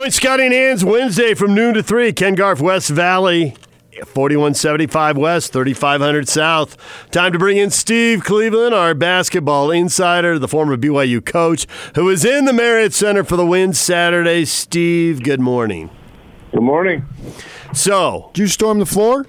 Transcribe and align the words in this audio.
Joint 0.00 0.12
scouting 0.12 0.50
hands 0.50 0.84
Wednesday 0.84 1.34
from 1.34 1.54
noon 1.54 1.74
to 1.74 1.80
3. 1.80 2.12
Ken 2.14 2.34
Garff, 2.34 2.60
West 2.60 2.90
Valley. 2.90 3.54
4175 3.92 5.16
West, 5.16 5.52
3500 5.52 6.28
South. 6.28 6.76
Time 7.12 7.32
to 7.32 7.38
bring 7.38 7.58
in 7.58 7.70
Steve 7.70 8.24
Cleveland, 8.24 8.74
our 8.74 8.92
basketball 8.92 9.70
insider, 9.70 10.36
the 10.36 10.48
former 10.48 10.76
BYU 10.76 11.24
coach, 11.24 11.68
who 11.94 12.08
is 12.08 12.24
in 12.24 12.44
the 12.44 12.52
Marriott 12.52 12.92
Center 12.92 13.22
for 13.22 13.36
the 13.36 13.46
win 13.46 13.72
Saturday. 13.72 14.44
Steve, 14.46 15.22
good 15.22 15.38
morning. 15.38 15.90
Good 16.50 16.62
morning. 16.64 17.06
So, 17.72 18.30
Did 18.34 18.40
you 18.40 18.48
storm 18.48 18.80
the 18.80 18.86
floor? 18.86 19.26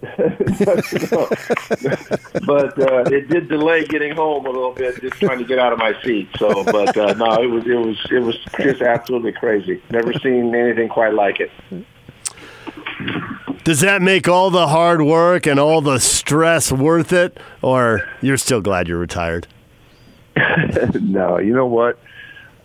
but 0.00 0.28
uh, 2.78 3.02
it 3.10 3.28
did 3.28 3.48
delay 3.48 3.84
getting 3.84 4.14
home 4.14 4.46
a 4.46 4.50
little 4.50 4.70
bit, 4.72 5.00
just 5.00 5.16
trying 5.16 5.38
to 5.38 5.44
get 5.44 5.58
out 5.58 5.72
of 5.72 5.78
my 5.80 5.92
seat. 6.02 6.28
So, 6.38 6.62
but 6.62 6.96
uh, 6.96 7.14
no, 7.14 7.42
it 7.42 7.46
was 7.46 7.66
it 7.66 7.74
was 7.74 7.96
it 8.12 8.20
was 8.20 8.36
just 8.60 8.80
absolutely 8.80 9.32
crazy. 9.32 9.82
Never 9.90 10.12
seen 10.12 10.54
anything 10.54 10.88
quite 10.88 11.14
like 11.14 11.40
it. 11.40 11.50
does 13.64 13.80
that 13.80 14.00
make 14.00 14.28
all 14.28 14.50
the 14.50 14.68
hard 14.68 15.02
work 15.02 15.46
and 15.46 15.58
all 15.58 15.80
the 15.80 15.98
stress 15.98 16.70
worth 16.70 17.12
it, 17.12 17.36
or 17.60 18.08
you're 18.20 18.36
still 18.36 18.60
glad 18.60 18.86
you're 18.86 18.98
retired? 18.98 19.48
no, 21.00 21.38
you 21.38 21.52
know 21.52 21.66
what? 21.66 21.98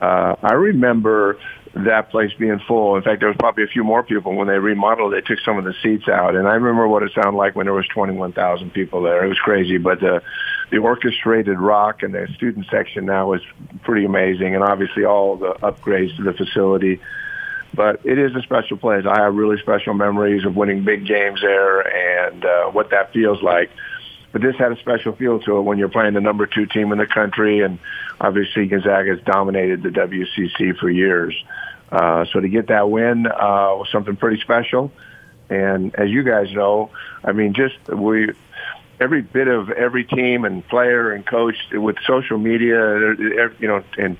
Uh, 0.02 0.36
I 0.44 0.54
remember 0.54 1.40
that 1.76 2.12
place 2.12 2.32
being 2.38 2.60
full. 2.68 2.96
In 2.96 3.02
fact, 3.02 3.20
there 3.20 3.30
was 3.30 3.38
probably 3.38 3.64
a 3.64 3.68
few 3.68 3.84
more 3.84 4.04
people 4.04 4.36
when 4.36 4.48
they 4.48 4.60
remodeled. 4.60 5.14
They 5.14 5.22
took 5.22 5.40
some 5.40 5.58
of 5.58 5.64
the 5.64 5.74
seats 5.82 6.08
out, 6.08 6.36
and 6.36 6.48
I 6.48 6.54
remember 6.54 6.88
what 6.88 7.04
it 7.04 7.12
sounded 7.14 7.38
like 7.38 7.56
when 7.56 7.66
there 7.66 7.74
was 7.74 7.88
twenty-one 7.88 8.34
thousand 8.34 8.74
people 8.74 9.02
there. 9.02 9.26
It 9.26 9.30
was 9.30 9.40
crazy, 9.40 9.78
but 9.78 10.00
the 10.00 10.22
the 10.70 10.78
orchestrated 10.78 11.60
rock 11.60 12.04
and 12.04 12.14
the 12.14 12.28
student 12.36 12.68
section 12.70 13.06
now 13.06 13.34
is 13.34 13.42
pretty 13.84 14.06
amazing, 14.06 14.54
and 14.54 14.64
obviously 14.64 15.04
all 15.04 15.36
the 15.36 15.54
upgrades 15.56 16.16
to 16.18 16.24
the 16.24 16.34
facility. 16.34 17.00
But 17.74 18.02
it 18.06 18.20
is 18.20 18.36
a 18.36 18.42
special 18.44 18.78
place. 18.78 19.06
I 19.08 19.22
have 19.22 19.34
really 19.34 19.58
special 19.58 19.96
memories 19.96 20.46
of 20.46 20.56
winning 20.56 20.84
big 20.84 21.08
games 21.08 21.42
there 21.42 22.28
and 22.28 22.46
uh, 22.46 22.66
what 22.70 22.92
that 22.92 23.12
feels 23.14 23.42
like 23.42 23.72
but 24.34 24.42
this 24.42 24.56
had 24.58 24.72
a 24.72 24.80
special 24.80 25.16
feel 25.16 25.40
to 25.42 25.58
it 25.58 25.62
when 25.62 25.78
you're 25.78 25.90
playing 25.90 26.16
the 26.16 26.22
number 26.22 26.48
two 26.48 26.66
team 26.66 26.92
in 26.92 26.98
the 26.98 27.06
country, 27.06 27.62
and 27.62 27.78
obviously 28.20 28.66
Gonzaga 28.66 29.12
has 29.12 29.20
dominated 29.22 29.84
the 29.84 29.90
WCC 29.90 30.76
for 30.78 30.90
years. 30.90 31.36
Uh, 31.94 32.26
so 32.34 32.40
to 32.40 32.50
get 32.50 32.68
that 32.70 32.90
win 32.90 33.28
uh, 33.28 33.78
was 33.78 33.88
something 33.92 34.16
pretty 34.16 34.42
special. 34.42 34.92
And 35.48 35.94
as 35.94 36.10
you 36.10 36.24
guys 36.24 36.52
know, 36.52 36.90
I 37.24 37.34
mean, 37.34 37.54
just 37.54 37.78
we 37.88 38.32
every 39.00 39.22
bit 39.22 39.48
of 39.48 39.70
every 39.70 40.04
team 40.04 40.44
and 40.44 40.68
player 40.68 41.12
and 41.12 41.24
coach 41.24 41.56
with 41.72 41.98
social 42.08 42.40
media, 42.40 43.14
you 43.60 43.68
know, 43.68 43.84
and 44.00 44.18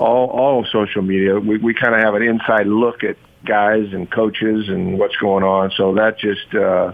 all 0.00 0.30
all 0.30 0.64
social 0.64 1.02
media, 1.02 1.38
we, 1.38 1.58
we 1.58 1.74
kind 1.74 1.94
of 1.94 2.00
have 2.00 2.14
an 2.14 2.22
inside 2.22 2.66
look 2.66 3.04
at 3.04 3.16
guys 3.44 3.92
and 3.92 4.10
coaches 4.10 4.68
and 4.68 4.98
what's 4.98 5.16
going 5.16 5.44
on. 5.44 5.70
So 5.76 5.94
that 5.94 6.18
just 6.18 6.52
uh, 6.56 6.92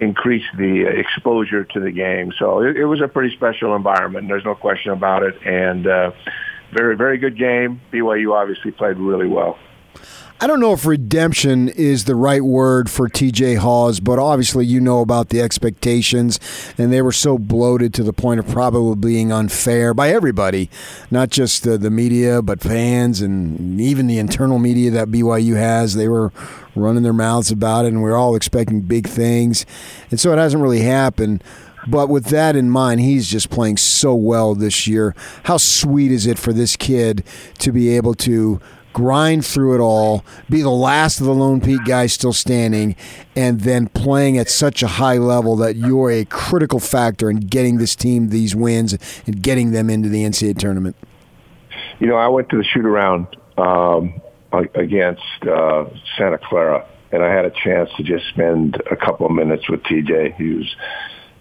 increase 0.00 0.44
the 0.58 0.82
exposure 0.86 1.64
to 1.64 1.80
the 1.80 1.90
game. 1.90 2.34
So 2.38 2.60
it, 2.60 2.76
it 2.76 2.84
was 2.84 3.00
a 3.00 3.08
pretty 3.08 3.34
special 3.34 3.74
environment. 3.74 4.28
There's 4.28 4.44
no 4.44 4.54
question 4.54 4.92
about 4.92 5.22
it. 5.22 5.40
And 5.46 5.86
uh, 5.86 6.10
very, 6.72 6.96
very 6.96 7.18
good 7.18 7.38
game. 7.38 7.80
BYU 7.92 8.32
obviously 8.32 8.70
played 8.70 8.96
really 8.96 9.26
well. 9.26 9.58
I 10.42 10.46
don't 10.46 10.58
know 10.58 10.72
if 10.72 10.86
redemption 10.86 11.68
is 11.68 12.06
the 12.06 12.14
right 12.14 12.42
word 12.42 12.88
for 12.88 13.10
TJ 13.10 13.58
Haws, 13.58 14.00
but 14.00 14.18
obviously 14.18 14.64
you 14.64 14.80
know 14.80 15.00
about 15.00 15.28
the 15.28 15.38
expectations, 15.38 16.40
and 16.78 16.90
they 16.90 17.02
were 17.02 17.12
so 17.12 17.36
bloated 17.36 17.92
to 17.94 18.02
the 18.02 18.14
point 18.14 18.40
of 18.40 18.48
probably 18.48 18.96
being 18.96 19.32
unfair 19.32 19.92
by 19.92 20.08
everybody, 20.08 20.70
not 21.10 21.28
just 21.28 21.64
the, 21.64 21.76
the 21.76 21.90
media, 21.90 22.40
but 22.40 22.62
fans 22.62 23.20
and 23.20 23.78
even 23.78 24.06
the 24.06 24.16
internal 24.16 24.58
media 24.58 24.90
that 24.90 25.08
BYU 25.08 25.56
has. 25.56 25.92
They 25.92 26.08
were 26.08 26.32
running 26.74 27.02
their 27.02 27.12
mouths 27.12 27.50
about 27.50 27.84
it, 27.84 27.88
and 27.88 28.02
we 28.02 28.08
are 28.08 28.16
all 28.16 28.34
expecting 28.34 28.80
big 28.80 29.06
things, 29.06 29.66
and 30.10 30.18
so 30.18 30.32
it 30.32 30.38
hasn't 30.38 30.62
really 30.62 30.80
happened. 30.80 31.44
But 31.86 32.08
with 32.08 32.26
that 32.26 32.56
in 32.56 32.70
mind, 32.70 33.00
he's 33.00 33.28
just 33.28 33.50
playing 33.50 33.78
so 33.78 34.14
well 34.14 34.54
this 34.54 34.86
year. 34.86 35.14
How 35.44 35.56
sweet 35.56 36.12
is 36.12 36.26
it 36.26 36.38
for 36.38 36.52
this 36.52 36.76
kid 36.76 37.24
to 37.58 37.72
be 37.72 37.90
able 37.96 38.14
to 38.14 38.60
grind 38.92 39.44
through 39.46 39.74
it 39.74 39.80
all, 39.80 40.24
be 40.48 40.62
the 40.62 40.70
last 40.70 41.20
of 41.20 41.26
the 41.26 41.34
Lone 41.34 41.60
Peak 41.60 41.84
guys 41.84 42.12
still 42.12 42.32
standing, 42.32 42.96
and 43.36 43.60
then 43.60 43.88
playing 43.88 44.38
at 44.38 44.48
such 44.48 44.82
a 44.82 44.86
high 44.86 45.18
level 45.18 45.56
that 45.56 45.76
you're 45.76 46.10
a 46.10 46.24
critical 46.24 46.80
factor 46.80 47.30
in 47.30 47.38
getting 47.38 47.78
this 47.78 47.94
team 47.94 48.28
these 48.28 48.54
wins 48.54 48.96
and 49.26 49.42
getting 49.42 49.70
them 49.70 49.90
into 49.90 50.08
the 50.08 50.24
NCAA 50.24 50.58
tournament? 50.58 50.96
You 51.98 52.06
know, 52.06 52.16
I 52.16 52.28
went 52.28 52.48
to 52.50 52.56
the 52.56 52.64
shoot 52.64 52.84
around 52.84 53.26
um, 53.58 54.20
against 54.74 55.22
uh, 55.42 55.84
Santa 56.16 56.38
Clara, 56.38 56.86
and 57.12 57.22
I 57.22 57.32
had 57.32 57.44
a 57.44 57.50
chance 57.50 57.90
to 57.96 58.02
just 58.02 58.26
spend 58.28 58.82
a 58.90 58.96
couple 58.96 59.26
of 59.26 59.32
minutes 59.32 59.68
with 59.68 59.82
TJ. 59.84 60.34
He 60.36 60.54
was 60.54 60.76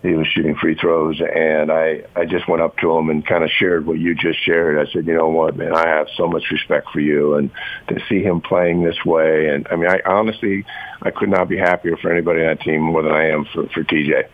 he 0.01 0.13
was 0.13 0.27
shooting 0.27 0.55
free 0.55 0.75
throws 0.75 1.19
and 1.19 1.71
I, 1.71 2.03
I 2.15 2.25
just 2.25 2.47
went 2.47 2.61
up 2.61 2.77
to 2.77 2.97
him 2.97 3.09
and 3.09 3.25
kind 3.25 3.43
of 3.43 3.49
shared 3.49 3.85
what 3.85 3.99
you 3.99 4.15
just 4.15 4.39
shared. 4.43 4.79
I 4.79 4.89
said, 4.91 5.05
you 5.05 5.13
know 5.13 5.27
what, 5.27 5.57
man, 5.57 5.75
I 5.75 5.87
have 5.87 6.07
so 6.15 6.25
much 6.27 6.51
respect 6.51 6.89
for 6.91 7.01
you 7.01 7.35
and 7.35 7.51
to 7.89 7.99
see 8.07 8.23
him 8.23 8.39
playing 8.39 8.83
this 8.83 9.03
way. 9.03 9.49
And 9.49 9.67
I 9.69 9.75
mean, 9.75 9.89
I 9.89 9.99
honestly, 10.05 10.65
I 11.01 11.11
could 11.11 11.29
not 11.29 11.49
be 11.49 11.57
happier 11.57 11.97
for 11.97 12.11
anybody 12.11 12.41
on 12.41 12.47
that 12.47 12.61
team 12.61 12.81
more 12.81 13.03
than 13.03 13.11
I 13.11 13.27
am 13.27 13.43
for, 13.45 13.67
for 13.67 13.83
TJ. 13.83 14.29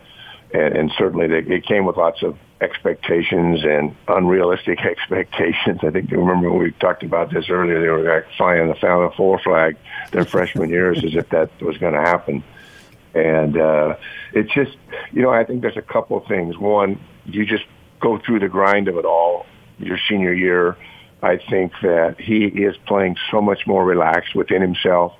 And, 0.53 0.77
and 0.77 0.91
certainly 0.97 1.27
they, 1.27 1.55
it 1.55 1.65
came 1.65 1.85
with 1.85 1.97
lots 1.97 2.21
of 2.21 2.37
expectations 2.61 3.63
and 3.63 3.95
unrealistic 4.07 4.79
expectations. 4.85 5.79
I 5.81 5.89
think 5.89 6.11
remember 6.11 6.51
we 6.51 6.73
talked 6.73 7.01
about 7.01 7.31
this 7.31 7.49
earlier, 7.49 7.81
they 7.81 7.89
were 7.89 8.15
like 8.15 8.27
flying 8.37 8.67
the 8.67 8.75
Final 8.75 9.11
Four 9.17 9.39
flag 9.39 9.77
their 10.11 10.25
freshman 10.25 10.69
years 10.69 11.03
as 11.03 11.15
if 11.15 11.27
that 11.29 11.49
was 11.59 11.79
going 11.79 11.93
to 11.93 12.01
happen. 12.01 12.43
And 13.15 13.57
uh, 13.57 13.95
it's 14.33 14.53
just, 14.53 14.77
you 15.13 15.21
know, 15.21 15.29
I 15.29 15.45
think 15.45 15.61
there's 15.61 15.77
a 15.77 15.81
couple 15.81 16.17
of 16.17 16.27
things. 16.27 16.57
One, 16.57 16.99
you 17.25 17.45
just 17.45 17.63
go 18.01 18.19
through 18.19 18.39
the 18.39 18.49
grind 18.49 18.89
of 18.89 18.97
it 18.97 19.05
all 19.05 19.45
your 19.79 19.97
senior 20.09 20.33
year. 20.33 20.77
I 21.21 21.37
think 21.37 21.71
that 21.81 22.19
he 22.19 22.45
is 22.45 22.75
playing 22.85 23.15
so 23.31 23.41
much 23.41 23.65
more 23.65 23.85
relaxed 23.85 24.35
within 24.35 24.61
himself. 24.61 25.13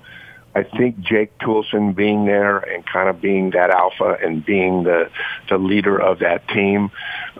I 0.54 0.62
think 0.62 1.00
Jake 1.00 1.36
Toolson 1.38 1.94
being 1.94 2.24
there 2.24 2.58
and 2.58 2.84
kind 2.86 3.10
of 3.10 3.20
being 3.20 3.50
that 3.50 3.68
alpha 3.70 4.16
and 4.22 4.44
being 4.44 4.84
the 4.84 5.10
the 5.50 5.58
leader 5.58 6.00
of 6.00 6.20
that 6.20 6.48
team 6.48 6.90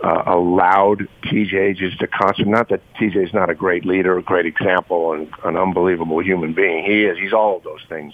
uh, 0.03 0.23
allowed 0.27 1.07
TJ 1.23 1.77
just 1.77 1.99
to 1.99 2.07
concentrate. 2.07 2.51
Not 2.51 2.69
that 2.69 2.81
TJ 2.99 3.25
is 3.25 3.33
not 3.33 3.49
a 3.49 3.55
great 3.55 3.85
leader, 3.85 4.19
a 4.19 4.21
great 4.21 4.45
example, 4.45 5.13
and 5.13 5.31
an 5.43 5.57
unbelievable 5.57 6.19
human 6.19 6.53
being. 6.53 6.85
He 6.85 7.05
is. 7.05 7.17
He's 7.17 7.33
all 7.33 7.57
of 7.57 7.63
those 7.63 7.81
things. 7.89 8.13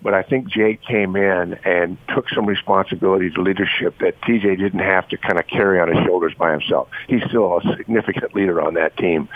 But 0.00 0.14
I 0.14 0.22
think 0.22 0.48
Jake 0.48 0.80
came 0.82 1.16
in 1.16 1.54
and 1.64 1.98
took 2.14 2.28
some 2.30 2.46
responsibility 2.46 3.30
to 3.30 3.42
leadership 3.42 3.98
that 4.00 4.20
TJ 4.22 4.58
didn't 4.58 4.80
have 4.80 5.08
to 5.08 5.16
kind 5.16 5.38
of 5.38 5.46
carry 5.48 5.80
on 5.80 5.88
his 5.88 6.04
shoulders 6.06 6.34
by 6.38 6.52
himself. 6.52 6.88
He's 7.08 7.22
still 7.28 7.58
a 7.58 7.76
significant 7.76 8.34
leader 8.34 8.62
on 8.62 8.74
that 8.74 8.96
team. 8.96 9.28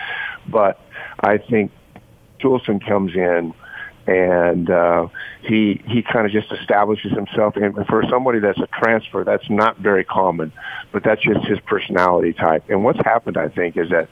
But 0.48 0.80
I 1.20 1.38
think 1.38 1.72
Toolson 2.40 2.84
comes 2.86 3.14
in 3.14 3.54
and 4.06 4.68
uh, 4.68 5.08
he 5.42 5.80
he 5.86 6.02
kind 6.02 6.26
of 6.26 6.32
just 6.32 6.50
establishes 6.52 7.12
himself. 7.12 7.56
And 7.56 7.86
for 7.86 8.02
somebody 8.10 8.40
that's 8.40 8.58
a 8.58 8.66
transfer, 8.66 9.24
that's 9.24 9.48
not 9.48 9.78
very 9.78 10.04
common, 10.04 10.52
but 10.92 11.04
that's 11.04 11.22
just 11.22 11.44
his 11.46 11.60
personality 11.60 12.32
type. 12.32 12.64
And 12.68 12.84
what's 12.84 12.98
happened, 12.98 13.36
I 13.36 13.48
think, 13.48 13.76
is 13.76 13.90
that 13.90 14.08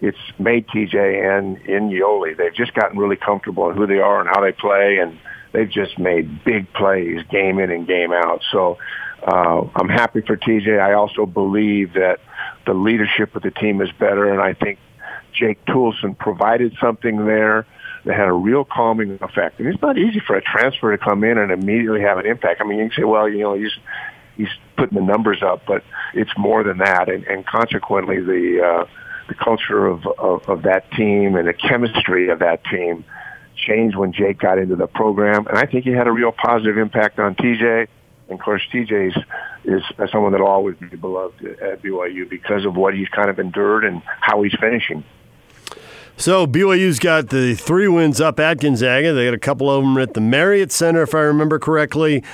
it's 0.00 0.18
made 0.38 0.66
TJ 0.68 1.38
and 1.38 1.56
in 1.68 1.90
Yoeli. 1.90 2.36
They've 2.36 2.54
just 2.54 2.74
gotten 2.74 2.98
really 2.98 3.16
comfortable 3.16 3.70
in 3.70 3.76
who 3.76 3.86
they 3.86 4.00
are 4.00 4.20
and 4.20 4.28
how 4.28 4.40
they 4.40 4.52
play, 4.52 4.98
and 4.98 5.18
they've 5.52 5.70
just 5.70 5.98
made 5.98 6.44
big 6.44 6.72
plays 6.72 7.22
game 7.30 7.58
in 7.58 7.70
and 7.70 7.86
game 7.86 8.12
out. 8.12 8.42
So 8.52 8.78
uh, 9.26 9.66
I'm 9.74 9.88
happy 9.88 10.20
for 10.20 10.36
TJ. 10.36 10.80
I 10.80 10.94
also 10.94 11.26
believe 11.26 11.94
that 11.94 12.20
the 12.66 12.74
leadership 12.74 13.34
of 13.34 13.42
the 13.42 13.50
team 13.50 13.80
is 13.80 13.90
better, 13.98 14.30
and 14.30 14.40
I 14.40 14.54
think 14.54 14.78
Jake 15.32 15.64
Toolson 15.66 16.16
provided 16.16 16.76
something 16.80 17.26
there 17.26 17.66
that 18.04 18.14
had 18.16 18.28
a 18.28 18.32
real 18.32 18.64
calming 18.64 19.18
effect. 19.20 19.58
And 19.58 19.68
it's 19.68 19.82
not 19.82 19.98
easy 19.98 20.20
for 20.20 20.36
a 20.36 20.42
transfer 20.42 20.96
to 20.96 21.02
come 21.02 21.24
in 21.24 21.38
and 21.38 21.50
immediately 21.50 22.00
have 22.00 22.18
an 22.18 22.26
impact. 22.26 22.60
I 22.60 22.64
mean, 22.64 22.78
you 22.78 22.88
can 22.88 23.02
say, 23.02 23.04
well, 23.04 23.28
you 23.28 23.38
know, 23.38 23.54
he's 23.54 23.72
he's 24.36 24.48
putting 24.76 24.96
the 24.96 25.04
numbers 25.04 25.42
up, 25.42 25.62
but 25.66 25.82
it's 26.14 26.30
more 26.38 26.62
than 26.62 26.78
that. 26.78 27.08
And, 27.08 27.24
and 27.26 27.44
consequently, 27.44 28.20
the 28.20 28.62
uh, 28.64 28.86
the 29.28 29.34
culture 29.34 29.86
of, 29.86 30.06
of 30.18 30.48
of 30.48 30.62
that 30.62 30.90
team 30.92 31.34
and 31.36 31.48
the 31.48 31.52
chemistry 31.52 32.28
of 32.28 32.38
that 32.38 32.64
team 32.64 33.04
changed 33.68 33.96
when 33.96 34.12
Jake 34.12 34.38
got 34.38 34.58
into 34.58 34.76
the 34.76 34.86
program, 34.86 35.46
and 35.46 35.58
I 35.58 35.66
think 35.66 35.84
he 35.84 35.90
had 35.90 36.06
a 36.06 36.12
real 36.12 36.32
positive 36.32 36.78
impact 36.78 37.18
on 37.18 37.34
TJ. 37.34 37.88
And 38.28 38.38
of 38.38 38.44
course, 38.44 38.62
TJ 38.72 39.08
is, 39.08 39.16
is 39.64 39.82
someone 40.10 40.32
that 40.32 40.40
will 40.40 40.48
always 40.48 40.76
be 40.76 40.88
beloved 40.88 41.44
at 41.44 41.82
BYU 41.82 42.28
because 42.28 42.64
of 42.64 42.76
what 42.76 42.94
he's 42.94 43.08
kind 43.08 43.30
of 43.30 43.38
endured 43.38 43.84
and 43.84 44.02
how 44.20 44.42
he's 44.42 44.54
finishing. 44.60 45.04
So 46.16 46.46
BYU's 46.46 46.98
got 46.98 47.28
the 47.28 47.54
three 47.54 47.88
wins 47.88 48.20
up 48.20 48.40
at 48.40 48.60
Gonzaga. 48.60 49.12
They 49.12 49.26
got 49.26 49.34
a 49.34 49.38
couple 49.38 49.70
of 49.70 49.84
them 49.84 49.96
at 49.98 50.14
the 50.14 50.20
Marriott 50.20 50.72
Center, 50.72 51.02
if 51.02 51.14
I 51.14 51.20
remember 51.20 51.58
correctly. 51.58 52.24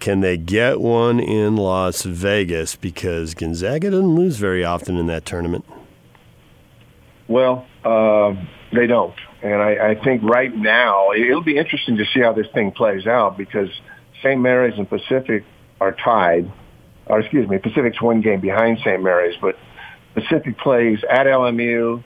Can 0.00 0.20
they 0.20 0.36
get 0.36 0.80
one 0.80 1.18
in 1.20 1.56
Las 1.56 2.02
Vegas? 2.02 2.76
Because 2.76 3.34
Gonzaga 3.34 3.90
doesn't 3.90 4.14
lose 4.14 4.36
very 4.36 4.64
often 4.64 4.96
in 4.96 5.06
that 5.06 5.24
tournament. 5.24 5.64
Well, 7.26 7.66
uh, 7.84 8.34
they 8.72 8.86
don't. 8.86 9.14
And 9.42 9.54
I, 9.54 9.90
I 9.90 10.04
think 10.04 10.22
right 10.22 10.54
now 10.54 11.12
it'll 11.12 11.42
be 11.42 11.56
interesting 11.58 11.96
to 11.98 12.04
see 12.12 12.20
how 12.20 12.32
this 12.32 12.48
thing 12.52 12.72
plays 12.72 13.06
out 13.06 13.38
because 13.38 13.68
St. 14.22 14.40
Mary's 14.40 14.76
and 14.78 14.88
Pacific 14.88 15.44
are 15.80 15.92
tied. 15.92 16.50
Or 17.06 17.20
excuse 17.20 17.48
me, 17.48 17.58
Pacific's 17.58 18.02
one 18.02 18.20
game 18.20 18.40
behind 18.40 18.78
St. 18.80 19.02
Mary's, 19.02 19.36
but 19.40 19.56
Pacific 20.14 20.58
plays 20.58 20.98
at 21.08 21.26
LMU. 21.26 22.02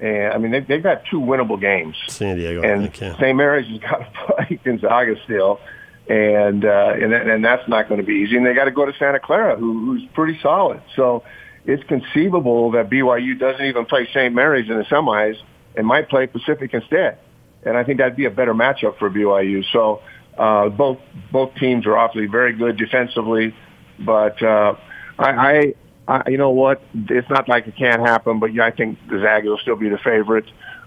And 0.00 0.32
I 0.32 0.38
mean, 0.38 0.52
they've, 0.52 0.66
they've 0.66 0.82
got 0.82 1.02
two 1.10 1.20
winnable 1.20 1.60
games. 1.60 1.96
San 2.08 2.36
Diego, 2.36 2.62
and 2.62 2.82
think, 2.82 3.00
yeah. 3.00 3.16
St. 3.16 3.36
Mary's 3.36 3.66
has 3.68 3.78
got 3.78 3.98
to 3.98 4.06
play 4.46 4.60
Gonzaga 4.62 5.14
still, 5.24 5.60
and 6.08 6.64
uh, 6.64 6.92
and 6.94 7.14
and 7.14 7.44
that's 7.44 7.66
not 7.68 7.88
going 7.88 8.00
to 8.00 8.06
be 8.06 8.14
easy. 8.14 8.36
And 8.36 8.44
they 8.44 8.54
got 8.54 8.64
to 8.64 8.72
go 8.72 8.84
to 8.84 8.92
Santa 8.98 9.20
Clara, 9.20 9.56
who, 9.56 9.86
who's 9.86 10.04
pretty 10.12 10.38
solid. 10.42 10.82
So 10.94 11.24
it's 11.64 11.82
conceivable 11.84 12.72
that 12.72 12.90
BYU 12.90 13.38
doesn't 13.38 13.64
even 13.64 13.86
play 13.86 14.06
St. 14.12 14.34
Mary's 14.34 14.68
in 14.68 14.76
the 14.76 14.84
semis 14.84 15.36
and 15.76 15.86
might 15.86 16.08
play 16.08 16.26
Pacific 16.26 16.72
instead. 16.74 17.18
And 17.64 17.76
I 17.76 17.84
think 17.84 17.98
that'd 17.98 18.16
be 18.16 18.26
a 18.26 18.30
better 18.30 18.54
matchup 18.54 18.98
for 18.98 19.10
BYU. 19.10 19.64
So 19.72 20.02
uh, 20.36 20.68
both 20.68 20.98
both 21.32 21.54
teams 21.56 21.86
are 21.86 21.96
awfully 21.96 22.26
very 22.26 22.52
good 22.52 22.76
defensively, 22.76 23.54
but 23.98 24.42
uh, 24.42 24.74
I, 25.18 25.74
I, 26.08 26.28
you 26.28 26.38
know 26.38 26.50
what? 26.50 26.82
It's 26.94 27.28
not 27.30 27.48
like 27.48 27.66
it 27.66 27.76
can't 27.76 28.00
happen, 28.00 28.40
but 28.40 28.52
yeah, 28.52 28.66
I 28.66 28.70
think 28.70 28.98
the 29.08 29.20
Zags 29.20 29.46
will 29.46 29.58
still 29.58 29.76
be 29.76 29.88
the 29.88 29.98
favorite. 29.98 30.46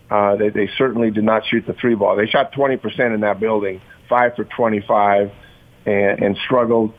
Uh, 0.10 0.36
they, 0.36 0.50
they 0.50 0.70
certainly 0.78 1.12
did 1.12 1.24
not 1.24 1.46
shoot 1.46 1.66
the 1.66 1.74
three 1.74 1.96
ball. 1.96 2.16
They 2.16 2.28
shot 2.28 2.54
20% 2.54 3.14
in 3.14 3.22
that 3.22 3.40
building, 3.40 3.82
five 4.08 4.36
for 4.36 4.46
25, 4.46 5.32
and, 5.86 6.24
and 6.24 6.38
struggled. 6.46 6.94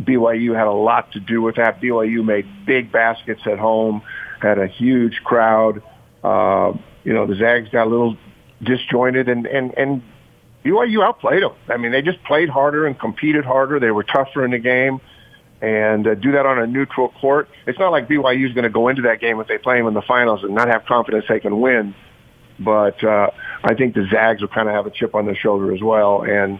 BYU 0.00 0.54
had 0.56 0.66
a 0.66 0.72
lot 0.72 1.12
to 1.12 1.20
do 1.20 1.42
with 1.42 1.56
that. 1.56 1.80
BYU 1.80 2.24
made 2.24 2.46
big 2.66 2.90
baskets 2.90 3.42
at 3.46 3.58
home, 3.58 4.02
had 4.40 4.58
a 4.58 4.66
huge 4.66 5.20
crowd. 5.24 5.82
Uh, 6.22 6.72
you 7.04 7.12
know, 7.12 7.26
the 7.26 7.36
Zags 7.36 7.68
got 7.70 7.86
a 7.86 7.90
little 7.90 8.16
disjointed, 8.62 9.28
and 9.28 9.46
and 9.46 9.74
and 9.76 10.02
BYU 10.64 11.04
outplayed 11.04 11.42
them. 11.42 11.52
I 11.68 11.76
mean, 11.76 11.92
they 11.92 12.02
just 12.02 12.22
played 12.24 12.48
harder 12.48 12.86
and 12.86 12.98
competed 12.98 13.44
harder. 13.44 13.78
They 13.78 13.90
were 13.90 14.04
tougher 14.04 14.44
in 14.44 14.50
the 14.50 14.58
game, 14.58 15.00
and 15.60 16.06
uh, 16.06 16.14
do 16.14 16.32
that 16.32 16.46
on 16.46 16.58
a 16.58 16.66
neutral 16.66 17.10
court. 17.20 17.48
It's 17.66 17.78
not 17.78 17.92
like 17.92 18.08
BYU 18.08 18.46
is 18.48 18.54
going 18.54 18.64
to 18.64 18.70
go 18.70 18.88
into 18.88 19.02
that 19.02 19.20
game 19.20 19.38
if 19.40 19.46
they 19.46 19.58
play 19.58 19.78
them 19.78 19.86
in 19.86 19.94
the 19.94 20.02
finals 20.02 20.42
and 20.42 20.54
not 20.54 20.68
have 20.68 20.86
confidence 20.86 21.26
they 21.28 21.40
can 21.40 21.60
win. 21.60 21.94
But 22.58 23.02
uh, 23.04 23.30
I 23.62 23.74
think 23.74 23.94
the 23.94 24.06
Zags 24.10 24.40
will 24.40 24.48
kind 24.48 24.68
of 24.68 24.74
have 24.74 24.86
a 24.86 24.90
chip 24.90 25.14
on 25.14 25.26
their 25.26 25.34
shoulder 25.34 25.74
as 25.74 25.82
well, 25.82 26.22
and 26.22 26.58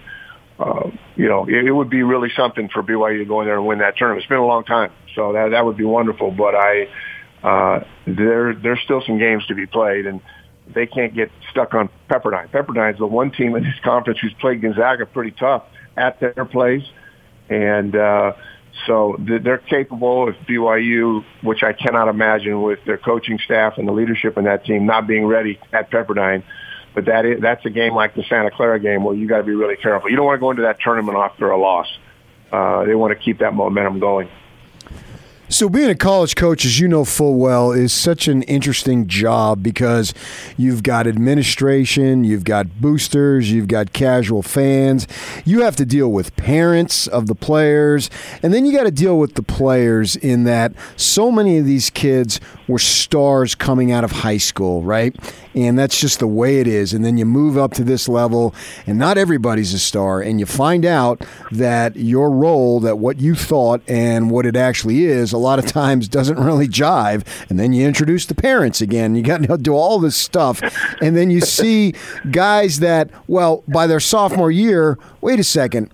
uh, 0.58 0.90
you 1.16 1.28
know, 1.28 1.46
it, 1.48 1.66
it 1.66 1.72
would 1.72 1.90
be 1.90 2.02
really 2.02 2.30
something 2.36 2.68
for 2.68 2.82
BYU 2.82 3.18
to 3.18 3.24
go 3.24 3.40
in 3.40 3.46
there 3.46 3.56
and 3.56 3.66
win 3.66 3.78
that 3.78 3.96
tournament. 3.96 4.22
It's 4.22 4.28
been 4.28 4.38
a 4.38 4.46
long 4.46 4.64
time, 4.64 4.92
so 5.14 5.32
that 5.32 5.50
that 5.50 5.64
would 5.64 5.76
be 5.76 5.84
wonderful. 5.84 6.30
But 6.30 6.54
I, 6.54 6.88
uh, 7.42 7.84
there 8.06 8.54
there's 8.54 8.80
still 8.84 9.02
some 9.06 9.18
games 9.18 9.46
to 9.46 9.54
be 9.54 9.66
played, 9.66 10.06
and 10.06 10.20
they 10.72 10.86
can't 10.86 11.14
get 11.14 11.30
stuck 11.50 11.74
on 11.74 11.88
Pepperdine. 12.08 12.50
Pepperdine's 12.50 12.98
the 12.98 13.06
one 13.06 13.30
team 13.30 13.54
in 13.56 13.62
this 13.62 13.78
conference 13.82 14.18
who's 14.20 14.34
played 14.34 14.62
Gonzaga 14.62 15.06
pretty 15.06 15.32
tough 15.32 15.64
at 15.96 16.20
their 16.20 16.44
place, 16.44 16.84
and 17.48 17.94
uh, 17.94 18.32
so 18.86 19.16
they're 19.18 19.58
capable 19.58 20.28
of 20.28 20.34
BYU, 20.48 21.24
which 21.42 21.62
I 21.62 21.72
cannot 21.72 22.08
imagine 22.08 22.62
with 22.62 22.80
their 22.84 22.98
coaching 22.98 23.38
staff 23.44 23.78
and 23.78 23.88
the 23.88 23.92
leadership 23.92 24.36
in 24.36 24.44
that 24.44 24.64
team 24.64 24.84
not 24.84 25.06
being 25.06 25.26
ready 25.26 25.58
at 25.72 25.90
Pepperdine. 25.90 26.42
But 26.94 27.06
that 27.06 27.24
is, 27.24 27.40
that's 27.40 27.64
a 27.64 27.70
game 27.70 27.94
like 27.94 28.14
the 28.14 28.22
Santa 28.28 28.50
Clara 28.50 28.78
game 28.78 29.02
where 29.02 29.14
you 29.14 29.26
got 29.26 29.38
to 29.38 29.42
be 29.44 29.54
really 29.54 29.76
careful. 29.76 30.10
You 30.10 30.16
don't 30.16 30.26
want 30.26 30.36
to 30.36 30.40
go 30.40 30.50
into 30.50 30.62
that 30.62 30.78
tournament 30.80 31.16
after 31.16 31.50
a 31.50 31.58
loss. 31.58 31.86
Uh, 32.52 32.84
they 32.84 32.94
want 32.94 33.16
to 33.16 33.22
keep 33.22 33.40
that 33.40 33.52
momentum 33.52 33.98
going. 33.98 34.28
So, 35.50 35.68
being 35.68 35.90
a 35.90 35.94
college 35.94 36.36
coach, 36.36 36.64
as 36.64 36.80
you 36.80 36.88
know 36.88 37.04
full 37.04 37.34
well, 37.34 37.70
is 37.70 37.92
such 37.92 38.28
an 38.28 38.42
interesting 38.44 39.06
job 39.06 39.62
because 39.62 40.14
you've 40.56 40.82
got 40.82 41.06
administration, 41.06 42.24
you've 42.24 42.44
got 42.44 42.80
boosters, 42.80 43.52
you've 43.52 43.68
got 43.68 43.92
casual 43.92 44.42
fans. 44.42 45.06
You 45.44 45.60
have 45.60 45.76
to 45.76 45.84
deal 45.84 46.10
with 46.10 46.34
parents 46.36 47.06
of 47.06 47.26
the 47.26 47.34
players, 47.34 48.08
and 48.42 48.54
then 48.54 48.64
you 48.64 48.72
got 48.72 48.84
to 48.84 48.90
deal 48.90 49.18
with 49.18 49.34
the 49.34 49.42
players 49.42 50.16
in 50.16 50.44
that 50.44 50.72
so 50.96 51.30
many 51.30 51.58
of 51.58 51.66
these 51.66 51.90
kids 51.90 52.40
were 52.66 52.78
stars 52.78 53.54
coming 53.54 53.92
out 53.92 54.02
of 54.02 54.12
high 54.12 54.38
school, 54.38 54.82
right? 54.82 55.14
And 55.54 55.78
that's 55.78 56.00
just 56.00 56.18
the 56.18 56.26
way 56.26 56.58
it 56.58 56.66
is. 56.66 56.92
And 56.92 57.04
then 57.04 57.16
you 57.16 57.24
move 57.24 57.56
up 57.56 57.74
to 57.74 57.84
this 57.84 58.08
level, 58.08 58.54
and 58.86 58.98
not 58.98 59.16
everybody's 59.16 59.72
a 59.72 59.78
star, 59.78 60.20
and 60.20 60.40
you 60.40 60.46
find 60.46 60.84
out 60.84 61.24
that 61.52 61.96
your 61.96 62.30
role, 62.30 62.80
that 62.80 62.98
what 62.98 63.20
you 63.20 63.34
thought 63.34 63.80
and 63.86 64.30
what 64.30 64.46
it 64.46 64.56
actually 64.56 65.04
is, 65.04 65.32
a 65.32 65.38
lot 65.38 65.58
of 65.58 65.66
times 65.66 66.08
doesn't 66.08 66.38
really 66.38 66.66
jive. 66.66 67.24
And 67.48 67.58
then 67.58 67.72
you 67.72 67.86
introduce 67.86 68.26
the 68.26 68.34
parents 68.34 68.80
again. 68.80 69.14
You 69.14 69.22
got 69.22 69.42
to 69.42 69.56
do 69.56 69.74
all 69.74 69.98
this 69.98 70.16
stuff. 70.16 70.60
And 71.00 71.16
then 71.16 71.30
you 71.30 71.40
see 71.40 71.94
guys 72.30 72.80
that, 72.80 73.10
well, 73.28 73.62
by 73.68 73.86
their 73.86 74.00
sophomore 74.00 74.50
year, 74.50 74.98
wait 75.20 75.38
a 75.38 75.44
second, 75.44 75.90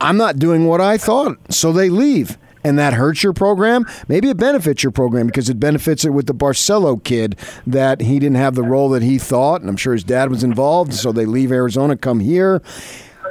I'm 0.00 0.16
not 0.16 0.38
doing 0.38 0.66
what 0.66 0.80
I 0.80 0.98
thought. 0.98 1.38
So 1.50 1.72
they 1.72 1.88
leave 1.88 2.36
and 2.64 2.78
that 2.78 2.94
hurts 2.94 3.22
your 3.22 3.32
program, 3.32 3.86
maybe 4.08 4.28
it 4.28 4.36
benefits 4.36 4.82
your 4.82 4.92
program 4.92 5.26
because 5.26 5.48
it 5.48 5.58
benefits 5.58 6.04
it 6.04 6.10
with 6.10 6.26
the 6.26 6.34
Barcello 6.34 6.96
kid 6.96 7.36
that 7.66 8.00
he 8.00 8.18
didn't 8.18 8.36
have 8.36 8.54
the 8.54 8.62
role 8.62 8.88
that 8.90 9.02
he 9.02 9.18
thought, 9.18 9.60
and 9.60 9.70
I'm 9.70 9.76
sure 9.76 9.92
his 9.92 10.04
dad 10.04 10.30
was 10.30 10.44
involved, 10.44 10.94
so 10.94 11.12
they 11.12 11.26
leave 11.26 11.52
Arizona, 11.52 11.96
come 11.96 12.20
here. 12.20 12.62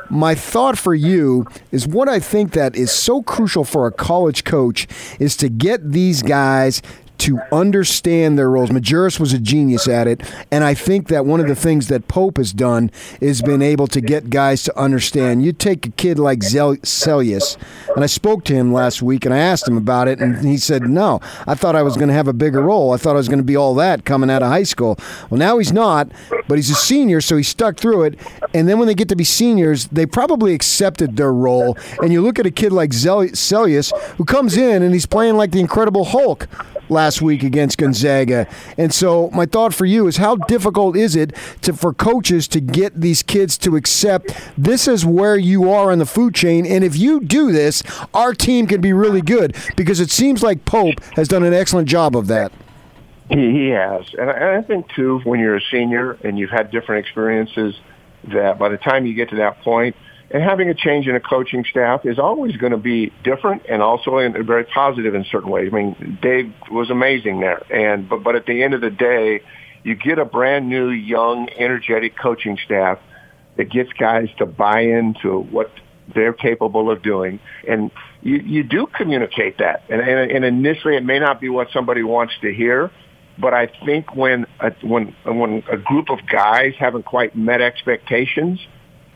My 0.10 0.36
thought 0.36 0.78
for 0.78 0.94
you 0.94 1.48
is 1.72 1.88
what 1.88 2.10
I 2.10 2.20
think 2.20 2.52
that 2.52 2.76
is 2.76 2.92
so 2.92 3.22
crucial 3.22 3.64
for 3.64 3.88
a 3.88 3.92
college 3.94 4.44
coach 4.44 4.86
is 5.22 5.38
to 5.38 5.48
get 5.48 5.94
these 5.94 6.22
guys 6.22 6.82
to 7.22 7.40
understand 7.52 8.36
their 8.36 8.50
roles. 8.50 8.72
Majerus 8.72 9.20
was 9.20 9.32
a 9.32 9.38
genius 9.38 9.88
at 9.88 10.08
it, 10.08 10.22
and 10.50 10.64
I 10.64 10.74
think 10.74 11.08
that 11.10 11.24
one 11.24 11.40
of 11.40 11.48
the 11.48 11.56
things 11.56 11.88
that 11.88 12.08
Pope 12.08 12.38
has 12.38 12.52
done 12.52 12.90
is 13.20 13.44
been 13.44 13.62
able 13.62 13.86
to 13.88 14.02
get 14.02 14.32
guys 14.32 14.64
to 14.64 14.76
understand. 14.78 15.46
You 15.46 15.54
take 15.54 15.86
a 15.86 15.92
kid 15.92 16.18
like 16.18 16.40
Seljaas, 16.40 17.58
and 17.96 18.04
I 18.04 18.08
spoke 18.08 18.44
to 18.46 18.56
him 18.56 18.74
last 18.74 19.04
week, 19.04 19.24
and 19.24 19.36
I 19.36 19.38
asked 19.38 19.68
him 19.68 19.78
about 19.78 20.08
it, 20.08 20.20
and 20.20 20.44
he 20.44 20.58
said, 20.58 20.90
"No, 20.90 21.22
I 21.46 21.54
thought 21.54 21.76
I 21.76 21.84
was 21.84 21.96
going 21.96 22.08
to 22.08 22.16
have 22.16 22.28
a 22.28 22.34
bigger 22.34 22.62
role. 22.62 22.92
I 22.92 22.98
thought 22.98 23.16
I 23.16 23.20
was 23.20 23.28
going 23.28 23.40
to 23.40 23.46
be 23.46 23.56
all 23.56 23.76
that 23.76 24.04
coming 24.04 24.32
out 24.32 24.42
of 24.42 24.50
high 24.50 24.64
school. 24.64 24.98
Well, 25.30 25.38
now 25.38 25.60
he's 25.60 25.72
not, 25.72 26.12
but 26.48 26.56
he's 26.56 26.72
a 26.72 26.76
senior, 26.76 27.22
so 27.22 27.38
he 27.38 27.44
stuck 27.44 27.78
through 27.78 28.04
it. 28.06 28.20
And 28.56 28.68
then 28.68 28.80
when 28.80 28.88
they 28.88 28.96
get 28.96 29.10
to 29.10 29.16
be 29.16 29.24
seniors, 29.24 29.86
they 29.88 30.08
probably 30.08 30.56
accepted 30.56 31.18
their 31.18 31.34
role. 31.34 31.78
And 32.02 32.12
you 32.12 32.22
look 32.22 32.40
at 32.40 32.48
a 32.48 32.52
kid 32.52 32.72
like 32.72 32.90
Seljaas 32.90 33.96
who 34.18 34.26
comes 34.26 34.58
in 34.58 34.82
and 34.82 34.92
he's 34.92 35.06
playing 35.06 35.38
like 35.38 35.52
the 35.52 35.60
Incredible 35.60 36.06
Hulk." 36.06 36.48
last 36.92 37.11
week 37.20 37.42
against 37.42 37.80
Gonzaga. 37.80 38.48
And 38.78 38.94
so 38.94 39.32
my 39.32 39.48
thought 39.48 39.74
for 39.74 39.86
you 39.86 40.06
is 40.06 40.18
how 40.18 40.36
difficult 40.36 40.96
is 40.96 41.16
it 41.16 41.36
to 41.64 41.74
for 41.74 41.94
coaches 41.94 42.48
to 42.50 42.60
get 42.60 43.02
these 43.02 43.24
kids 43.24 43.58
to 43.60 43.76
accept 43.76 44.40
this 44.56 44.88
is 44.88 45.04
where 45.04 45.36
you 45.36 45.72
are 45.72 45.92
in 45.92 45.98
the 45.98 46.06
food 46.06 46.36
chain 46.36 46.68
and 46.68 46.84
if 46.84 46.96
you 46.96 47.20
do 47.22 47.52
this, 47.52 47.82
our 48.14 48.36
team 48.36 48.68
can 48.68 48.82
be 48.82 48.94
really 48.94 49.22
good 49.22 49.56
because 49.76 50.00
it 50.00 50.12
seems 50.12 50.44
like 50.44 50.64
Pope 50.66 51.02
has 51.16 51.28
done 51.28 51.44
an 51.44 51.54
excellent 51.54 51.90
job 51.90 52.16
of 52.16 52.28
that. 52.28 52.52
He, 53.30 53.70
has. 53.70 54.14
And 54.20 54.30
I 54.30 54.62
think 54.62 54.90
too 54.90 55.20
when 55.24 55.40
you're 55.40 55.56
a 55.56 55.62
senior 55.72 56.18
and 56.24 56.38
you've 56.38 56.50
had 56.52 56.70
different 56.70 57.06
experiences 57.06 57.80
that 58.26 58.60
by 58.60 58.70
the 58.70 58.78
time 58.78 59.08
you 59.08 59.16
get 59.16 59.30
to 59.30 59.38
that 59.38 59.62
point– 59.62 59.96
and 60.34 60.42
having 60.42 60.70
a 60.70 60.74
change 60.74 61.08
in 61.08 61.16
a 61.16 61.20
coaching 61.20 61.66
staff 61.70 62.06
is 62.06 62.18
always 62.18 62.56
going 62.56 62.72
to 62.72 62.78
be 62.78 63.12
different 63.24 63.64
and 63.68 63.82
also 63.82 64.18
in, 64.18 64.46
very 64.46 64.64
positive 64.64 65.14
in 65.14 65.26
certain 65.26 65.50
ways. 65.50 65.70
I 65.72 65.76
mean, 65.76 66.20
Dave 66.22 66.54
was 66.72 66.90
amazing 66.90 67.42
there, 67.42 67.62
and 67.72 68.08
but 68.08 68.24
but 68.24 68.36
at 68.36 68.46
the 68.46 68.64
end 68.64 68.74
of 68.74 68.82
the 68.82 68.90
day, 68.90 69.42
you 69.84 69.96
get 69.96 70.20
a 70.20 70.26
brand 70.26 70.70
new, 70.70 70.90
young, 70.90 71.50
energetic 71.58 72.18
coaching 72.18 72.58
staff 72.64 73.00
that 73.58 73.70
gets 73.70 73.92
guys 73.94 74.30
to 74.38 74.46
buy 74.46 74.82
into 74.82 75.40
what 75.40 75.72
they're 76.14 76.34
capable 76.34 76.90
of 76.90 77.04
doing, 77.04 77.40
and 77.68 77.92
you 78.22 78.38
you 78.38 78.64
do 78.64 78.88
communicate 78.88 79.58
that. 79.58 79.84
And 79.90 80.02
and, 80.02 80.32
and 80.32 80.46
initially, 80.46 80.96
it 80.96 81.04
may 81.04 81.20
not 81.20 81.42
be 81.42 81.50
what 81.50 81.68
somebody 81.74 82.04
wants 82.04 82.34
to 82.42 82.54
hear. 82.54 82.90
But 83.38 83.54
I 83.54 83.72
think 83.86 84.16
when 84.16 84.46
a, 84.60 84.72
when 84.82 85.16
when 85.26 85.64
a 85.70 85.78
group 85.78 86.10
of 86.10 86.20
guys 86.28 86.74
haven't 86.80 87.04
quite 87.04 87.36
met 87.36 87.60
expectations, 87.60 88.60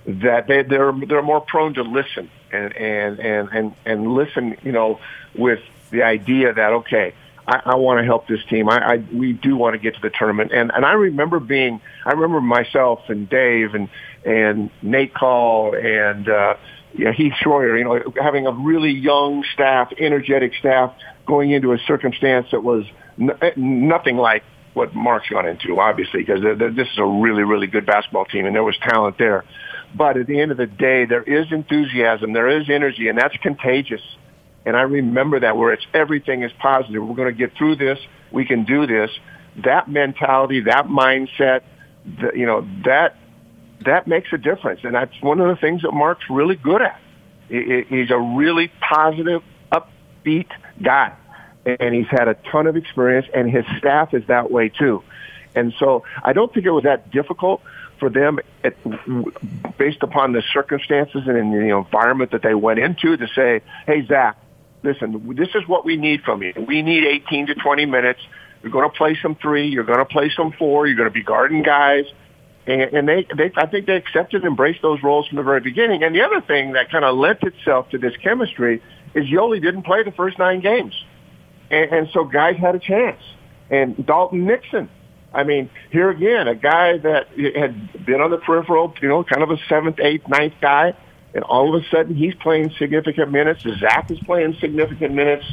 that 0.07 0.47
they, 0.47 0.63
they're 0.63 0.93
they're 1.07 1.21
more 1.21 1.41
prone 1.41 1.73
to 1.75 1.83
listen 1.83 2.29
and 2.51 2.75
and 2.75 3.19
and 3.19 3.49
and 3.51 3.75
and 3.85 4.13
listen, 4.13 4.57
you 4.63 4.71
know, 4.71 4.99
with 5.35 5.59
the 5.91 6.03
idea 6.03 6.53
that 6.53 6.73
okay, 6.73 7.13
I, 7.47 7.61
I 7.65 7.75
want 7.75 7.99
to 7.99 8.05
help 8.05 8.27
this 8.27 8.43
team. 8.45 8.69
I, 8.69 8.93
I 8.93 8.95
we 9.13 9.33
do 9.33 9.55
want 9.55 9.73
to 9.73 9.79
get 9.79 9.95
to 9.95 10.01
the 10.01 10.09
tournament, 10.09 10.51
and 10.53 10.71
and 10.73 10.85
I 10.85 10.93
remember 10.93 11.39
being, 11.39 11.81
I 12.05 12.11
remember 12.11 12.41
myself 12.41 13.01
and 13.09 13.29
Dave 13.29 13.73
and 13.75 13.89
and 14.23 14.69
Nate 14.81 15.13
Call 15.13 15.75
and 15.75 16.27
uh, 16.29 16.55
yeah, 16.93 17.11
Heath 17.11 17.33
Schroyer, 17.41 17.77
you 17.77 17.83
know, 17.83 18.13
having 18.21 18.47
a 18.47 18.51
really 18.51 18.91
young 18.91 19.43
staff, 19.53 19.91
energetic 19.97 20.53
staff, 20.55 20.93
going 21.25 21.51
into 21.51 21.73
a 21.73 21.77
circumstance 21.79 22.47
that 22.51 22.63
was 22.63 22.85
n- 23.19 23.37
nothing 23.55 24.17
like 24.17 24.43
what 24.73 24.93
Mark's 24.93 25.29
gone 25.29 25.47
into, 25.47 25.79
obviously, 25.79 26.21
because 26.21 26.41
this 26.41 26.87
is 26.87 26.97
a 26.97 27.05
really, 27.05 27.43
really 27.43 27.67
good 27.67 27.85
basketball 27.85 28.25
team, 28.25 28.45
and 28.45 28.55
there 28.55 28.63
was 28.63 28.77
talent 28.77 29.17
there. 29.17 29.45
But 29.95 30.17
at 30.17 30.27
the 30.27 30.39
end 30.39 30.51
of 30.51 30.57
the 30.57 30.65
day, 30.65 31.05
there 31.05 31.23
is 31.23 31.51
enthusiasm, 31.51 32.33
there 32.33 32.49
is 32.49 32.69
energy, 32.69 33.07
and 33.07 33.17
that's 33.17 33.35
contagious. 33.37 34.01
And 34.65 34.75
I 34.75 34.81
remember 34.81 35.39
that 35.41 35.55
where 35.57 35.73
it's 35.73 35.85
everything 35.93 36.43
is 36.43 36.51
positive. 36.59 37.05
We're 37.05 37.15
going 37.15 37.33
to 37.33 37.37
get 37.37 37.55
through 37.55 37.75
this. 37.77 37.99
We 38.31 38.45
can 38.45 38.65
do 38.65 38.87
this. 38.87 39.11
That 39.63 39.89
mentality, 39.89 40.61
that 40.61 40.87
mindset 40.87 41.61
the, 42.05 42.31
you 42.35 42.45
know 42.45 42.67
that 42.85 43.17
that 43.85 44.07
makes 44.07 44.31
a 44.31 44.37
difference, 44.37 44.81
and 44.83 44.95
that's 44.95 45.13
one 45.21 45.39
of 45.39 45.47
the 45.47 45.59
things 45.59 45.81
that 45.81 45.91
Mark's 45.91 46.29
really 46.29 46.55
good 46.55 46.81
at. 46.81 46.99
He's 47.47 48.09
a 48.09 48.17
really 48.17 48.71
positive, 48.79 49.43
upbeat 49.71 50.49
guy, 50.81 51.13
and 51.65 51.93
he's 51.93 52.07
had 52.07 52.27
a 52.27 52.35
ton 52.51 52.67
of 52.67 52.75
experience, 52.75 53.27
and 53.33 53.49
his 53.49 53.65
staff 53.77 54.13
is 54.13 54.23
that 54.27 54.49
way 54.49 54.69
too. 54.69 55.03
And 55.53 55.73
so 55.79 56.03
I 56.23 56.33
don't 56.33 56.53
think 56.53 56.65
it 56.65 56.71
was 56.71 56.83
that 56.83 57.11
difficult 57.11 57.61
for 57.99 58.09
them, 58.09 58.39
at, 58.63 58.75
based 59.77 60.03
upon 60.03 60.33
the 60.33 60.43
circumstances 60.53 61.23
and 61.25 61.37
in 61.37 61.51
the 61.51 61.75
environment 61.75 62.31
that 62.31 62.41
they 62.41 62.53
went 62.53 62.79
into, 62.79 63.17
to 63.17 63.27
say, 63.35 63.61
"Hey, 63.85 64.05
Zach, 64.05 64.37
listen, 64.83 65.35
this 65.35 65.49
is 65.55 65.67
what 65.67 65.85
we 65.85 65.97
need 65.97 66.21
from 66.21 66.43
you. 66.43 66.53
We 66.67 66.81
need 66.81 67.05
18 67.05 67.47
to 67.47 67.55
20 67.55 67.85
minutes. 67.85 68.19
You're 68.61 68.71
going 68.71 68.89
to 68.89 68.95
play 68.95 69.17
some 69.21 69.35
three. 69.35 69.67
You're 69.67 69.83
going 69.83 69.99
to 69.99 70.05
play 70.05 70.31
some 70.35 70.51
four. 70.51 70.87
You're 70.87 70.97
going 70.97 71.09
to 71.09 71.13
be 71.13 71.23
guarding 71.23 71.63
guys." 71.63 72.05
And, 72.67 72.81
and 72.81 73.07
they, 73.07 73.27
they, 73.35 73.51
I 73.57 73.67
think 73.67 73.85
they 73.85 73.95
accepted 73.95 74.41
and 74.41 74.49
embraced 74.49 74.81
those 74.81 75.03
roles 75.03 75.27
from 75.27 75.37
the 75.37 75.43
very 75.43 75.59
beginning. 75.59 76.03
And 76.03 76.15
the 76.15 76.21
other 76.23 76.41
thing 76.41 76.73
that 76.73 76.89
kind 76.89 77.05
of 77.05 77.15
lent 77.15 77.43
itself 77.43 77.89
to 77.91 77.99
this 77.99 78.17
chemistry 78.17 78.81
is 79.13 79.25
Yoeli 79.25 79.61
didn't 79.61 79.83
play 79.83 80.03
the 80.03 80.11
first 80.11 80.39
nine 80.39 80.61
games, 80.61 80.93
and, 81.69 81.91
and 81.91 82.09
so 82.11 82.23
guys 82.23 82.57
had 82.57 82.75
a 82.75 82.79
chance. 82.79 83.21
And 83.69 84.05
Dalton 84.05 84.45
Nixon 84.45 84.89
I 85.35 85.43
mean, 85.43 85.69
here 85.91 86.09
again, 86.09 86.47
a 86.47 86.55
guy 86.55 86.97
that 86.97 87.27
had 87.55 88.05
been 88.05 88.21
on 88.21 88.31
the 88.31 88.37
peripheral, 88.37 88.95
you 89.01 89.09
know, 89.09 89.23
kind 89.23 89.43
of 89.43 89.51
a 89.51 89.57
seventh, 89.67 89.99
eighth, 89.99 90.27
ninth 90.29 90.53
guy, 90.61 90.93
and 91.33 91.43
all 91.43 91.75
of 91.75 91.83
a 91.83 91.85
sudden 91.89 92.15
he's 92.15 92.33
playing 92.35 92.71
significant 92.79 93.31
minutes. 93.31 93.63
Zach 93.79 94.09
is 94.09 94.19
playing 94.19 94.55
significant 94.61 95.13
minutes, 95.13 95.45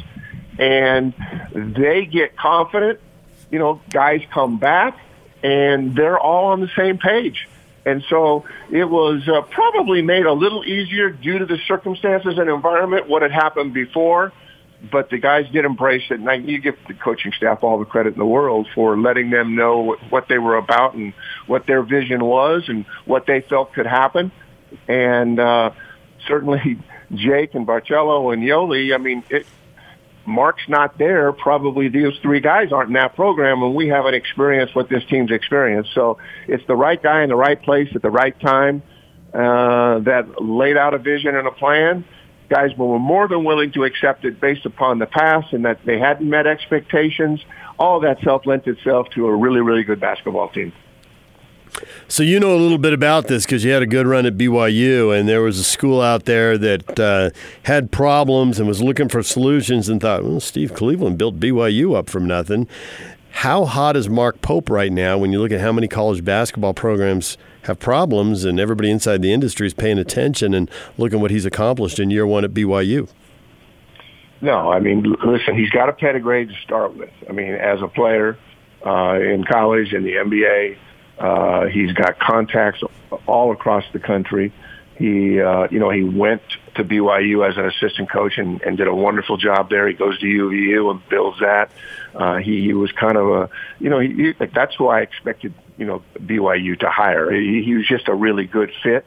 and 0.57 1.13
they 1.53 2.05
get 2.05 2.37
confident. 2.37 3.01
You 3.51 3.59
know, 3.59 3.81
guys 3.89 4.21
come 4.33 4.57
back, 4.57 4.97
and 5.43 5.93
they're 5.95 6.17
all 6.17 6.53
on 6.53 6.61
the 6.61 6.71
same 6.77 6.97
page. 6.97 7.49
And 7.85 8.01
so 8.09 8.45
it 8.71 8.85
was 8.85 9.27
uh, 9.27 9.41
probably 9.41 10.01
made 10.01 10.25
a 10.25 10.31
little 10.31 10.63
easier 10.63 11.09
due 11.09 11.39
to 11.39 11.45
the 11.45 11.57
circumstances 11.67 12.37
and 12.37 12.49
environment, 12.49 13.09
what 13.09 13.21
had 13.21 13.33
happened 13.33 13.73
before 13.73 14.31
but 14.91 15.09
the 15.09 15.17
guys 15.17 15.45
did 15.51 15.65
embrace 15.65 16.03
it, 16.09 16.19
and 16.19 16.29
I, 16.29 16.35
you 16.35 16.59
give 16.59 16.75
the 16.87 16.93
coaching 16.93 17.31
staff 17.37 17.63
all 17.63 17.79
the 17.79 17.85
credit 17.85 18.13
in 18.13 18.19
the 18.19 18.25
world 18.25 18.67
for 18.75 18.97
letting 18.97 19.29
them 19.29 19.55
know 19.55 19.95
what, 20.09 20.27
they 20.27 20.37
were 20.37 20.57
about 20.57 20.93
and 20.93 21.13
what 21.47 21.65
their 21.67 21.83
vision 21.83 22.23
was 22.23 22.63
and 22.67 22.85
what 23.05 23.25
they 23.25 23.41
felt 23.41 23.73
could 23.73 23.85
happen. 23.85 24.31
And 24.87 25.39
uh, 25.39 25.71
certainly 26.27 26.79
Jake 27.13 27.55
and 27.55 27.65
Barcello 27.65 28.31
and 28.31 28.43
Yoeli, 28.43 28.93
I 28.93 28.97
mean, 28.97 29.23
it, 29.29 29.45
Mark's 30.25 30.67
not 30.67 30.97
there. 30.97 31.31
Probably 31.31 31.87
those 31.89 32.17
three 32.21 32.39
guys 32.39 32.71
aren't 32.71 32.89
in 32.89 32.93
that 32.93 33.15
program, 33.15 33.61
and 33.63 33.75
we 33.75 33.87
haven't 33.87 34.15
experienced 34.15 34.75
what 34.75 34.89
this 34.89 35.03
team's 35.09 35.31
experienced. 35.31 35.91
So 35.93 36.17
it's 36.47 36.65
the 36.67 36.75
right 36.75 37.01
guy 37.01 37.23
in 37.23 37.29
the 37.29 37.35
right 37.35 37.61
place 37.61 37.89
at 37.95 38.01
the 38.01 38.11
right 38.11 38.37
time 38.39 38.83
uh, 39.33 39.99
that 39.99 40.41
laid 40.41 40.77
out 40.77 40.93
a 40.93 40.97
vision 40.97 41.35
and 41.35 41.47
a 41.47 41.51
plan 41.51 42.05
guys 42.49 42.75
were 42.77 42.99
more 42.99 43.27
than 43.27 43.43
willing 43.43 43.71
to 43.73 43.83
accept 43.83 44.25
it 44.25 44.39
based 44.39 44.65
upon 44.65 44.99
the 44.99 45.05
past 45.05 45.53
and 45.53 45.65
that 45.65 45.83
they 45.85 45.99
hadn't 45.99 46.29
met 46.29 46.47
expectations. 46.47 47.43
All 47.79 47.99
that 48.01 48.21
self 48.21 48.45
lent 48.45 48.67
itself 48.67 49.09
to 49.11 49.27
a 49.27 49.35
really, 49.35 49.61
really 49.61 49.83
good 49.83 49.99
basketball 49.99 50.49
team. 50.49 50.73
So 52.07 52.21
you 52.21 52.39
know 52.39 52.55
a 52.55 52.57
little 52.57 52.77
bit 52.77 52.93
about 52.93 53.27
this 53.27 53.45
because 53.45 53.63
you 53.63 53.71
had 53.71 53.81
a 53.81 53.87
good 53.87 54.05
run 54.05 54.25
at 54.25 54.37
BYU, 54.37 55.17
and 55.17 55.27
there 55.27 55.41
was 55.41 55.57
a 55.57 55.63
school 55.63 56.01
out 56.01 56.25
there 56.25 56.57
that 56.57 56.99
uh, 56.99 57.31
had 57.63 57.91
problems 57.91 58.59
and 58.59 58.67
was 58.67 58.81
looking 58.81 59.09
for 59.09 59.23
solutions, 59.23 59.89
and 59.89 59.99
thought, 59.99 60.23
well, 60.23 60.39
Steve 60.39 60.73
Cleveland 60.73 61.17
built 61.17 61.39
BYU 61.39 61.95
up 61.95 62.09
from 62.09 62.27
nothing. 62.27 62.67
How 63.31 63.65
hot 63.65 63.97
is 63.97 64.07
Mark 64.07 64.41
Pope 64.41 64.69
right 64.69 64.91
now 64.91 65.17
when 65.17 65.31
you 65.31 65.41
look 65.41 65.51
at 65.51 65.59
how 65.59 65.71
many 65.71 65.87
college 65.87 66.23
basketball 66.23 66.75
programs 66.75 67.37
have 67.63 67.79
problems 67.79 68.45
and 68.45 68.59
everybody 68.59 68.91
inside 68.91 69.21
the 69.21 69.33
industry 69.33 69.67
is 69.67 69.73
paying 69.73 69.97
attention 69.97 70.53
and 70.53 70.69
looking 70.97 71.21
what 71.21 71.31
he's 71.31 71.45
accomplished 71.45 71.99
in 71.99 72.09
year 72.09 72.25
one 72.25 72.43
at 72.43 72.53
BYU? 72.53 73.09
No, 74.41 74.71
I 74.71 74.79
mean, 74.79 75.15
listen, 75.25 75.57
he's 75.57 75.69
got 75.69 75.87
a 75.87 75.93
pedigree 75.93 76.45
to 76.45 76.53
start 76.63 76.95
with. 76.97 77.09
I 77.29 77.31
mean, 77.31 77.53
as 77.53 77.81
a 77.81 77.87
player 77.87 78.37
uh, 78.85 79.17
in 79.21 79.45
college, 79.45 79.93
in 79.93 80.03
the 80.03 80.13
NBA, 80.13 80.77
uh, 81.19 81.67
he's 81.67 81.93
got 81.93 82.19
contacts 82.19 82.81
all 83.25 83.53
across 83.53 83.85
the 83.93 83.99
country. 83.99 84.51
He, 84.97 85.41
uh, 85.41 85.67
you 85.71 85.79
know, 85.79 85.89
he 85.89 86.03
went 86.03 86.41
to 86.75 86.83
BYU 86.83 87.47
as 87.47 87.57
an 87.57 87.65
assistant 87.65 88.11
coach 88.11 88.37
and, 88.37 88.61
and 88.61 88.77
did 88.77 88.87
a 88.87 88.93
wonderful 88.93 89.37
job 89.37 89.69
there. 89.69 89.87
He 89.87 89.95
goes 89.95 90.19
to 90.19 90.25
UVU 90.25 90.91
and 90.91 91.09
builds 91.09 91.39
that. 91.39 91.71
Uh, 92.13 92.37
he, 92.37 92.61
he 92.61 92.73
was 92.73 92.91
kind 92.91 93.17
of 93.17 93.27
a, 93.27 93.49
you 93.79 93.89
know, 93.89 93.99
he, 93.99 94.13
he, 94.13 94.33
like 94.39 94.53
that's 94.53 94.75
who 94.75 94.87
I 94.87 95.01
expected, 95.01 95.53
you 95.77 95.85
know, 95.85 96.03
BYU 96.19 96.79
to 96.81 96.89
hire. 96.89 97.31
He, 97.31 97.63
he 97.63 97.73
was 97.75 97.87
just 97.87 98.07
a 98.07 98.13
really 98.13 98.45
good 98.45 98.71
fit. 98.83 99.05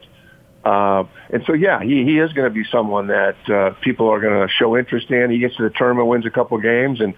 Uh, 0.65 1.05
and 1.29 1.43
so, 1.45 1.53
yeah, 1.53 1.81
he, 1.81 2.03
he 2.03 2.19
is 2.19 2.33
going 2.33 2.49
to 2.49 2.53
be 2.53 2.65
someone 2.69 3.07
that 3.07 3.49
uh, 3.49 3.71
people 3.81 4.09
are 4.09 4.19
going 4.19 4.45
to 4.45 4.53
show 4.53 4.77
interest 4.77 5.09
in. 5.09 5.31
He 5.31 5.39
gets 5.39 5.55
to 5.55 5.63
the 5.63 5.69
tournament, 5.69 6.09
wins 6.09 6.25
a 6.25 6.29
couple 6.29 6.57
games, 6.57 6.99
and 6.99 7.13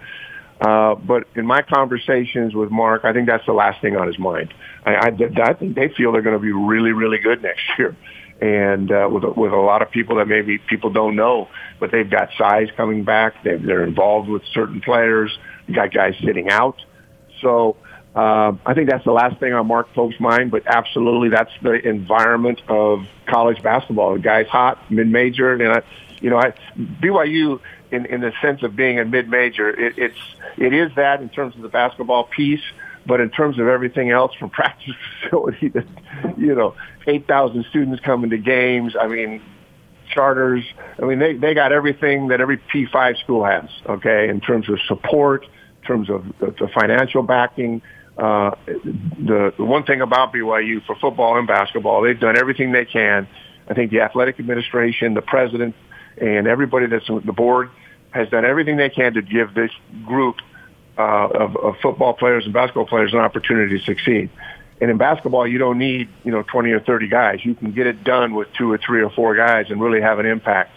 uh, 0.62 0.94
but 0.96 1.24
in 1.36 1.46
my 1.46 1.62
conversations 1.62 2.54
with 2.54 2.70
Mark, 2.70 3.06
I 3.06 3.14
think 3.14 3.28
that's 3.28 3.46
the 3.46 3.54
last 3.54 3.82
thing 3.82 3.96
on 3.96 4.08
his 4.08 4.20
mind. 4.20 4.54
I, 4.86 4.96
I, 4.96 5.18
I 5.42 5.54
think 5.54 5.74
they 5.74 5.88
feel 5.88 6.12
they're 6.12 6.22
going 6.22 6.36
to 6.36 6.42
be 6.42 6.52
really, 6.52 6.92
really 6.92 7.18
good 7.18 7.42
next 7.42 7.64
year 7.80 7.96
and 8.42 8.92
uh, 8.92 9.08
with 9.12 9.24
with 9.36 9.52
a 9.52 9.58
lot 9.58 9.82
of 9.82 9.92
people 9.92 10.18
that 10.18 10.28
maybe 10.28 10.58
people 10.58 10.90
don't 10.90 11.16
know, 11.16 11.50
but 11.80 11.92
they've 11.92 12.10
got 12.10 12.30
size 12.38 12.70
coming 12.78 13.04
back. 13.04 13.44
they 13.44 13.56
they're 13.58 13.84
involved 13.84 14.30
with 14.30 14.44
certain 14.54 14.82
players. 14.82 15.38
You 15.68 15.76
got 15.76 15.94
guys 15.94 16.16
sitting 16.24 16.50
out, 16.50 16.82
so 17.42 17.78
uh, 18.16 18.54
I 18.66 18.74
think 18.74 18.90
that's 18.90 19.06
the 19.06 19.12
last 19.12 19.40
thing 19.40 19.54
on 19.54 19.68
Mark 19.68 19.94
Pope's 19.94 20.20
mind. 20.20 20.52
But 20.52 20.64
absolutely, 20.66 21.30
that's 21.30 21.52
the 21.62 21.74
environment 21.74 22.62
of 22.68 23.06
college 23.28 23.62
basketball. 23.62 24.14
The 24.14 24.20
guy's 24.20 24.48
hot, 24.48 24.90
mid-major, 24.90 25.54
and 25.54 25.68
I, 25.68 25.82
you 26.22 26.30
know, 26.30 26.38
I, 26.38 26.54
BYU 26.78 27.60
in 27.92 28.06
in 28.06 28.22
the 28.22 28.34
sense 28.42 28.64
of 28.64 28.76
being 28.76 29.00
a 29.00 29.06
mid-major, 29.06 29.70
it, 29.70 29.98
it's 29.98 30.20
it 30.58 30.74
is 30.74 30.92
that 30.96 31.22
in 31.22 31.30
terms 31.30 31.56
of 31.56 31.62
the 31.62 31.70
basketball 31.70 32.24
piece. 32.24 32.64
But 33.10 33.22
in 33.22 33.32
terms 33.32 33.58
of 33.58 33.68
everything 33.68 34.12
else, 34.12 34.34
from 34.36 34.50
practice 34.62 34.94
facility 35.24 35.72
to, 35.72 35.84
you 36.38 36.56
know, 36.56 36.76
8,000 37.08 37.66
students 37.70 38.02
coming 38.06 38.30
to 38.30 38.38
games, 38.38 38.96
I 38.98 39.08
mean, 39.08 39.42
charters, 40.14 40.64
I 41.02 41.06
mean, 41.06 41.18
they, 41.18 41.34
they 41.36 41.56
got 41.56 41.72
everything 41.72 42.28
that 42.28 42.40
every 42.40 42.58
P5 42.58 43.20
school 43.20 43.44
has, 43.44 43.68
okay, 43.88 44.30
in 44.30 44.40
terms 44.40 44.70
of 44.70 44.80
support, 44.88 45.44
in 45.44 45.88
terms 45.88 46.10
of 46.10 46.24
the, 46.40 46.52
the 46.52 46.70
financial 46.74 47.24
backing. 47.24 47.82
Uh, 48.16 48.52
the, 48.68 49.54
the 49.58 49.64
one 49.64 49.86
thing 49.86 50.02
about 50.02 50.34
BYU 50.34 50.86
for 50.86 50.96
football 50.96 51.38
and 51.38 51.48
basketball, 51.48 52.04
they've 52.04 52.20
done 52.20 52.38
everything 52.38 52.72
they 52.72 52.86
can. 52.86 53.28
I 53.68 53.74
think 53.74 53.92
the 53.92 54.02
athletic 54.02 54.40
administration, 54.40 55.14
the 55.14 55.22
president, 55.22 55.76
and 56.18 56.48
everybody 56.48 56.88
that's 56.88 57.10
on 57.10 57.24
the 57.26 57.34
board 57.34 57.72
has 58.12 58.30
done 58.30 58.46
everything 58.46 58.78
they 58.78 58.90
can 58.90 59.14
to 59.14 59.22
give 59.22 59.54
this 59.54 59.72
group 60.06 60.36
uh, 61.00 61.28
of, 61.30 61.56
of 61.56 61.78
football 61.78 62.14
players 62.14 62.44
and 62.44 62.54
basketball 62.54 62.86
players 62.86 63.14
an 63.14 63.20
opportunity 63.20 63.80
to 63.80 63.86
succeed. 63.86 64.30
And 64.82 64.92
in 64.92 64.98
basketball, 64.98 65.48
you 65.48 65.58
don't 65.58 65.78
need, 65.78 66.10
you 66.24 66.32
know, 66.32 66.44
20 66.44 66.72
or 66.72 66.82
30 66.82 67.08
guys. 67.08 67.44
You 67.44 67.56
can 67.56 67.72
get 67.72 67.88
it 67.88 68.04
done 68.04 68.34
with 68.34 68.52
two 68.54 68.72
or 68.72 68.78
three 68.78 69.02
or 69.02 69.10
four 69.10 69.36
guys 69.36 69.70
and 69.70 69.82
really 69.82 70.02
have 70.02 70.20
an 70.20 70.26
impact. 70.26 70.72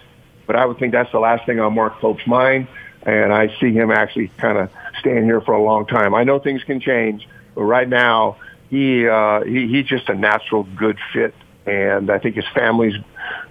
But 0.47 0.57
I 0.57 0.65
would 0.65 0.79
think 0.79 0.93
that's 0.93 1.11
the 1.11 1.19
last 1.19 1.45
thing 1.45 1.59
on 1.59 1.75
Mark 1.75 1.99
Pope's 1.99 2.27
mind. 2.27 2.69
And 3.03 3.33
I 3.33 3.49
see 3.59 3.73
him 3.73 3.91
actually 3.91 4.29
kind 4.39 4.59
of 4.59 4.71
staying 5.01 5.25
here 5.25 5.41
for 5.41 5.55
a 5.55 5.63
long 5.63 5.87
time. 5.87 6.15
I 6.15 6.23
know 6.23 6.39
things 6.39 6.63
can 6.63 6.79
change, 6.79 7.29
but 7.55 7.63
right 7.63 7.89
now 7.89 8.37
he, 8.71 9.09
uh, 9.09 9.43
he, 9.43 9.67
he's 9.67 9.87
just 9.87 10.09
a 10.09 10.15
natural 10.15 10.63
good 10.63 10.99
fit. 11.13 11.35
And 11.67 12.11
I 12.11 12.19
think 12.19 12.37
his 12.37 12.47
family 12.55 13.05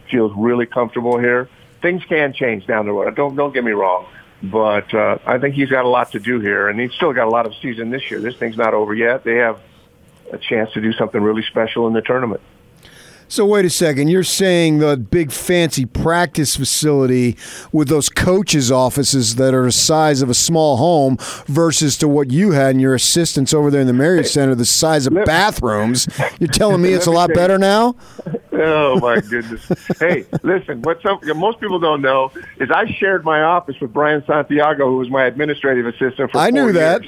feels 0.10 0.32
really 0.38 0.66
comfortable 0.66 1.18
here. 1.18 1.50
Things 1.82 2.04
can 2.06 2.34
change 2.34 2.66
down 2.66 2.86
the 2.86 2.94
road. 2.94 3.14
Don't, 3.16 3.36
don't 3.36 3.54
get 3.54 3.64
me 3.64 3.72
wrong. 3.72 4.06
But 4.44 4.94
uh, 4.94 5.20
I 5.26 5.38
think 5.38 5.56
he's 5.56 5.70
got 5.70 5.86
a 5.86 5.90
lot 5.90 6.12
to 6.14 6.20
do 6.20 6.40
here, 6.40 6.68
and 6.68 6.80
he's 6.80 6.94
still 6.94 7.14
got 7.14 7.28
a 7.28 7.30
lot 7.30 7.46
of 7.46 7.54
season 7.62 7.92
this 7.92 8.10
year. 8.10 8.20
This 8.20 8.36
thing's 8.36 8.58
not 8.58 8.74
over 8.74 8.94
yet. 8.94 9.24
They 9.24 9.36
have 9.36 9.60
a 10.32 10.38
chance 10.38 10.72
to 10.74 10.82
do 10.82 10.94
something 10.94 11.22
really 11.22 11.44
special 11.44 11.88
in 11.88 11.94
the 11.94 12.02
tournament. 12.02 12.42
So 13.32 13.46
wait 13.46 13.64
a 13.64 13.70
second. 13.70 14.10
You're 14.10 14.26
saying 14.26 14.80
the 14.80 14.98
big 14.98 15.32
fancy 15.32 15.86
practice 15.86 16.58
facility 16.58 17.38
with 17.72 17.88
those 17.88 18.10
coaches' 18.10 18.70
offices 18.70 19.36
that 19.36 19.54
are 19.54 19.64
the 19.64 19.72
size 19.72 20.22
of 20.22 20.30
a 20.30 20.34
small 20.34 20.76
home 20.76 21.16
versus 21.46 21.98
to 22.00 22.10
what 22.10 22.30
you 22.30 22.52
had 22.52 22.72
and 22.72 22.82
your 22.82 22.94
assistants 22.94 23.54
over 23.54 23.72
there 23.72 23.80
in 23.80 23.88
the 23.88 23.94
Marriott 23.94 24.28
Center, 24.28 24.54
the 24.54 24.66
size 24.66 25.08
of 25.08 25.14
bathrooms. 25.14 26.10
You're 26.42 26.50
telling 26.50 26.82
me 26.82 26.92
it's 26.94 27.08
a 27.08 27.12
lot 27.12 27.34
better 27.34 27.58
now? 27.58 27.96
Oh 28.54 29.00
my 29.00 29.20
goodness! 29.22 29.66
hey, 30.00 30.26
listen. 30.44 30.82
What 30.82 31.02
some 31.02 31.20
most 31.38 31.60
people 31.60 31.80
don't 31.80 32.02
know 32.02 32.32
is 32.60 32.70
I 32.72 32.86
shared 32.88 33.24
my 33.24 33.42
office 33.42 33.80
with 33.80 33.94
Brian 33.94 34.24
Santiago, 34.26 34.90
who 34.90 34.98
was 34.98 35.10
my 35.10 35.26
administrative 35.26 35.86
assistant 35.86 36.32
for. 36.32 36.38
I 36.38 36.50
knew 36.50 36.72
that. 36.74 37.04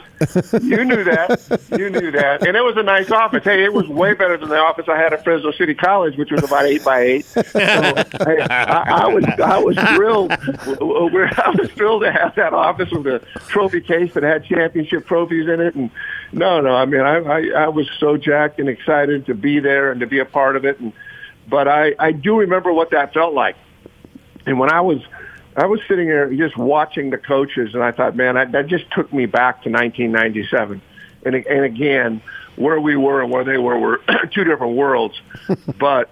you 0.64 0.84
knew 0.86 1.04
that. 1.04 1.62
You 1.72 1.90
knew 1.90 2.12
that, 2.12 2.46
and 2.48 2.56
it 2.56 2.64
was 2.64 2.78
a 2.78 2.84
nice 2.84 3.12
office. 3.12 3.44
Hey, 3.44 3.64
it 3.64 3.74
was 3.74 3.88
way 3.88 4.14
better 4.14 4.38
than 4.38 4.50
the 4.50 4.58
office 4.58 4.86
I 4.88 4.98
had 4.98 5.14
at 5.14 5.24
Fresno 5.24 5.52
City 5.52 5.74
College, 5.74 6.18
which 6.18 6.32
was 6.32 6.44
about 6.44 6.66
eight 6.66 6.84
by 6.84 7.02
eight. 7.02 7.26
So, 7.26 7.42
hey, 7.60 8.42
I, 8.50 9.04
I 9.04 9.08
was 9.08 9.26
I 9.44 9.58
was 9.58 9.78
thrilled. 9.96 10.32
I 10.32 11.54
was 11.58 11.72
thrilled 11.72 12.04
to 12.04 12.12
have 12.12 12.36
that 12.36 12.54
office 12.54 12.90
with 12.92 13.08
a 13.08 13.20
trophy 13.48 13.82
case 13.82 14.14
that 14.14 14.24
had 14.24 14.46
championship 14.46 15.06
trophies 15.08 15.48
in 15.48 15.60
it, 15.60 15.76
and 15.76 15.92
no, 16.32 16.62
no. 16.62 16.76
I 16.76 16.86
mean, 16.86 17.02
I, 17.02 17.18
I 17.18 17.64
I 17.64 17.68
was 17.68 17.90
so 18.00 18.18
jacked 18.18 18.60
and 18.60 18.70
excited 18.70 19.26
to 19.28 19.34
be 19.34 19.60
there 19.60 19.92
and 19.92 20.00
to 20.00 20.08
be 20.08 20.20
a 20.20 20.26
part 20.26 20.56
of 20.56 20.66
it, 20.66 20.80
and 20.80 20.94
but 21.48 21.68
I 21.68 21.94
I 22.00 22.12
do 22.12 22.40
remember 22.40 22.72
what 22.74 22.92
that 22.92 23.14
felt 23.14 23.34
like, 23.34 23.56
and 24.46 24.60
when 24.60 24.72
I 24.72 24.82
was 24.82 25.00
I 25.56 25.66
was 25.66 25.80
sitting 25.88 26.08
there 26.08 26.32
just 26.34 26.58
watching 26.58 27.10
the 27.10 27.18
coaches, 27.18 27.74
and 27.74 27.84
I 27.84 27.92
thought, 27.92 28.16
man, 28.16 28.38
I, 28.38 28.46
that 28.46 28.68
just 28.68 28.90
took 28.92 29.12
me 29.14 29.26
back 29.26 29.64
to 29.64 29.70
1997, 29.70 30.82
and 31.26 31.36
and 31.36 31.66
again, 31.66 32.22
where 32.56 32.80
we 32.80 32.96
were 32.96 33.22
and 33.22 33.32
where 33.32 33.44
they 33.44 33.58
were 33.58 33.78
were 33.78 34.02
two 34.34 34.44
different 34.44 34.76
worlds, 34.76 35.20
but 35.80 36.10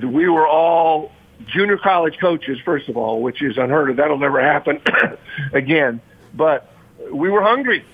we 0.00 0.28
were 0.28 0.46
all 0.46 1.12
junior 1.46 1.76
college 1.76 2.18
coaches, 2.18 2.58
first 2.64 2.88
of 2.88 2.96
all, 2.96 3.20
which 3.22 3.42
is 3.42 3.56
unheard 3.58 3.90
of. 3.90 3.96
That'll 3.96 4.18
never 4.18 4.40
happen 4.40 4.80
again. 5.52 6.00
But 6.32 6.70
we 7.10 7.30
were 7.30 7.42
hungry. 7.42 7.84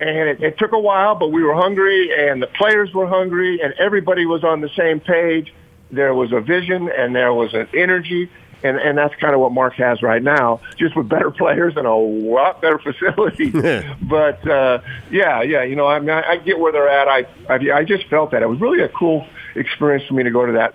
And 0.00 0.28
it, 0.28 0.42
it 0.42 0.58
took 0.58 0.72
a 0.72 0.78
while, 0.78 1.14
but 1.14 1.30
we 1.30 1.42
were 1.42 1.54
hungry, 1.54 2.10
and 2.12 2.42
the 2.42 2.48
players 2.48 2.92
were 2.92 3.06
hungry, 3.06 3.60
and 3.62 3.72
everybody 3.74 4.26
was 4.26 4.42
on 4.42 4.60
the 4.60 4.68
same 4.70 4.98
page. 4.98 5.54
There 5.94 6.14
was 6.14 6.32
a 6.32 6.40
vision, 6.40 6.90
and 6.90 7.14
there 7.14 7.32
was 7.32 7.54
an 7.54 7.68
energy, 7.74 8.30
and 8.62 8.78
and 8.78 8.96
that's 8.96 9.14
kind 9.16 9.34
of 9.34 9.40
what 9.40 9.52
Mark 9.52 9.74
has 9.74 10.02
right 10.02 10.22
now, 10.22 10.60
just 10.76 10.96
with 10.96 11.08
better 11.08 11.30
players 11.42 11.74
and 11.76 11.86
a 11.86 11.94
lot 11.94 12.60
better 12.60 12.78
facility. 12.78 13.50
but 14.02 14.48
uh, 14.48 14.80
yeah, 15.10 15.42
yeah, 15.42 15.62
you 15.62 15.76
know, 15.76 15.86
I 15.86 16.00
mean, 16.00 16.10
I, 16.10 16.22
I 16.22 16.36
get 16.38 16.58
where 16.58 16.72
they're 16.72 16.88
at. 16.88 17.08
I, 17.08 17.26
I 17.48 17.78
I 17.78 17.84
just 17.84 18.06
felt 18.08 18.32
that 18.32 18.42
it 18.42 18.48
was 18.48 18.60
really 18.60 18.82
a 18.82 18.88
cool 18.88 19.26
experience 19.54 20.06
for 20.06 20.14
me 20.14 20.24
to 20.24 20.30
go 20.30 20.46
to 20.46 20.52
that 20.52 20.74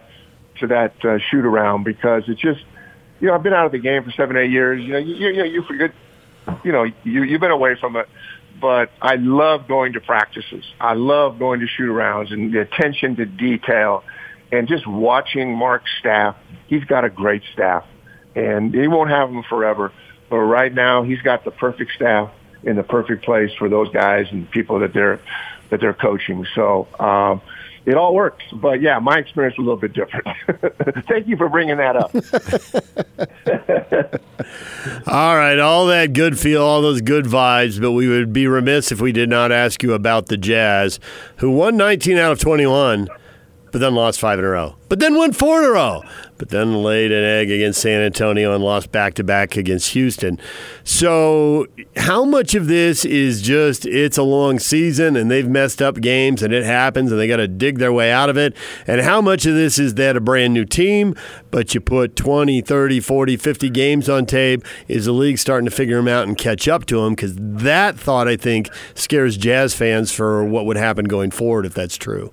to 0.59 0.67
that 0.67 0.93
uh, 1.03 1.17
shoot 1.29 1.45
around 1.45 1.83
because 1.83 2.23
it 2.27 2.38
just, 2.38 2.61
you 3.19 3.27
know, 3.27 3.33
I've 3.33 3.43
been 3.43 3.53
out 3.53 3.65
of 3.65 3.71
the 3.71 3.79
game 3.79 4.03
for 4.03 4.11
seven, 4.11 4.38
eight 4.38 4.51
years. 4.51 4.81
You 4.83 4.93
know, 4.93 4.99
you, 4.99 5.15
you 5.15 5.38
know, 5.38 5.43
you 5.43 5.63
forget, 5.63 5.91
you 6.63 6.71
know, 6.71 6.83
you 6.83 7.23
you've 7.23 7.41
been 7.41 7.51
away 7.51 7.75
from 7.79 7.95
it. 7.95 8.07
But 8.61 8.91
I 9.01 9.15
love 9.15 9.69
going 9.69 9.93
to 9.93 10.01
practices. 10.01 10.65
I 10.81 10.93
love 10.93 11.39
going 11.39 11.61
to 11.61 11.67
shoot 11.67 11.89
arounds 11.89 12.33
and 12.33 12.53
the 12.53 12.59
attention 12.59 13.15
to 13.15 13.25
detail 13.25 14.03
and 14.51 14.68
just 14.68 14.88
watching 14.88 15.56
Mark's 15.56 15.91
staff. 16.00 16.36
He's 16.68 16.84
got 16.84 17.06
a 17.06 17.10
great 17.10 17.44
staff 17.53 17.86
and 18.36 18.74
he 18.74 18.88
won't 18.88 19.10
have 19.10 19.29
them 19.29 19.44
forever. 19.44 19.91
But 20.29 20.38
right 20.38 20.74
now 20.74 21.03
he's 21.03 21.22
got 21.22 21.44
the 21.44 21.51
perfect 21.51 21.91
staff 21.94 22.32
in 22.63 22.75
the 22.75 22.84
perfect 22.84 23.24
place 23.24 23.51
for 23.58 23.70
those 23.70 23.89
guys 23.91 24.27
and 24.32 24.50
people 24.51 24.79
that 24.79 24.94
they're, 24.94 25.20
that 25.70 25.79
they're 25.79 25.94
coaching. 25.94 26.46
So, 26.56 26.88
um, 27.00 27.41
it 27.86 27.96
all 27.96 28.13
works. 28.13 28.44
But 28.51 28.82
yeah, 28.82 29.00
my 29.00 29.18
experience 29.18 29.58
was 29.58 29.65
a 29.65 29.68
little 29.68 29.79
bit 29.79 29.94
different. 29.94 30.27
Thank 31.08 31.27
you 31.27 31.38
for 31.38 31.50
bringing 31.50 31.77
that 31.77 31.96
up. 31.96 32.13
all 35.08 35.36
right, 35.36 35.58
all 35.58 35.88
that 35.88 36.13
good 36.13 36.38
feel, 36.38 36.62
all 36.62 36.82
those 36.82 37.01
good 37.01 37.25
vibes, 37.25 37.82
but 37.82 37.94
we 37.94 38.08
would 38.08 38.32
be 38.32 38.48
remiss 38.48 38.91
if 38.91 39.01
we 39.01 39.12
did 39.12 39.29
not 39.29 39.51
ask 39.51 39.82
you 39.82 39.94
about 39.94 40.27
the 40.27 40.38
Jazz, 40.38 41.00
who 41.38 41.50
won 41.50 41.77
19 41.77 42.18
out 42.18 42.32
of 42.32 42.39
21, 42.39 43.08
but 43.71 43.79
then 43.79 43.95
lost 43.95 44.19
five 44.19 44.39
in 44.39 44.45
a 44.45 44.49
row, 44.49 44.75
but 44.88 44.99
then 44.99 45.15
won 45.15 45.31
four 45.31 45.59
in 45.59 45.65
a 45.65 45.71
row 45.71 46.03
but 46.39 46.49
then 46.49 46.81
laid 46.81 47.11
an 47.11 47.23
egg 47.23 47.51
against 47.51 47.81
San 47.81 48.01
Antonio 48.01 48.55
and 48.55 48.63
lost 48.63 48.91
back 48.91 49.13
to 49.15 49.23
back 49.23 49.57
against 49.57 49.91
Houston. 49.91 50.39
So, 50.85 51.67
how 51.97 52.23
much 52.23 52.55
of 52.55 52.67
this 52.67 53.03
is 53.03 53.41
just 53.41 53.85
it's 53.85 54.17
a 54.17 54.23
long 54.23 54.57
season 54.57 55.17
and 55.17 55.29
they've 55.29 55.47
messed 55.47 55.81
up 55.81 55.99
games 55.99 56.41
and 56.41 56.53
it 56.53 56.63
happens 56.63 57.11
and 57.11 57.19
they 57.19 57.27
got 57.27 57.38
to 57.38 57.47
dig 57.47 57.77
their 57.77 57.93
way 57.93 58.11
out 58.11 58.29
of 58.29 58.38
it? 58.38 58.55
And 58.88 59.01
how 59.01 59.21
much 59.21 59.45
of 59.45 59.53
this 59.53 59.77
is 59.77 59.95
that 59.95 60.15
a 60.15 60.21
brand 60.21 60.53
new 60.53 60.65
team, 60.65 61.13
but 61.51 61.75
you 61.75 61.81
put 61.81 62.15
20, 62.15 62.61
30, 62.61 62.99
40, 63.01 63.38
50 63.38 63.69
games 63.69 64.09
on 64.09 64.25
tape? 64.25 64.63
Is 64.88 65.05
the 65.05 65.11
league 65.11 65.38
starting 65.38 65.65
to 65.65 65.75
figure 65.75 65.97
them 65.97 66.07
out 66.07 66.25
and 66.25 66.38
catch 66.38 66.69
up 66.69 66.85
to 66.85 67.01
them? 67.01 67.15
Because 67.15 67.35
that 67.38 67.99
thought, 67.99 68.29
I 68.29 68.38
think, 68.38 68.69
scares 68.95 69.35
Jazz 69.35 69.75
fans 69.75 70.13
for 70.13 70.45
what 70.45 70.65
would 70.65 70.77
happen 70.77 71.05
going 71.05 71.31
forward 71.31 71.65
if 71.65 71.73
that's 71.73 71.97
true. 71.97 72.31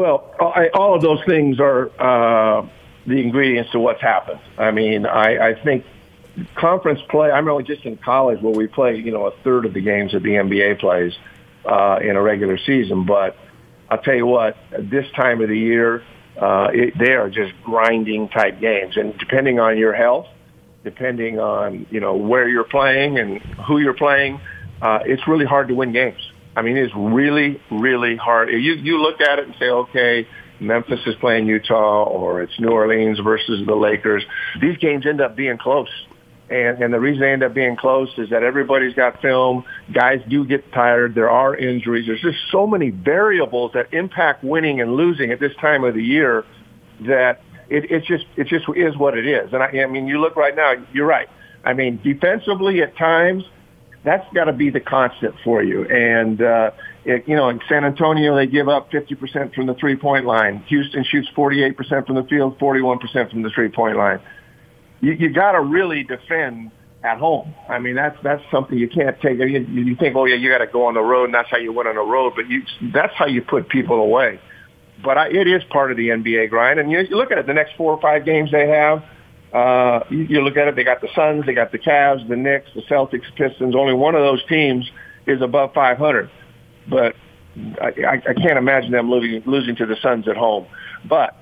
Well, 0.00 0.34
I, 0.40 0.68
all 0.72 0.94
of 0.94 1.02
those 1.02 1.22
things 1.26 1.60
are 1.60 1.90
uh, 2.00 2.66
the 3.06 3.16
ingredients 3.16 3.72
to 3.72 3.78
what's 3.78 4.00
happened. 4.00 4.40
I 4.56 4.70
mean, 4.70 5.04
I, 5.04 5.50
I 5.50 5.62
think 5.62 5.84
conference 6.54 7.00
play. 7.10 7.30
I'm 7.30 7.46
only 7.50 7.64
just 7.64 7.84
in 7.84 7.98
college 7.98 8.40
where 8.40 8.54
we 8.54 8.66
play, 8.66 8.96
you 8.96 9.12
know, 9.12 9.26
a 9.26 9.32
third 9.44 9.66
of 9.66 9.74
the 9.74 9.82
games 9.82 10.12
that 10.12 10.22
the 10.22 10.30
NBA 10.30 10.80
plays 10.80 11.12
uh, 11.66 11.98
in 12.00 12.16
a 12.16 12.22
regular 12.22 12.56
season. 12.56 13.04
But 13.04 13.36
I'll 13.90 14.00
tell 14.00 14.14
you 14.14 14.24
what, 14.24 14.56
at 14.72 14.88
this 14.88 15.04
time 15.14 15.42
of 15.42 15.50
the 15.50 15.58
year, 15.58 16.02
uh, 16.40 16.70
it, 16.72 16.96
they 16.98 17.12
are 17.12 17.28
just 17.28 17.52
grinding 17.62 18.30
type 18.30 18.58
games, 18.58 18.96
and 18.96 19.18
depending 19.18 19.60
on 19.60 19.76
your 19.76 19.92
health, 19.92 20.28
depending 20.82 21.38
on 21.38 21.86
you 21.90 22.00
know 22.00 22.16
where 22.16 22.48
you're 22.48 22.64
playing 22.64 23.18
and 23.18 23.42
who 23.68 23.76
you're 23.76 23.92
playing, 23.92 24.40
uh, 24.80 25.00
it's 25.04 25.28
really 25.28 25.44
hard 25.44 25.68
to 25.68 25.74
win 25.74 25.92
games. 25.92 26.29
I 26.56 26.62
mean, 26.62 26.76
it's 26.76 26.92
really, 26.96 27.60
really 27.70 28.16
hard. 28.16 28.50
You 28.50 28.74
you 28.74 29.00
look 29.00 29.20
at 29.20 29.38
it 29.38 29.46
and 29.46 29.54
say, 29.58 29.68
okay, 29.68 30.26
Memphis 30.60 31.00
is 31.06 31.14
playing 31.16 31.46
Utah, 31.46 32.04
or 32.04 32.42
it's 32.42 32.58
New 32.58 32.70
Orleans 32.70 33.18
versus 33.20 33.64
the 33.66 33.74
Lakers. 33.74 34.24
These 34.60 34.76
games 34.78 35.06
end 35.06 35.20
up 35.20 35.36
being 35.36 35.58
close. 35.58 35.88
And, 36.50 36.82
and 36.82 36.92
the 36.92 36.98
reason 36.98 37.20
they 37.20 37.32
end 37.32 37.44
up 37.44 37.54
being 37.54 37.76
close 37.76 38.08
is 38.18 38.30
that 38.30 38.42
everybody's 38.42 38.94
got 38.94 39.22
film. 39.22 39.64
Guys 39.92 40.20
do 40.28 40.44
get 40.44 40.72
tired. 40.72 41.14
There 41.14 41.30
are 41.30 41.56
injuries. 41.56 42.06
There's 42.08 42.20
just 42.20 42.38
so 42.50 42.66
many 42.66 42.90
variables 42.90 43.72
that 43.74 43.94
impact 43.94 44.42
winning 44.42 44.80
and 44.80 44.96
losing 44.96 45.30
at 45.30 45.38
this 45.38 45.52
time 45.60 45.84
of 45.84 45.94
the 45.94 46.02
year 46.02 46.44
that 47.02 47.40
it, 47.68 47.90
it 47.92 48.04
just 48.04 48.24
it 48.36 48.48
just 48.48 48.64
is 48.74 48.96
what 48.96 49.16
it 49.16 49.26
is. 49.26 49.52
And 49.52 49.62
I, 49.62 49.68
I 49.68 49.86
mean, 49.86 50.08
you 50.08 50.20
look 50.20 50.34
right 50.34 50.54
now. 50.54 50.74
You're 50.92 51.06
right. 51.06 51.28
I 51.64 51.72
mean, 51.72 52.00
defensively 52.02 52.82
at 52.82 52.96
times 52.96 53.44
that's 54.04 54.26
got 54.34 54.44
to 54.44 54.52
be 54.52 54.70
the 54.70 54.80
constant 54.80 55.34
for 55.44 55.62
you. 55.62 55.84
And, 55.84 56.40
uh, 56.40 56.70
it, 57.04 57.24
you 57.26 57.36
know, 57.36 57.48
in 57.48 57.60
San 57.68 57.84
Antonio, 57.84 58.34
they 58.34 58.46
give 58.46 58.68
up 58.68 58.90
50% 58.90 59.54
from 59.54 59.66
the 59.66 59.74
three 59.74 59.96
point 59.96 60.24
line. 60.24 60.64
Houston 60.68 61.04
shoots 61.04 61.28
48% 61.36 62.06
from 62.06 62.16
the 62.16 62.24
field, 62.24 62.58
41% 62.58 63.30
from 63.30 63.42
the 63.42 63.50
three 63.50 63.68
point 63.68 63.96
line. 63.96 64.20
You, 65.00 65.12
you 65.12 65.30
got 65.30 65.52
to 65.52 65.60
really 65.60 66.04
defend 66.04 66.70
at 67.02 67.18
home. 67.18 67.54
I 67.68 67.78
mean, 67.78 67.94
that's, 67.94 68.16
that's 68.22 68.42
something 68.50 68.76
you 68.76 68.88
can't 68.88 69.18
take. 69.20 69.38
You, 69.38 69.46
you 69.46 69.96
think, 69.96 70.16
oh 70.16 70.26
yeah, 70.26 70.36
you 70.36 70.50
got 70.50 70.58
to 70.58 70.66
go 70.66 70.86
on 70.86 70.94
the 70.94 71.00
road 71.00 71.24
and 71.26 71.34
that's 71.34 71.48
how 71.50 71.56
you 71.56 71.72
win 71.72 71.86
on 71.86 71.94
the 71.94 72.02
road, 72.02 72.34
but 72.36 72.48
you, 72.48 72.62
that's 72.92 73.14
how 73.14 73.26
you 73.26 73.42
put 73.42 73.68
people 73.68 73.96
away. 73.96 74.40
But 75.02 75.16
I, 75.16 75.28
it 75.28 75.46
is 75.46 75.62
part 75.70 75.90
of 75.90 75.96
the 75.96 76.08
NBA 76.08 76.50
grind. 76.50 76.78
And 76.78 76.90
you, 76.90 77.00
you 77.00 77.16
look 77.16 77.32
at 77.32 77.38
it, 77.38 77.46
the 77.46 77.54
next 77.54 77.76
four 77.76 77.92
or 77.92 78.00
five 78.00 78.24
games 78.26 78.50
they 78.50 78.68
have, 78.68 79.02
uh, 79.52 80.04
you, 80.10 80.18
you 80.18 80.40
look 80.42 80.56
at 80.56 80.68
it, 80.68 80.76
they 80.76 80.84
got 80.84 81.00
the 81.00 81.08
Suns, 81.14 81.46
they 81.46 81.54
got 81.54 81.72
the 81.72 81.78
Cavs, 81.78 82.26
the 82.28 82.36
Knicks, 82.36 82.70
the 82.74 82.82
Celtics, 82.82 83.34
Pistons. 83.34 83.74
Only 83.74 83.94
one 83.94 84.14
of 84.14 84.20
those 84.20 84.44
teams 84.46 84.90
is 85.26 85.42
above 85.42 85.74
500. 85.74 86.30
But 86.88 87.16
I, 87.80 87.92
I, 88.06 88.12
I 88.14 88.34
can't 88.34 88.58
imagine 88.58 88.92
them 88.92 89.10
losing, 89.10 89.42
losing 89.50 89.76
to 89.76 89.86
the 89.86 89.96
Suns 90.02 90.28
at 90.28 90.36
home. 90.36 90.66
But 91.08 91.36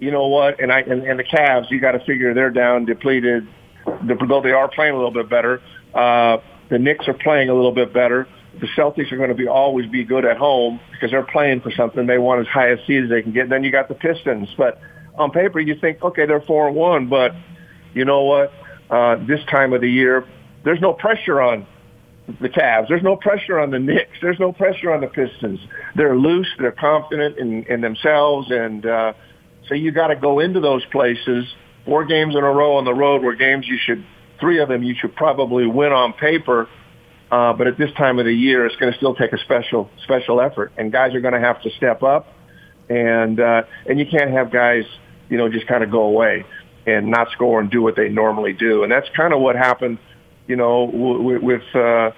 you 0.00 0.10
know 0.10 0.26
what? 0.26 0.60
And 0.60 0.72
I 0.72 0.80
and, 0.80 1.02
and 1.04 1.18
the 1.18 1.24
Cavs, 1.24 1.70
you 1.70 1.80
got 1.80 1.92
to 1.92 2.00
figure 2.00 2.34
they're 2.34 2.50
down, 2.50 2.84
depleted. 2.84 3.48
Though 3.86 4.40
they 4.42 4.52
are 4.52 4.68
playing 4.68 4.94
a 4.94 4.96
little 4.96 5.10
bit 5.10 5.28
better, 5.28 5.62
uh, 5.94 6.38
the 6.70 6.78
Knicks 6.78 7.06
are 7.08 7.14
playing 7.14 7.48
a 7.48 7.54
little 7.54 7.72
bit 7.72 7.92
better. 7.92 8.26
The 8.60 8.66
Celtics 8.68 9.12
are 9.12 9.16
going 9.16 9.30
to 9.30 9.34
be 9.34 9.48
always 9.48 9.90
be 9.90 10.04
good 10.04 10.24
at 10.24 10.36
home 10.36 10.80
because 10.92 11.10
they're 11.10 11.22
playing 11.24 11.60
for 11.60 11.70
something. 11.72 12.06
They 12.06 12.18
want 12.18 12.40
as 12.40 12.46
high 12.46 12.68
a 12.68 12.76
seed 12.86 13.04
as 13.04 13.10
they 13.10 13.22
can 13.22 13.32
get. 13.32 13.48
Then 13.48 13.64
you 13.64 13.72
got 13.72 13.88
the 13.88 13.94
Pistons, 13.94 14.48
but 14.56 14.80
on 15.16 15.30
paper 15.30 15.60
you 15.60 15.74
think, 15.74 16.02
okay, 16.02 16.26
they're 16.26 16.40
four 16.40 16.68
and 16.68 16.76
one, 16.76 17.08
but 17.08 17.34
you 17.94 18.04
know 18.04 18.24
what? 18.24 18.52
Uh, 18.90 19.16
this 19.26 19.40
time 19.50 19.72
of 19.72 19.80
the 19.80 19.90
year, 19.90 20.26
there's 20.64 20.80
no 20.80 20.92
pressure 20.92 21.40
on 21.40 21.66
the 22.40 22.48
Cavs. 22.48 22.88
There's 22.88 23.02
no 23.02 23.16
pressure 23.16 23.58
on 23.58 23.70
the 23.70 23.78
Knicks. 23.78 24.18
There's 24.20 24.38
no 24.38 24.52
pressure 24.52 24.92
on 24.92 25.00
the 25.00 25.06
Pistons. 25.06 25.60
They're 25.94 26.16
loose. 26.16 26.48
They're 26.58 26.72
confident 26.72 27.38
in, 27.38 27.64
in 27.64 27.80
themselves. 27.80 28.50
And 28.50 28.84
uh, 28.84 29.12
so 29.68 29.74
you 29.74 29.92
got 29.92 30.08
to 30.08 30.16
go 30.16 30.40
into 30.40 30.60
those 30.60 30.84
places, 30.86 31.46
four 31.84 32.04
games 32.04 32.34
in 32.34 32.42
a 32.42 32.50
row 32.50 32.76
on 32.76 32.84
the 32.84 32.94
road 32.94 33.22
where 33.22 33.34
games 33.34 33.66
you 33.68 33.78
should, 33.82 34.04
three 34.40 34.60
of 34.60 34.68
them 34.68 34.82
you 34.82 34.94
should 34.98 35.14
probably 35.14 35.66
win 35.66 35.92
on 35.92 36.12
paper. 36.14 36.68
Uh, 37.30 37.52
but 37.52 37.66
at 37.66 37.78
this 37.78 37.90
time 37.96 38.18
of 38.18 38.26
the 38.26 38.32
year, 38.32 38.64
it's 38.66 38.76
going 38.76 38.92
to 38.92 38.96
still 38.96 39.14
take 39.14 39.32
a 39.32 39.38
special, 39.38 39.90
special 40.04 40.40
effort. 40.40 40.72
And 40.78 40.92
guys 40.92 41.14
are 41.14 41.20
going 41.20 41.34
to 41.34 41.40
have 41.40 41.60
to 41.62 41.70
step 41.70 42.02
up. 42.02 42.32
And, 42.88 43.40
uh, 43.40 43.62
and 43.88 43.98
you 43.98 44.06
can't 44.06 44.30
have 44.30 44.50
guys, 44.50 44.84
you 45.28 45.36
know, 45.36 45.48
just 45.48 45.66
kind 45.66 45.82
of 45.82 45.90
go 45.90 46.02
away 46.02 46.44
and 46.86 47.08
not 47.08 47.30
score 47.32 47.60
and 47.60 47.70
do 47.70 47.82
what 47.82 47.96
they 47.96 48.08
normally 48.08 48.52
do. 48.52 48.82
And 48.82 48.92
that's 48.92 49.08
kind 49.16 49.32
of 49.32 49.40
what 49.40 49.56
happened, 49.56 49.98
you 50.46 50.56
know, 50.56 50.84
with, 50.84 51.42
with 51.42 51.62
uh, 51.74 52.10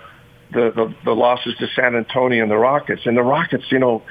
the, 0.52 0.70
the 0.70 0.94
the 1.04 1.12
losses 1.12 1.54
to 1.58 1.68
San 1.68 1.94
Antonio 1.94 2.42
and 2.42 2.50
the 2.50 2.56
Rockets. 2.56 3.02
And 3.06 3.16
the 3.16 3.22
Rockets, 3.22 3.64
you 3.70 3.78
know, 3.78 4.02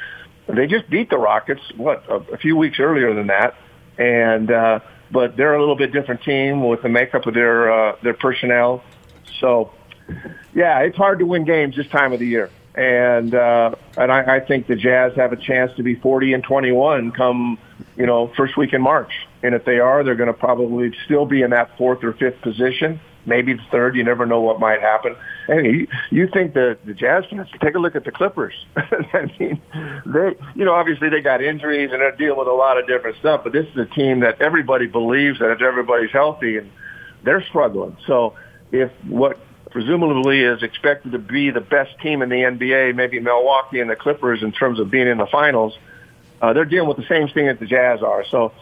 they 0.47 0.67
just 0.67 0.89
beat 0.89 1.09
the 1.09 1.17
Rockets 1.17 1.61
what 1.75 2.03
a, 2.09 2.15
a 2.33 2.37
few 2.37 2.55
weeks 2.55 2.79
earlier 2.79 3.13
than 3.13 3.27
that, 3.27 3.55
and 3.97 4.51
uh, 4.51 4.79
but 5.11 5.35
they're 5.37 5.55
a 5.55 5.59
little 5.59 5.75
bit 5.75 5.91
different 5.91 6.23
team 6.23 6.67
with 6.67 6.81
the 6.81 6.89
makeup 6.89 7.25
of 7.25 7.33
their 7.33 7.71
uh, 7.71 7.95
their 8.01 8.13
personnel. 8.13 8.83
So, 9.39 9.71
yeah, 10.53 10.79
it's 10.79 10.97
hard 10.97 11.19
to 11.19 11.25
win 11.25 11.45
games 11.45 11.75
this 11.75 11.87
time 11.87 12.13
of 12.13 12.19
the 12.19 12.27
year. 12.27 12.49
And 12.75 13.33
uh, 13.33 13.75
and 13.97 14.11
I, 14.11 14.37
I 14.37 14.39
think 14.41 14.67
the 14.67 14.75
Jazz 14.75 15.13
have 15.15 15.31
a 15.31 15.37
chance 15.37 15.71
to 15.77 15.83
be 15.83 15.95
40 15.95 16.33
and 16.33 16.43
21 16.43 17.11
come 17.11 17.57
you 17.95 18.05
know, 18.05 18.31
first 18.35 18.57
week 18.57 18.73
in 18.73 18.81
March. 18.81 19.11
And 19.45 19.55
if 19.55 19.65
they 19.65 19.79
are, 19.79 20.03
they're 20.03 20.15
going 20.15 20.27
to 20.27 20.33
probably 20.33 20.91
still 21.05 21.25
be 21.25 21.41
in 21.41 21.51
that 21.51 21.77
fourth 21.77 22.03
or 22.03 22.13
fifth 22.13 22.41
position. 22.41 22.99
maybe 23.25 23.53
the 23.53 23.63
third. 23.71 23.95
You 23.95 24.03
never 24.03 24.25
know 24.25 24.41
what 24.41 24.59
might 24.59 24.81
happen. 24.81 25.15
And 25.47 25.65
you, 25.65 25.87
you 26.11 26.27
think 26.27 26.53
the 26.53 26.77
the 26.85 26.93
Jazz 26.93 27.25
fans 27.29 27.47
take 27.61 27.75
a 27.75 27.79
look 27.79 27.95
at 27.95 28.05
the 28.05 28.11
Clippers. 28.11 28.53
I 28.75 29.31
mean, 29.39 29.61
they 30.05 30.35
you 30.55 30.65
know 30.65 30.73
obviously 30.73 31.09
they 31.09 31.21
got 31.21 31.43
injuries 31.43 31.91
and 31.91 32.01
they're 32.01 32.15
dealing 32.15 32.39
with 32.39 32.47
a 32.47 32.53
lot 32.53 32.79
of 32.79 32.87
different 32.87 33.17
stuff. 33.17 33.41
But 33.43 33.53
this 33.53 33.67
is 33.67 33.77
a 33.77 33.85
team 33.85 34.21
that 34.21 34.41
everybody 34.41 34.87
believes 34.87 35.39
that 35.39 35.51
if 35.51 35.61
everybody's 35.61 36.11
healthy 36.11 36.57
and 36.57 36.71
they're 37.23 37.43
struggling. 37.43 37.97
So 38.07 38.35
if 38.71 38.91
what 39.07 39.39
presumably 39.71 40.41
is 40.41 40.63
expected 40.63 41.11
to 41.11 41.19
be 41.19 41.51
the 41.51 41.61
best 41.61 41.99
team 41.99 42.21
in 42.21 42.29
the 42.29 42.35
NBA, 42.35 42.95
maybe 42.95 43.19
Milwaukee 43.19 43.81
and 43.81 43.89
the 43.89 43.95
Clippers 43.95 44.41
in 44.41 44.51
terms 44.51 44.79
of 44.79 44.89
being 44.89 45.07
in 45.07 45.17
the 45.17 45.27
finals, 45.27 45.77
uh, 46.41 46.53
they're 46.53 46.65
dealing 46.65 46.87
with 46.87 46.97
the 46.97 47.07
same 47.07 47.27
thing 47.27 47.47
that 47.47 47.59
the 47.59 47.65
Jazz 47.65 48.01
are. 48.01 48.23
So 48.29 48.53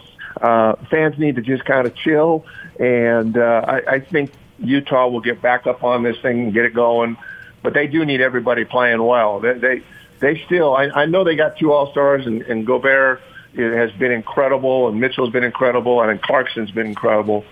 uh, 0.42 0.76
fans 0.90 1.18
need 1.18 1.36
to 1.36 1.42
just 1.42 1.66
kind 1.66 1.88
of 1.88 1.96
chill, 1.96 2.46
and 2.80 3.38
uh, 3.38 3.66
I, 3.68 3.94
I 3.96 4.00
think 4.00 4.32
Utah 4.60 5.08
will 5.08 5.22
get 5.22 5.42
back 5.42 5.68
up 5.68 5.84
on 5.84 6.04
this 6.04 6.18
thing 6.22 6.40
and 6.42 6.54
get 6.54 6.66
it 6.66 6.74
going. 6.74 7.18
But 7.62 7.74
they 7.74 7.88
do 7.88 8.06
need 8.06 8.22
everybody 8.22 8.66
playing 8.66 9.02
well. 9.04 9.40
They 9.40 9.54
they, 9.54 9.84
they 10.20 10.44
still. 10.46 10.76
I, 10.76 10.90
I 10.90 11.06
know 11.06 11.24
they 11.24 11.36
got 11.36 11.58
two 11.58 11.72
All 11.72 11.92
Stars, 11.92 12.26
and, 12.26 12.42
and 12.44 12.66
Gobert 12.66 13.22
has 13.56 13.92
been 13.94 14.12
incredible, 14.12 14.90
and 14.90 15.00
Mitchell's 15.00 15.32
been 15.32 15.44
incredible, 15.44 16.02
and 16.02 16.22
Clarkson's 16.22 16.72
been 16.72 16.88
incredible. 16.88 17.46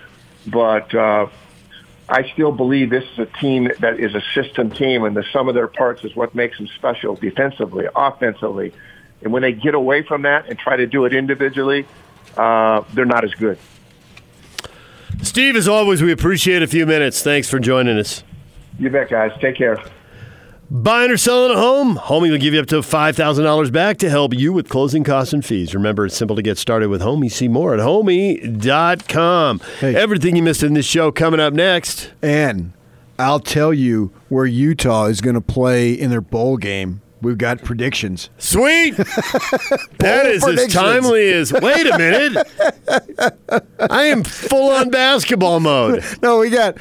But 0.48 0.94
uh, 0.94 1.28
I 2.10 2.30
still 2.34 2.52
believe 2.52 2.90
this 2.90 3.06
is 3.14 3.20
a 3.20 3.26
team 3.26 3.72
that 3.80 4.00
is 4.00 4.16
a 4.16 4.22
system 4.34 4.72
team, 4.72 5.04
and 5.04 5.16
the 5.16 5.24
sum 5.32 5.48
of 5.48 5.56
their 5.56 5.68
parts 5.68 6.04
is 6.04 6.16
what 6.16 6.36
makes 6.36 6.58
them 6.58 6.68
special 6.76 7.16
defensively, 7.16 7.86
offensively. 7.96 8.74
And 9.22 9.32
when 9.32 9.44
they 9.44 9.54
get 9.54 9.76
away 9.76 10.02
from 10.02 10.24
that 10.24 10.50
and 10.50 10.58
try 10.58 10.76
to 10.76 10.88
do 10.88 11.06
it 11.06 11.14
individually, 11.14 11.86
uh, 12.38 12.84
they're 12.94 13.06
not 13.06 13.24
as 13.24 13.34
good. 13.34 13.58
Steve, 15.22 15.56
as 15.56 15.68
always, 15.68 16.02
we 16.02 16.12
appreciate 16.12 16.64
a 16.64 16.68
few 16.68 16.86
minutes. 16.86 17.22
Thanks 17.22 17.50
for 17.50 17.60
joining 17.60 17.98
us. 17.98 18.24
You 18.80 18.90
bet, 18.90 19.10
guys. 19.10 19.32
Take 19.40 19.58
care. 19.58 19.78
Buying 20.74 21.12
or 21.12 21.18
selling 21.18 21.52
a 21.52 21.60
home? 21.60 21.98
Homie 21.98 22.32
will 22.32 22.38
give 22.38 22.54
you 22.54 22.62
up 22.62 22.68
to 22.68 22.78
$5,000 22.78 23.72
back 23.74 23.98
to 23.98 24.10
help 24.10 24.34
you 24.34 24.54
with 24.54 24.70
closing 24.70 25.04
costs 25.04 25.34
and 25.34 25.46
fees. 25.46 25.76
Remember, 25.76 26.06
it's 26.06 26.16
simple 26.16 26.36
to 26.38 26.42
get 26.42 26.58
started 26.58 26.88
with 26.88 27.02
Homie. 27.02 27.30
See 27.30 27.50
more 27.50 27.74
at 27.74 27.82
homie.com. 27.82 29.60
Hey. 29.82 29.96
Everything 29.96 30.38
you 30.38 30.44
missed 30.44 30.64
in 30.64 30.74
this 30.74 30.86
show 30.86 31.12
coming 31.12 31.42
up 31.42 31.54
next. 31.54 32.14
And 32.22 32.72
I'll 33.20 33.42
tell 33.42 33.74
you 33.74 34.14
where 34.30 34.46
Utah 34.46 35.06
is 35.06 35.20
going 35.20 35.36
to 35.36 35.42
play 35.42 35.92
in 35.92 36.10
their 36.10 36.22
bowl 36.22 36.56
game. 36.56 37.02
We've 37.22 37.38
got 37.38 37.64
predictions. 37.64 38.30
Sweet. 38.38 38.98
that 38.98 40.26
is 40.26 40.38
as 40.38 40.44
predictions. 40.44 40.74
timely 40.74 41.32
as. 41.32 41.54
Wait 41.54 41.88
a 41.88 41.98
minute. 41.98 42.48
I 43.92 44.06
am 44.06 44.24
full 44.24 44.72
on 44.72 44.90
basketball 44.90 45.60
mode. 45.60 46.04
No, 46.22 46.40
we 46.40 46.50
got 46.50 46.80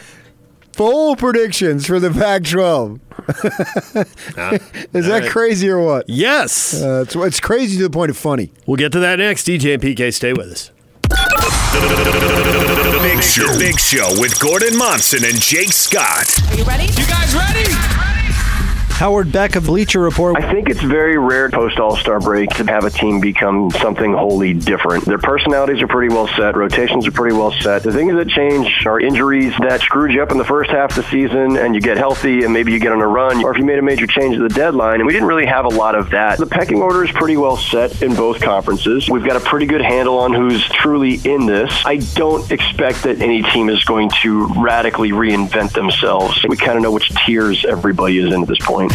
full 0.73 1.15
predictions 1.17 1.87
for 1.87 2.01
the 2.01 2.11
Pac-12. 2.11 3.01
is 4.95 5.07
that 5.07 5.29
crazy 5.31 5.69
or 5.69 5.85
what? 5.85 6.09
Yes. 6.09 6.81
Uh, 6.83 7.03
it's, 7.07 7.15
it's 7.15 7.41
crazy 7.41 7.77
to 7.77 7.83
the 7.83 7.91
point 7.91 8.11
of 8.11 8.17
funny. 8.17 8.51
We'll 8.67 8.79
get 8.79 8.93
to 8.93 9.01
that 9.01 9.19
next. 9.19 9.47
DJ 9.47 9.75
and 9.75 9.83
PK, 9.83 10.13
stay 10.15 10.33
with 10.33 10.51
us. 10.51 10.71
The 11.11 12.99
Big 13.03 13.23
Show. 13.23 13.47
The 13.53 13.59
Big 13.59 13.79
Show 13.79 14.09
with 14.19 14.41
Gordon 14.41 14.77
Monson 14.79 15.25
and 15.25 15.39
Jake 15.41 15.73
Scott. 15.73 16.27
Are 16.51 16.57
you 16.57 16.65
ready? 16.65 16.85
You 16.85 17.07
guys 17.07 17.35
ready? 17.35 18.00
Howard 19.01 19.33
Beck 19.33 19.57
of 19.57 19.65
Bleacher 19.65 19.99
Report. 19.99 20.37
I 20.37 20.53
think 20.53 20.69
it's 20.69 20.83
very 20.83 21.17
rare 21.17 21.49
post 21.49 21.79
All 21.79 21.97
Star 21.97 22.21
break 22.21 22.51
to 22.51 22.65
have 22.67 22.85
a 22.85 22.91
team 22.91 23.19
become 23.19 23.71
something 23.71 24.13
wholly 24.13 24.53
different. 24.53 25.07
Their 25.07 25.17
personalities 25.17 25.81
are 25.81 25.87
pretty 25.87 26.15
well 26.15 26.29
set, 26.37 26.55
rotations 26.55 27.07
are 27.07 27.11
pretty 27.11 27.35
well 27.35 27.51
set. 27.51 27.83
The 27.83 27.93
things 27.93 28.13
that 28.13 28.29
change 28.29 28.85
are 28.85 29.01
injuries 29.01 29.55
that 29.61 29.81
screwed 29.81 30.13
you 30.13 30.23
up 30.23 30.33
in 30.33 30.37
the 30.37 30.45
first 30.45 30.71
half 30.71 30.91
of 30.91 31.03
the 31.03 31.11
season 31.11 31.57
and 31.57 31.75
you 31.75 31.81
get 31.81 31.97
healthy 31.97 32.45
and 32.45 32.53
maybe 32.53 32.73
you 32.73 32.79
get 32.79 32.93
on 32.93 33.01
a 33.01 33.07
run, 33.07 33.43
or 33.43 33.53
if 33.53 33.57
you 33.57 33.65
made 33.65 33.79
a 33.79 33.83
major 33.83 34.07
change 34.07 34.37
at 34.37 34.43
the 34.43 34.55
deadline. 34.55 34.97
And 34.97 35.07
we 35.07 35.15
didn't 35.15 35.29
really 35.29 35.47
have 35.47 35.65
a 35.65 35.71
lot 35.71 35.95
of 35.95 36.11
that. 36.11 36.37
The 36.37 36.45
pecking 36.45 36.83
order 36.83 37.03
is 37.03 37.11
pretty 37.11 37.39
well 37.39 37.57
set 37.57 38.03
in 38.03 38.15
both 38.15 38.43
conferences. 38.43 39.09
We've 39.09 39.25
got 39.25 39.37
a 39.37 39.41
pretty 39.41 39.65
good 39.65 39.81
handle 39.81 40.19
on 40.19 40.35
who's 40.35 40.63
truly 40.69 41.15
in 41.25 41.47
this. 41.47 41.73
I 41.87 41.97
don't 42.17 42.53
expect 42.53 43.05
that 43.05 43.23
any 43.23 43.41
team 43.45 43.71
is 43.71 43.83
going 43.85 44.11
to 44.21 44.45
radically 44.63 45.13
reinvent 45.13 45.73
themselves. 45.73 46.45
We 46.47 46.59
kind 46.59 46.77
of 46.77 46.83
know 46.83 46.93
which 46.93 47.11
tiers 47.25 47.65
everybody 47.65 48.19
is 48.19 48.31
in 48.31 48.43
at 48.43 48.49
this 48.49 48.59
point. 48.59 48.90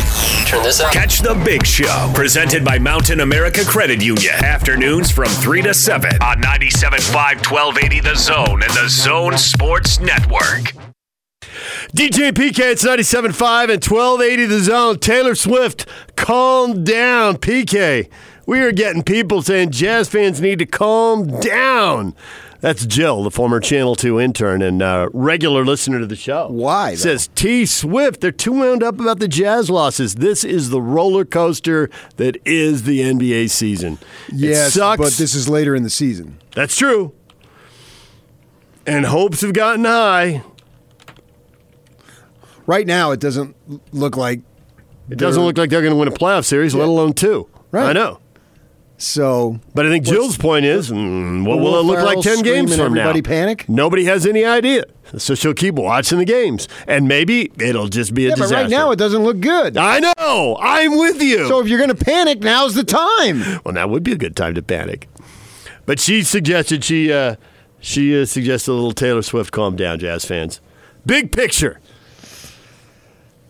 Turn 0.47 0.63
this 0.63 0.79
up. 0.79 0.91
Catch 0.91 1.19
the 1.19 1.33
Big 1.45 1.65
Show, 1.65 2.11
presented 2.13 2.63
by 2.63 2.79
Mountain 2.79 3.21
America 3.21 3.63
Credit 3.65 4.03
Union. 4.03 4.33
Afternoons 4.43 5.11
from 5.11 5.27
3 5.27 5.61
to 5.63 5.73
7 5.73 6.11
on 6.21 6.41
97.5 6.41 7.51
1280 7.51 7.99
The 8.01 8.15
Zone 8.15 8.63
and 8.63 8.71
the 8.71 8.87
Zone 8.87 9.37
Sports 9.37 9.99
Network. 9.99 10.73
DJ 11.93 12.31
PK, 12.31 12.71
it's 12.71 12.83
97.5 12.83 13.69
and 13.71 13.83
1280 13.83 14.45
the 14.45 14.59
zone. 14.59 14.99
Taylor 14.99 15.35
Swift, 15.35 15.87
calm 16.17 16.83
down. 16.83 17.37
PK, 17.37 18.09
we 18.45 18.59
are 18.59 18.73
getting 18.73 19.03
people 19.03 19.41
saying 19.41 19.71
Jazz 19.71 20.09
fans 20.09 20.41
need 20.41 20.59
to 20.59 20.65
calm 20.65 21.39
down. 21.39 22.13
That's 22.65 22.83
Jill, 22.87 23.21
the 23.21 23.29
former 23.29 23.59
Channel 23.59 23.93
2 23.95 24.19
intern 24.19 24.63
and 24.63 24.81
uh, 24.81 25.09
regular 25.13 25.63
listener 25.63 25.99
to 25.99 26.07
the 26.07 26.15
show. 26.15 26.47
Why, 26.47 26.93
though? 26.93 26.95
Says 26.95 27.29
T 27.35 27.63
Swift, 27.67 28.21
they're 28.21 28.31
too 28.31 28.53
wound 28.53 28.81
up 28.81 28.99
about 28.99 29.19
the 29.19 29.27
Jazz 29.27 29.69
losses. 29.69 30.15
This 30.15 30.43
is 30.43 30.71
the 30.71 30.81
roller 30.81 31.25
coaster 31.25 31.91
that 32.15 32.37
is 32.43 32.81
the 32.85 33.01
NBA 33.01 33.51
season. 33.51 33.99
it 34.29 34.33
Yes, 34.33 34.73
sucks. 34.73 34.97
but 34.97 35.13
this 35.13 35.35
is 35.35 35.47
later 35.47 35.75
in 35.75 35.83
the 35.83 35.91
season. 35.91 36.39
That's 36.55 36.75
true. 36.75 37.13
And 38.87 39.05
hopes 39.05 39.41
have 39.41 39.53
gotten 39.53 39.85
high. 39.85 40.41
Right 42.65 42.87
now, 42.87 43.11
it 43.11 43.19
doesn't 43.19 43.55
look 43.93 44.17
like 44.17 44.41
It 45.11 45.19
doesn't 45.19 45.43
look 45.43 45.59
like 45.59 45.69
they're 45.69 45.83
going 45.83 45.93
to 45.93 45.97
win 45.99 46.07
a 46.07 46.11
playoff 46.11 46.45
series, 46.45 46.73
let 46.73 46.87
alone 46.87 47.13
two. 47.13 47.47
Right. 47.69 47.89
I 47.89 47.93
know. 47.93 48.21
So. 48.97 49.59
But 49.73 49.85
I 49.85 49.89
think 49.89 50.05
Jill's 50.05 50.37
point 50.37 50.65
is, 50.65 50.89
mm, 50.91 51.45
what 51.45 51.57
Will 51.59 51.71
will 51.71 51.79
it 51.79 51.83
look 51.83 51.95
Ferrell 51.97 52.15
like 52.15 52.23
10 52.23 52.43
games 52.43 52.71
and 52.71 52.81
from 52.81 52.93
now? 52.93 53.01
everybody 53.01 53.21
panic? 53.21 53.67
Nobody 53.69 54.05
has 54.05 54.25
any 54.25 54.45
idea. 54.45 54.85
So 55.17 55.35
she'll 55.35 55.53
keep 55.53 55.75
watching 55.75 56.17
the 56.17 56.25
games. 56.25 56.67
And 56.87 57.07
maybe 57.07 57.51
it'll 57.59 57.87
just 57.87 58.13
be 58.13 58.25
a 58.25 58.29
Yeah, 58.29 58.35
but 58.35 58.41
disaster. 58.43 58.55
right 58.63 58.69
now 58.69 58.91
it 58.91 58.95
doesn't 58.97 59.23
look 59.23 59.39
good. 59.39 59.77
I 59.77 59.99
know. 59.99 60.57
I'm 60.59 60.97
with 60.97 61.21
you. 61.21 61.47
So 61.47 61.59
if 61.59 61.67
you're 61.67 61.77
going 61.77 61.95
to 61.95 62.05
panic, 62.05 62.39
now's 62.39 62.73
the 62.75 62.83
time. 62.83 63.41
well, 63.63 63.73
now 63.73 63.87
would 63.87 64.03
be 64.03 64.13
a 64.13 64.17
good 64.17 64.35
time 64.35 64.55
to 64.55 64.61
panic. 64.63 65.07
But 65.85 65.99
she 65.99 66.23
suggested 66.23 66.83
she 66.83 67.13
uh, 67.13 67.35
she 67.79 68.19
uh, 68.19 68.25
suggested 68.25 68.71
a 68.71 68.73
little 68.73 68.93
Taylor 68.93 69.21
Swift 69.21 69.51
calm 69.51 69.75
down, 69.75 69.99
Jazz 69.99 70.25
fans. 70.25 70.59
Big 71.05 71.31
picture. 71.31 71.79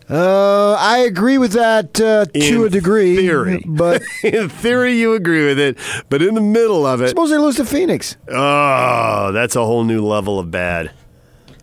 Uh, 0.08 0.74
I 0.78 0.98
agree 0.98 1.36
with 1.36 1.52
that 1.52 2.00
uh, 2.00 2.26
to 2.26 2.64
a 2.64 2.70
degree, 2.70 3.16
theory. 3.16 3.62
but 3.66 4.02
in 4.22 4.48
theory, 4.48 4.92
you 4.92 5.14
agree 5.14 5.44
with 5.46 5.58
it, 5.58 5.78
but 6.08 6.22
in 6.22 6.34
the 6.34 6.40
middle 6.40 6.86
of 6.86 7.00
it, 7.02 7.08
suppose 7.08 7.30
they 7.30 7.38
lose 7.38 7.56
to 7.56 7.64
Phoenix. 7.64 8.16
oh, 8.30 9.32
that's 9.32 9.56
a 9.56 9.64
whole 9.64 9.82
new 9.82 10.04
level 10.04 10.38
of 10.38 10.50
bad. 10.52 10.92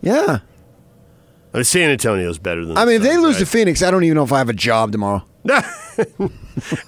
Yeah, 0.02 0.40
San 1.62 1.88
Antonio's 1.90 2.38
better 2.38 2.66
than. 2.66 2.76
I 2.76 2.84
mean, 2.84 2.96
if 2.96 3.02
they 3.02 3.16
lose 3.16 3.38
to? 3.38 3.46
Phoenix, 3.46 3.82
I 3.82 3.90
don't 3.90 4.04
even 4.04 4.16
know 4.16 4.24
if 4.24 4.32
I 4.32 4.38
have 4.38 4.50
a 4.50 4.54
job 4.54 4.92
tomorrow. 4.92 5.24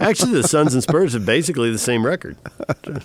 Actually, 0.01 0.33
the 0.33 0.47
Suns 0.47 0.75
and 0.75 0.83
Spurs 0.83 1.13
have 1.15 1.25
basically 1.25 1.71
the 1.71 1.79
same 1.79 2.05
record. 2.05 2.37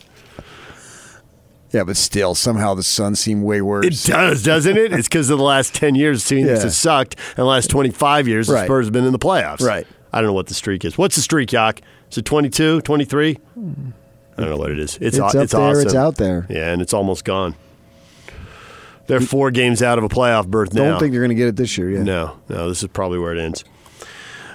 Yeah, 1.72 1.84
but 1.86 1.96
still, 1.96 2.36
somehow 2.36 2.74
the 2.74 2.84
Suns 2.84 3.20
seem 3.20 3.44
way 3.44 3.62
worse. 3.62 3.86
It 3.86 4.12
does, 4.12 4.44
doesn't 4.44 4.78
it? 4.78 4.92
It's 4.92 5.08
because 5.08 5.30
of 5.30 5.38
the 5.38 5.44
last 5.44 5.74
10 5.74 5.96
years, 5.96 6.28
Phoenix 6.28 6.60
Yeah. 6.60 6.64
has 6.64 6.78
sucked, 6.78 7.16
and 7.30 7.38
the 7.38 7.46
last 7.46 7.70
25 7.70 8.28
years, 8.28 8.48
the 8.48 8.64
Spurs 8.66 8.88
have 8.88 8.94
been 8.94 9.06
in 9.06 9.14
the 9.14 9.20
playoffs. 9.20 9.62
Right. 9.62 9.88
I 10.12 10.20
don't 10.20 10.28
know 10.28 10.34
what 10.34 10.48
the 10.48 10.54
streak 10.54 10.84
is. 10.84 10.98
What's 10.98 11.16
the 11.16 11.22
streak, 11.22 11.54
Yak? 11.54 11.82
Is 12.12 12.18
it 12.18 12.26
22, 12.26 12.82
23? 12.82 13.38
I 13.58 14.42
don't 14.42 14.50
know 14.50 14.58
what 14.58 14.72
it 14.72 14.80
is. 14.80 14.96
It's, 14.96 15.18
It's 15.18 15.20
up 15.20 15.34
it's 15.36 15.54
there, 15.54 15.62
awesome. 15.62 15.82
it's 15.86 15.96
out 15.96 16.16
there. 16.18 16.46
Yeah, 16.50 16.72
and 16.74 16.82
it's 16.82 16.94
almost 16.94 17.24
gone. 17.24 17.56
They're 19.08 19.22
four 19.22 19.52
games 19.52 19.82
out 19.82 19.98
of 19.98 20.04
a 20.04 20.10
playoff 20.10 20.48
berth 20.48 20.74
now. 20.74 20.92
Don't 20.92 21.00
think 21.00 21.12
they're 21.12 21.22
going 21.22 21.30
to 21.30 21.36
get 21.36 21.48
it 21.48 21.56
this 21.56 21.78
year. 21.78 21.90
Yeah. 21.90 22.04
No, 22.04 22.38
no, 22.50 22.70
this 22.70 22.82
is 22.84 22.90
probably 22.90 23.20
where 23.20 23.34
it 23.36 23.40
ends. 23.40 23.64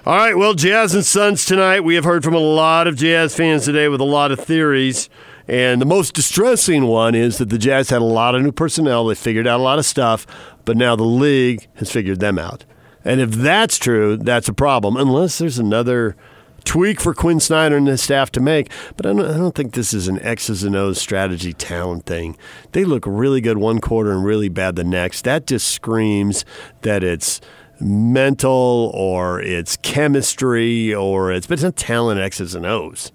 All 0.07 0.17
right, 0.17 0.37
well, 0.37 0.55
Jazz 0.55 0.95
and 0.95 1.05
Suns 1.05 1.45
tonight. 1.45 1.81
We 1.81 1.95
have 1.97 2.05
heard 2.05 2.23
from 2.23 2.35
a 2.35 2.39
lot 2.39 2.87
of 2.87 2.97
Jazz 2.97 3.35
fans 3.35 3.65
today 3.65 3.89
with 3.89 4.01
a 4.01 4.05
lot 4.05 4.31
of 4.31 4.39
theories. 4.39 5.09
And 5.49 5.81
the 5.81 5.87
most 5.87 6.15
distressing 6.15 6.87
one 6.87 7.15
is 7.15 7.39
that 7.39 7.51
the 7.51 7.59
Jazz 7.59 7.91
had 7.91 8.03
a 8.03 8.05
lot 8.05 8.35
of 8.35 8.43
new 8.43 8.53
personnel. 8.53 9.07
They 9.07 9.15
figured 9.15 9.47
out 9.47 9.61
a 9.61 9.63
lot 9.63 9.79
of 9.79 9.87
stuff, 9.87 10.27
but 10.65 10.77
now 10.77 10.97
the 10.97 11.05
league 11.05 11.69
has 11.77 11.91
figured 11.91 12.21
them 12.21 12.39
out. 12.39 12.65
And 13.05 13.21
if 13.21 13.31
that's 13.31 13.79
true, 13.79 14.17
that's 14.17 14.49
a 14.49 14.53
problem, 14.53 14.97
unless 14.97 15.39
there's 15.39 15.61
another 15.61 16.17
tweak 16.65 17.01
for 17.01 17.15
Quin 17.15 17.39
Snyder 17.39 17.77
and 17.77 17.87
his 17.87 18.03
staff 18.03 18.33
to 18.33 18.41
make. 18.41 18.71
But 18.97 19.07
I 19.07 19.11
don't, 19.11 19.25
I 19.25 19.37
don't 19.37 19.55
think 19.55 19.75
this 19.75 19.95
is 19.95 20.09
an 20.09 20.21
X's 20.21 20.65
and 20.65 20.75
O's 20.75 21.01
strategy 21.01 21.53
talent 21.53 22.05
thing. 22.07 22.37
They 22.73 22.85
look 22.85 23.05
really 23.07 23.41
good 23.41 23.59
one 23.59 23.81
quarter 23.81 24.11
and 24.11 24.25
really 24.25 24.49
bad 24.49 24.75
the 24.75 24.83
next. 24.83 25.23
That 25.23 25.47
just 25.47 25.69
screams 25.69 26.45
that 26.83 27.05
it's 27.05 27.41
mental 27.81 28.91
or 28.95 29.41
it's 29.41 29.77
chemistry 29.77 30.93
or 30.93 31.31
it's, 31.31 31.47
but 31.47 31.55
it's 31.55 31.63
not 31.63 31.77
talent 31.77 32.21
X's 32.21 32.55
and 32.57 32.67
O's. 32.67 33.13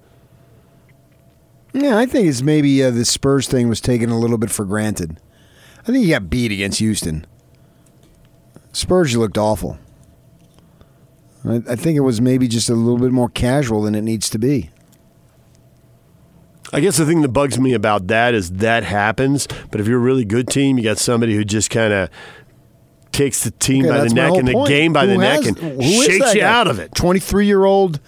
Yeah, 1.73 1.97
I 1.97 2.05
think 2.05 2.27
it's 2.27 2.41
maybe 2.41 2.83
uh, 2.83 2.91
the 2.91 3.05
Spurs 3.05 3.47
thing 3.47 3.69
was 3.69 3.79
taken 3.79 4.09
a 4.09 4.19
little 4.19 4.37
bit 4.37 4.51
for 4.51 4.65
granted. 4.65 5.17
I 5.81 5.83
think 5.83 6.03
he 6.03 6.09
got 6.09 6.29
beat 6.29 6.51
against 6.51 6.79
Houston. 6.79 7.25
Spurs, 8.73 9.13
you 9.13 9.19
looked 9.19 9.37
awful. 9.37 9.79
I, 11.45 11.61
I 11.69 11.75
think 11.75 11.97
it 11.97 12.01
was 12.01 12.21
maybe 12.21 12.47
just 12.47 12.69
a 12.69 12.73
little 12.75 12.99
bit 12.99 13.11
more 13.11 13.29
casual 13.29 13.81
than 13.83 13.95
it 13.95 14.01
needs 14.01 14.29
to 14.31 14.39
be. 14.39 14.69
I 16.73 16.79
guess 16.79 16.97
the 16.97 17.05
thing 17.05 17.21
that 17.21 17.29
bugs 17.29 17.59
me 17.59 17.73
about 17.73 18.07
that 18.07 18.33
is 18.33 18.51
that 18.53 18.83
happens, 18.83 19.47
but 19.71 19.81
if 19.81 19.87
you're 19.87 19.97
a 19.97 20.01
really 20.01 20.23
good 20.23 20.47
team, 20.47 20.77
you 20.77 20.83
got 20.83 20.97
somebody 20.97 21.35
who 21.35 21.43
just 21.43 21.69
kind 21.69 21.91
of 21.91 22.09
takes 23.11 23.43
the 23.43 23.51
team 23.51 23.85
Okay, 23.85 23.93
by 23.97 24.07
the 24.07 24.13
neck 24.13 24.33
and 24.35 24.47
the 24.47 24.53
point. 24.53 24.69
game 24.69 24.93
by 24.93 25.05
Who 25.05 25.17
the 25.17 25.25
has- 25.25 25.45
neck 25.45 25.61
and 25.61 25.83
shakes 25.83 26.33
you 26.33 26.41
guy? 26.41 26.47
out 26.47 26.67
of 26.67 26.79
it. 26.79 26.95
23 26.95 27.45
year 27.45 27.65
old 27.65 27.99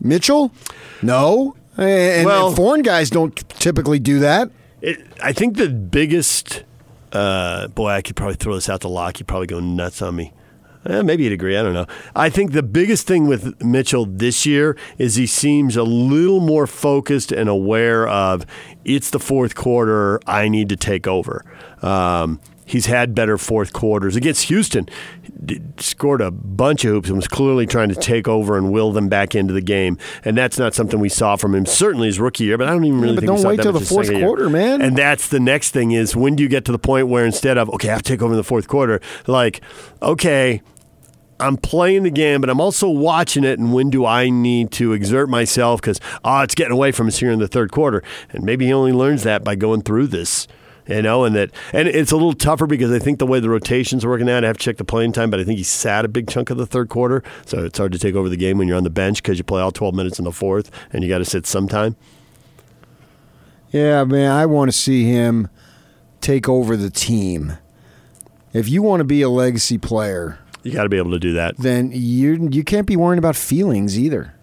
Mitchell? 0.00 0.50
No. 1.02 1.54
And, 1.80 2.26
Well- 2.26 2.48
and 2.48 2.56
foreign 2.56 2.82
guys 2.82 3.10
don't 3.10 3.34
typically 3.58 3.98
do 3.98 4.18
that. 4.20 4.50
It, 4.82 5.00
I 5.22 5.32
think 5.32 5.56
the 5.56 5.68
biggest, 5.68 6.64
uh, 7.12 7.68
boy, 7.68 7.88
I 7.90 8.02
could 8.02 8.16
probably 8.16 8.36
throw 8.36 8.54
this 8.54 8.68
out 8.68 8.80
to 8.82 8.88
Locke. 8.88 9.18
He'd 9.18 9.26
probably 9.26 9.46
go 9.46 9.60
nuts 9.60 10.00
on 10.02 10.16
me. 10.16 10.32
Eh, 10.86 11.02
maybe 11.02 11.24
he'd 11.24 11.32
agree. 11.32 11.58
I 11.58 11.62
don't 11.62 11.74
know. 11.74 11.86
I 12.16 12.30
think 12.30 12.52
the 12.52 12.62
biggest 12.62 13.06
thing 13.06 13.26
with 13.26 13.62
Mitchell 13.62 14.06
this 14.06 14.46
year 14.46 14.78
is 14.96 15.16
he 15.16 15.26
seems 15.26 15.76
a 15.76 15.82
little 15.82 16.40
more 16.40 16.66
focused 16.66 17.32
and 17.32 17.50
aware 17.50 18.08
of 18.08 18.46
it's 18.86 19.10
the 19.10 19.20
fourth 19.20 19.54
quarter. 19.54 20.20
I 20.26 20.48
need 20.48 20.70
to 20.70 20.76
take 20.76 21.06
over. 21.06 21.44
Um, 21.82 22.40
he's 22.70 22.86
had 22.86 23.14
better 23.14 23.36
fourth 23.36 23.72
quarters 23.72 24.16
against 24.16 24.44
Houston. 24.44 24.88
Scored 25.78 26.20
a 26.20 26.30
bunch 26.30 26.84
of 26.84 26.92
hoops 26.92 27.08
and 27.08 27.16
was 27.16 27.28
clearly 27.28 27.66
trying 27.66 27.88
to 27.88 27.94
take 27.94 28.28
over 28.28 28.56
and 28.56 28.72
will 28.72 28.92
them 28.92 29.08
back 29.08 29.34
into 29.34 29.52
the 29.52 29.60
game. 29.60 29.98
And 30.24 30.36
that's 30.36 30.58
not 30.58 30.74
something 30.74 31.00
we 31.00 31.08
saw 31.08 31.36
from 31.36 31.54
him. 31.54 31.66
Certainly 31.66 32.06
his 32.06 32.20
rookie 32.20 32.44
year, 32.44 32.56
but 32.56 32.68
I 32.68 32.72
don't 32.72 32.84
even 32.84 33.00
really 33.00 33.16
but 33.16 33.20
think 33.20 33.28
don't 33.28 33.36
we 33.36 33.42
saw 33.42 33.48
wait 33.48 33.56
that 33.56 33.62
till 33.64 33.72
the 33.72 33.80
fourth 33.80 34.06
second 34.06 34.20
year. 34.20 34.28
quarter, 34.28 34.48
man. 34.48 34.80
And 34.80 34.96
that's 34.96 35.28
the 35.28 35.40
next 35.40 35.70
thing 35.70 35.92
is 35.92 36.14
when 36.14 36.36
do 36.36 36.42
you 36.42 36.48
get 36.48 36.64
to 36.66 36.72
the 36.72 36.78
point 36.78 37.08
where 37.08 37.26
instead 37.26 37.58
of 37.58 37.68
okay, 37.70 37.88
I 37.88 37.92
have 37.92 38.02
to 38.02 38.12
take 38.12 38.22
over 38.22 38.32
in 38.32 38.36
the 38.36 38.44
fourth 38.44 38.68
quarter, 38.68 39.00
like 39.26 39.60
okay, 40.00 40.62
I'm 41.40 41.56
playing 41.56 42.02
the 42.02 42.10
game, 42.10 42.40
but 42.40 42.50
I'm 42.50 42.60
also 42.60 42.88
watching 42.88 43.44
it. 43.44 43.58
And 43.58 43.72
when 43.72 43.90
do 43.90 44.04
I 44.04 44.28
need 44.28 44.70
to 44.72 44.92
exert 44.92 45.28
myself? 45.28 45.80
Because 45.80 45.98
oh, 46.16 46.18
ah, 46.24 46.42
it's 46.42 46.54
getting 46.54 46.72
away 46.72 46.92
from 46.92 47.08
us 47.08 47.18
here 47.18 47.30
in 47.30 47.38
the 47.38 47.48
third 47.48 47.72
quarter. 47.72 48.02
And 48.30 48.44
maybe 48.44 48.66
he 48.66 48.72
only 48.72 48.92
learns 48.92 49.22
that 49.24 49.42
by 49.42 49.54
going 49.54 49.82
through 49.82 50.08
this. 50.08 50.46
You 50.90 51.02
know, 51.02 51.24
and 51.24 51.34
that, 51.36 51.50
and 51.72 51.86
it's 51.88 52.10
a 52.10 52.16
little 52.16 52.32
tougher 52.32 52.66
because 52.66 52.90
I 52.90 52.98
think 52.98 53.18
the 53.20 53.26
way 53.26 53.38
the 53.40 53.48
rotations 53.48 54.04
are 54.04 54.08
working 54.08 54.28
out, 54.28 54.42
I 54.44 54.48
have 54.48 54.58
to 54.58 54.62
check 54.64 54.76
the 54.76 54.84
playing 54.84 55.12
time, 55.12 55.30
but 55.30 55.38
I 55.40 55.44
think 55.44 55.56
he 55.58 55.62
sat 55.64 56.04
a 56.04 56.08
big 56.08 56.28
chunk 56.28 56.50
of 56.50 56.56
the 56.58 56.66
third 56.66 56.88
quarter, 56.88 57.22
so 57.46 57.64
it's 57.64 57.78
hard 57.78 57.92
to 57.92 57.98
take 57.98 58.14
over 58.16 58.28
the 58.28 58.36
game 58.36 58.58
when 58.58 58.66
you're 58.66 58.76
on 58.76 58.82
the 58.84 58.90
bench 58.90 59.22
because 59.22 59.38
you 59.38 59.44
play 59.44 59.62
all 59.62 59.70
12 59.70 59.94
minutes 59.94 60.18
in 60.18 60.24
the 60.24 60.32
fourth, 60.32 60.70
and 60.92 61.02
you 61.04 61.08
got 61.08 61.18
to 61.18 61.24
sit 61.24 61.46
sometime. 61.46 61.94
Yeah, 63.70 64.04
man, 64.04 64.32
I 64.32 64.46
want 64.46 64.70
to 64.70 64.76
see 64.76 65.04
him 65.04 65.48
take 66.20 66.48
over 66.48 66.76
the 66.76 66.90
team. 66.90 67.52
If 68.52 68.68
you 68.68 68.82
want 68.82 69.00
to 69.00 69.04
be 69.04 69.22
a 69.22 69.28
legacy 69.30 69.78
player, 69.78 70.38
You 70.64 70.72
got 70.72 70.82
to 70.82 70.88
be 70.88 70.96
able 70.98 71.12
to 71.12 71.20
do 71.20 71.34
that. 71.34 71.56
then 71.56 71.92
you 71.94 72.48
you 72.50 72.64
can't 72.64 72.86
be 72.86 72.96
worrying 72.96 73.18
about 73.18 73.36
feelings 73.36 73.96
either. 73.98 74.34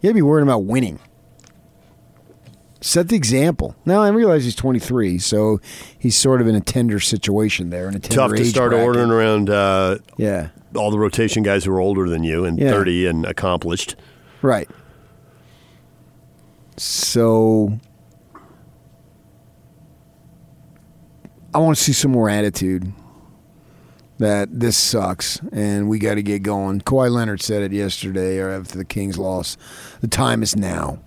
You 0.00 0.08
got 0.08 0.10
to 0.10 0.14
be 0.14 0.22
worrying 0.22 0.48
about 0.48 0.64
winning. 0.64 0.98
Set 2.82 3.08
the 3.08 3.16
example. 3.16 3.76
Now 3.84 4.00
I 4.02 4.08
realize 4.08 4.44
he's 4.44 4.54
23, 4.54 5.18
so 5.18 5.60
he's 5.98 6.16
sort 6.16 6.40
of 6.40 6.46
in 6.48 6.54
a 6.54 6.60
tender 6.60 6.98
situation 6.98 7.68
there. 7.70 7.88
In 7.88 7.94
a 7.94 7.98
tender 7.98 8.16
Tough 8.16 8.32
to 8.36 8.44
start 8.46 8.70
bracket. 8.70 8.86
ordering 8.86 9.10
around 9.10 9.50
uh, 9.50 9.98
Yeah, 10.16 10.48
all 10.74 10.90
the 10.90 10.98
rotation 10.98 11.42
guys 11.42 11.64
who 11.64 11.72
are 11.72 11.80
older 11.80 12.08
than 12.08 12.24
you 12.24 12.44
and 12.46 12.58
Yeah. 12.58 12.70
30 12.70 13.06
and 13.06 13.26
accomplished. 13.26 13.96
right. 14.42 14.68
So 16.78 17.78
I 21.52 21.58
want 21.58 21.76
to 21.76 21.82
see 21.82 21.92
some 21.92 22.10
more 22.12 22.28
attitude. 22.30 22.92
That 24.18 24.60
this 24.60 24.76
sucks 24.76 25.40
and 25.50 25.88
we 25.88 25.98
got 25.98 26.16
to 26.16 26.22
get 26.22 26.42
going. 26.42 26.82
Kawhi 26.82 27.10
Leonard 27.10 27.40
said 27.40 27.62
it 27.62 27.72
yesterday 27.72 28.38
or 28.38 28.50
after 28.50 28.76
the 28.76 28.84
Kings 28.84 29.16
lost. 29.16 29.58
The 30.02 30.08
time 30.08 30.42
is 30.42 30.54
now. 30.54 30.98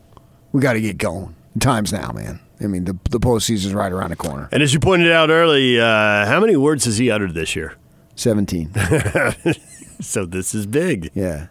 We 0.52 0.62
got 0.62 0.74
to 0.74 0.82
get 0.82 0.98
going. 0.98 1.36
Time's 1.60 1.94
now, 1.94 2.12
man. 2.12 2.40
I 2.62 2.68
mean, 2.68 2.86
the 2.86 2.98
the 3.10 3.20
postseason's 3.20 3.74
right 3.74 3.92
around 3.92 4.10
the 4.10 4.16
corner. 4.16 4.50
And 4.52 4.64
as 4.64 4.74
you 4.74 4.80
pointed 4.80 5.12
out 5.12 5.30
early, 5.30 5.80
uh, 5.80 6.26
how 6.26 6.40
many 6.40 6.56
words 6.56 6.86
has 6.86 6.98
he 6.98 7.12
uttered 7.12 7.34
this 7.34 7.56
year? 7.56 7.76
17. 8.16 8.72
So 10.04 10.26
this 10.26 10.54
is 10.54 10.66
big. 10.66 11.12
Yeah. 11.14 11.48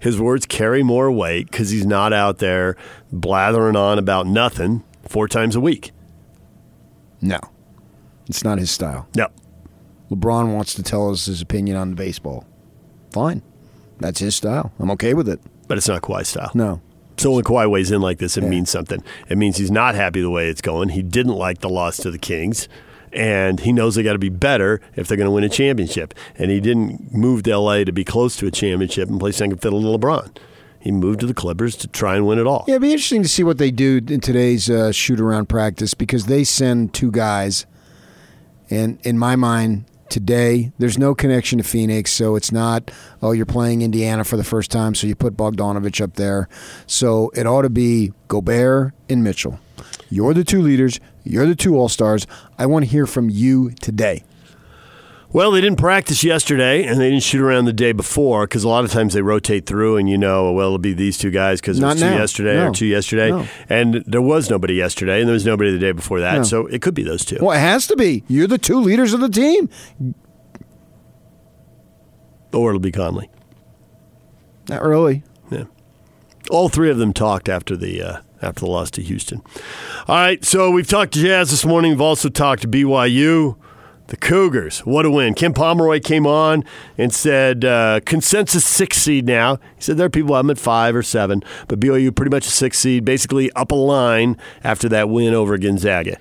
His 0.00 0.20
words 0.20 0.46
carry 0.46 0.82
more 0.82 1.10
weight 1.10 1.50
because 1.50 1.70
he's 1.70 1.86
not 1.86 2.12
out 2.12 2.38
there 2.38 2.76
blathering 3.10 3.76
on 3.76 3.98
about 3.98 4.26
nothing 4.26 4.84
four 5.08 5.26
times 5.26 5.56
a 5.56 5.60
week. 5.60 5.92
No. 7.20 7.40
It's 8.28 8.44
not 8.44 8.58
his 8.58 8.70
style. 8.70 9.08
No. 9.16 9.28
LeBron 10.10 10.54
wants 10.54 10.74
to 10.74 10.82
tell 10.82 11.10
us 11.10 11.26
his 11.26 11.40
opinion 11.40 11.76
on 11.76 11.90
the 11.90 11.96
baseball. 11.96 12.46
Fine. 13.10 13.42
That's 13.98 14.20
his 14.20 14.36
style. 14.36 14.72
I'm 14.78 14.90
okay 14.92 15.14
with 15.14 15.28
it. 15.28 15.40
But 15.66 15.78
it's 15.78 15.88
not 15.88 16.02
Kawhi 16.02 16.24
style. 16.24 16.50
No. 16.54 16.80
So 17.18 17.32
when 17.32 17.44
Kawhi 17.44 17.70
weighs 17.70 17.90
in 17.90 18.00
like 18.00 18.18
this, 18.18 18.36
it 18.36 18.44
Yeah. 18.44 18.48
means 18.50 18.70
something. 18.70 19.02
It 19.28 19.36
means 19.36 19.56
he's 19.58 19.70
not 19.70 19.94
happy 19.94 20.20
the 20.20 20.30
way 20.30 20.48
it's 20.48 20.60
going. 20.60 20.90
He 20.90 21.02
didn't 21.02 21.34
like 21.34 21.60
the 21.60 21.68
loss 21.68 21.96
to 21.98 22.10
the 22.10 22.18
Kings, 22.18 22.68
and 23.12 23.60
he 23.60 23.72
knows 23.72 23.94
they 23.96 24.02
got 24.02 24.12
to 24.12 24.18
be 24.18 24.28
better 24.28 24.80
if 24.96 25.08
they're 25.08 25.16
going 25.16 25.26
to 25.26 25.32
win 25.32 25.44
a 25.44 25.48
championship. 25.48 26.14
And 26.36 26.50
he 26.50 26.60
didn't 26.60 27.12
move 27.12 27.42
to 27.44 27.50
LA 27.58 27.84
to 27.84 27.92
be 27.92 28.04
close 28.04 28.36
to 28.36 28.46
a 28.46 28.50
championship 28.50 29.08
and 29.08 29.18
play 29.18 29.32
second 29.32 29.60
fiddle 29.60 29.80
to 29.82 29.98
LeBron. 29.98 30.30
He 30.80 30.92
moved 30.92 31.18
to 31.20 31.26
the 31.26 31.34
Clippers 31.34 31.74
to 31.78 31.88
try 31.88 32.14
and 32.14 32.24
win 32.24 32.38
it 32.38 32.46
all. 32.46 32.64
Yeah, 32.68 32.74
it'd 32.74 32.82
be 32.82 32.92
interesting 32.92 33.22
to 33.24 33.28
see 33.28 33.42
what 33.42 33.58
they 33.58 33.72
do 33.72 34.00
in 34.08 34.20
today's 34.20 34.70
uh, 34.70 34.92
shoot 34.92 35.18
around 35.18 35.48
practice 35.48 35.92
because 35.94 36.26
they 36.26 36.44
send 36.44 36.94
two 36.94 37.10
guys. 37.10 37.66
And 38.70 38.98
in 39.02 39.18
my 39.18 39.34
mind, 39.34 39.86
today, 40.10 40.72
there's 40.78 40.98
no 40.98 41.14
connection 41.14 41.58
to 41.58 41.64
Phoenix. 41.64 42.12
So 42.12 42.36
it's 42.36 42.52
not, 42.52 42.90
oh, 43.22 43.32
you're 43.32 43.46
playing 43.46 43.82
Indiana 43.82 44.24
for 44.24 44.36
the 44.36 44.44
first 44.44 44.70
time. 44.70 44.94
So 44.94 45.06
you 45.06 45.14
put 45.14 45.36
Bogdanovich 45.36 46.00
up 46.00 46.14
there. 46.14 46.48
So 46.86 47.30
it 47.34 47.46
ought 47.46 47.62
to 47.62 47.70
be 47.70 48.12
Gobert 48.28 48.92
and 49.08 49.22
Mitchell. 49.22 49.58
You're 50.10 50.34
the 50.34 50.44
two 50.44 50.62
leaders. 50.62 51.00
You're 51.24 51.46
the 51.46 51.54
two 51.54 51.76
all 51.76 51.88
stars. 51.88 52.26
I 52.58 52.66
want 52.66 52.84
to 52.84 52.90
hear 52.90 53.06
from 53.06 53.28
you 53.28 53.70
today. 53.80 54.24
Well, 55.30 55.50
they 55.50 55.60
didn't 55.60 55.78
practice 55.78 56.24
yesterday, 56.24 56.84
and 56.84 56.98
they 56.98 57.10
didn't 57.10 57.22
shoot 57.22 57.42
around 57.42 57.66
the 57.66 57.72
day 57.74 57.92
before 57.92 58.46
because 58.46 58.64
a 58.64 58.68
lot 58.68 58.84
of 58.84 58.90
times 58.90 59.12
they 59.12 59.20
rotate 59.20 59.66
through, 59.66 59.98
and 59.98 60.08
you 60.08 60.16
know, 60.16 60.50
well, 60.52 60.66
it'll 60.68 60.78
be 60.78 60.94
these 60.94 61.18
two 61.18 61.30
guys 61.30 61.60
because 61.60 61.78
it 61.78 61.84
was 61.84 62.00
two 62.00 62.06
now. 62.06 62.16
yesterday 62.16 62.54
No. 62.56 62.68
or 62.68 62.72
two 62.72 62.86
yesterday, 62.86 63.30
No. 63.30 63.46
and 63.68 64.02
there 64.06 64.22
was 64.22 64.48
nobody 64.48 64.72
yesterday, 64.74 65.18
and 65.20 65.28
there 65.28 65.34
was 65.34 65.44
nobody 65.44 65.70
the 65.70 65.78
day 65.78 65.92
before 65.92 66.20
that, 66.20 66.36
No. 66.38 66.42
so 66.44 66.66
it 66.68 66.80
could 66.80 66.94
be 66.94 67.02
those 67.02 67.26
two. 67.26 67.36
Well, 67.42 67.54
it 67.54 67.60
has 67.60 67.86
to 67.88 67.96
be. 67.96 68.24
You're 68.26 68.46
the 68.46 68.56
two 68.56 68.80
leaders 68.80 69.12
of 69.12 69.20
the 69.20 69.28
team. 69.28 69.68
Or 72.54 72.70
it'll 72.70 72.80
be 72.80 72.90
Conley. 72.92 73.28
Not 74.70 74.82
really. 74.82 75.24
Yeah. 75.50 75.64
All 76.50 76.70
three 76.70 76.88
of 76.90 76.96
them 76.96 77.12
talked 77.12 77.50
after 77.50 77.76
the 77.76 78.00
uh, 78.02 78.16
after 78.40 78.60
the 78.60 78.66
loss 78.70 78.90
to 78.92 79.02
Houston. 79.02 79.42
All 80.06 80.16
right, 80.16 80.42
so 80.42 80.70
we've 80.70 80.86
talked 80.88 81.12
to 81.14 81.20
Jazz 81.20 81.50
this 81.50 81.66
morning. 81.66 81.90
We've 81.92 82.00
also 82.00 82.30
talked 82.30 82.62
to 82.62 82.68
BYU. 82.68 83.56
The 84.08 84.16
Cougars, 84.16 84.80
what 84.80 85.04
a 85.04 85.10
win. 85.10 85.34
Ken 85.34 85.52
Pomeroy 85.52 86.00
came 86.00 86.26
on 86.26 86.64
and 86.96 87.12
said, 87.12 87.62
uh, 87.62 88.00
consensus 88.06 88.64
six 88.64 88.96
seed 88.96 89.26
now. 89.26 89.56
He 89.76 89.82
said 89.82 89.98
there 89.98 90.06
are 90.06 90.10
people 90.10 90.34
I'm 90.34 90.48
at 90.48 90.58
five 90.58 90.96
or 90.96 91.02
seven, 91.02 91.42
but 91.68 91.78
BYU 91.78 92.14
pretty 92.16 92.30
much 92.30 92.46
a 92.46 92.50
six 92.50 92.78
seed, 92.78 93.04
basically 93.04 93.52
up 93.52 93.70
a 93.70 93.74
line 93.74 94.38
after 94.64 94.88
that 94.88 95.10
win 95.10 95.34
over 95.34 95.58
Gonzaga. 95.58 96.16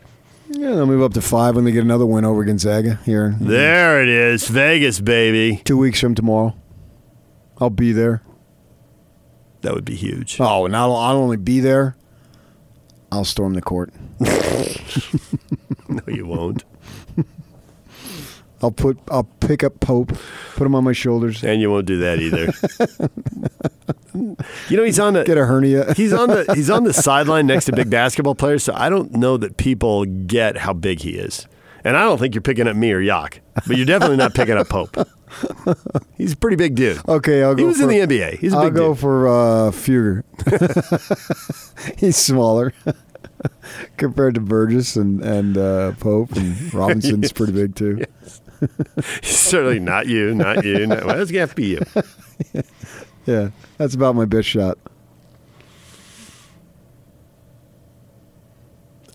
Yeah, 0.50 0.72
they'll 0.72 0.86
move 0.86 1.02
up 1.02 1.14
to 1.14 1.22
five 1.22 1.56
when 1.56 1.64
they 1.64 1.72
get 1.72 1.84
another 1.84 2.06
win 2.06 2.26
over 2.26 2.44
Gonzaga 2.44 3.00
here. 3.06 3.38
There 3.40 4.04
it 4.04 4.10
is, 4.10 4.50
Vegas, 4.50 5.00
baby. 5.00 5.62
Two 5.64 5.78
weeks 5.78 6.02
from 6.02 6.14
tomorrow. 6.14 6.58
I'll 7.58 7.70
be 7.70 7.94
there. 7.94 8.22
That 9.62 9.74
would 9.74 9.86
be 9.86 9.96
huge. 9.96 10.38
Oh, 10.42 10.66
and 10.66 10.76
I'll, 10.76 10.94
I'll 10.96 11.18
only 11.18 11.38
be 11.38 11.62
there. 11.62 11.96
I'll 13.14 13.26
storm 13.26 13.54
the 13.54 13.62
court. 13.62 13.94
No, 15.90 16.02
you 16.14 16.26
won't. 16.26 16.66
I'll 18.62 18.72
put 18.72 19.00
I'll 19.10 19.24
pick 19.24 19.64
up 19.64 19.80
Pope, 19.80 20.14
put 20.56 20.66
him 20.66 20.76
on 20.76 20.84
my 20.84 20.94
shoulders, 20.94 21.44
And 21.44 21.62
you 21.62 21.70
won't 21.70 21.86
do 21.86 22.00
that 22.00 22.20
either. 22.20 22.54
you 24.70 24.78
know, 24.78 24.84
he's 24.84 25.00
on 25.00 25.14
the 25.14 25.24
get 25.24 25.38
a 25.38 25.46
hernia. 25.46 25.94
he's 25.98 26.14
on 26.14 26.30
the 26.30 26.52
he's 26.56 26.70
on 26.70 26.84
the 26.84 26.94
sideline 27.08 27.46
next 27.48 27.66
to 27.66 27.74
big 27.74 27.90
basketball 27.90 28.36
players, 28.36 28.64
so 28.64 28.74
I 28.76 28.90
don't 28.90 29.14
know 29.14 29.38
that 29.38 29.58
people 29.58 30.06
get 30.06 30.58
how 30.58 30.74
big 30.74 31.02
he 31.02 31.12
is. 31.12 31.48
And 31.84 31.96
I 31.96 32.02
don't 32.02 32.18
think 32.18 32.34
you're 32.36 32.42
picking 32.42 32.68
up 32.68 32.76
me 32.76 32.92
or 32.92 33.00
Yak, 33.00 33.42
but 33.68 33.78
you're 33.78 33.86
definitely 33.86 34.18
not 34.18 34.34
picking 34.34 34.58
up 34.58 34.68
Pope. 34.68 34.98
He's 36.18 36.34
a 36.34 36.38
pretty 36.38 36.58
big 36.58 36.76
dude. 36.76 37.00
Okay, 37.08 37.44
I'll 37.44 37.54
go. 37.54 37.62
He 37.62 37.66
was 37.66 37.78
for, 37.78 37.84
in 37.84 37.90
the 37.90 38.00
NBA. 38.00 38.40
He's 38.40 38.54
a 38.54 38.58
I'll 38.58 38.72
go 38.72 38.90
dude. 38.94 39.00
for 39.00 39.28
uh, 39.28 39.72
Fugger. 39.72 40.24
He's 41.98 42.18
smaller 42.18 42.74
compared 43.98 44.36
to 44.36 44.42
Burgess 44.42 44.96
and 44.96 45.22
and 45.22 45.58
uh, 45.58 45.92
Pope 45.94 46.32
and 46.34 46.74
Robinson's 46.74 47.32
pretty 47.32 47.54
big 47.54 47.76
too. 47.76 48.04
He's 48.24 48.42
certainly 49.24 49.80
not 49.80 50.08
you, 50.08 50.34
not 50.36 50.64
you. 50.66 50.88
Not, 50.88 51.06
well, 51.06 51.22
it's 51.22 51.32
gonna 51.32 51.42
have 51.42 51.50
to 51.52 51.56
be 51.56 51.66
you. 51.68 51.82
Yeah, 53.26 53.50
that's 53.78 53.94
about 53.94 54.16
my 54.16 54.24
best 54.24 54.48
shot. 54.48 54.78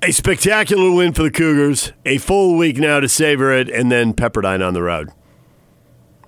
A 0.03 0.11
spectacular 0.13 0.91
win 0.93 1.13
for 1.13 1.23
the 1.23 1.31
Cougars. 1.31 1.93
A 2.05 2.19
full 2.19 2.57
week 2.59 2.77
now 2.77 3.01
to 3.01 3.09
savor 3.09 3.53
it, 3.53 3.69
and 3.71 3.91
then 3.91 4.13
Pepperdine 4.15 4.67
on 4.67 4.75
the 4.75 4.83
road. 4.83 5.11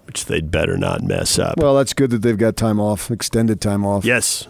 which 0.06 0.26
they'd 0.26 0.50
better 0.50 0.76
not 0.78 1.02
mess 1.02 1.38
up. 1.38 1.58
Well, 1.58 1.74
that's 1.74 1.92
good 1.92 2.10
that 2.10 2.22
they've 2.22 2.38
got 2.38 2.56
time 2.56 2.78
off, 2.80 3.10
extended 3.10 3.60
time 3.60 3.84
off. 3.84 4.04
yes. 4.04 4.46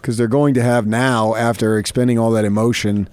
Because 0.00 0.18
they're 0.18 0.28
going 0.28 0.52
to 0.54 0.62
have 0.62 0.86
now, 0.86 1.34
after 1.34 1.78
expending 1.78 2.18
all 2.18 2.30
that 2.32 2.44
emotion, 2.44 3.04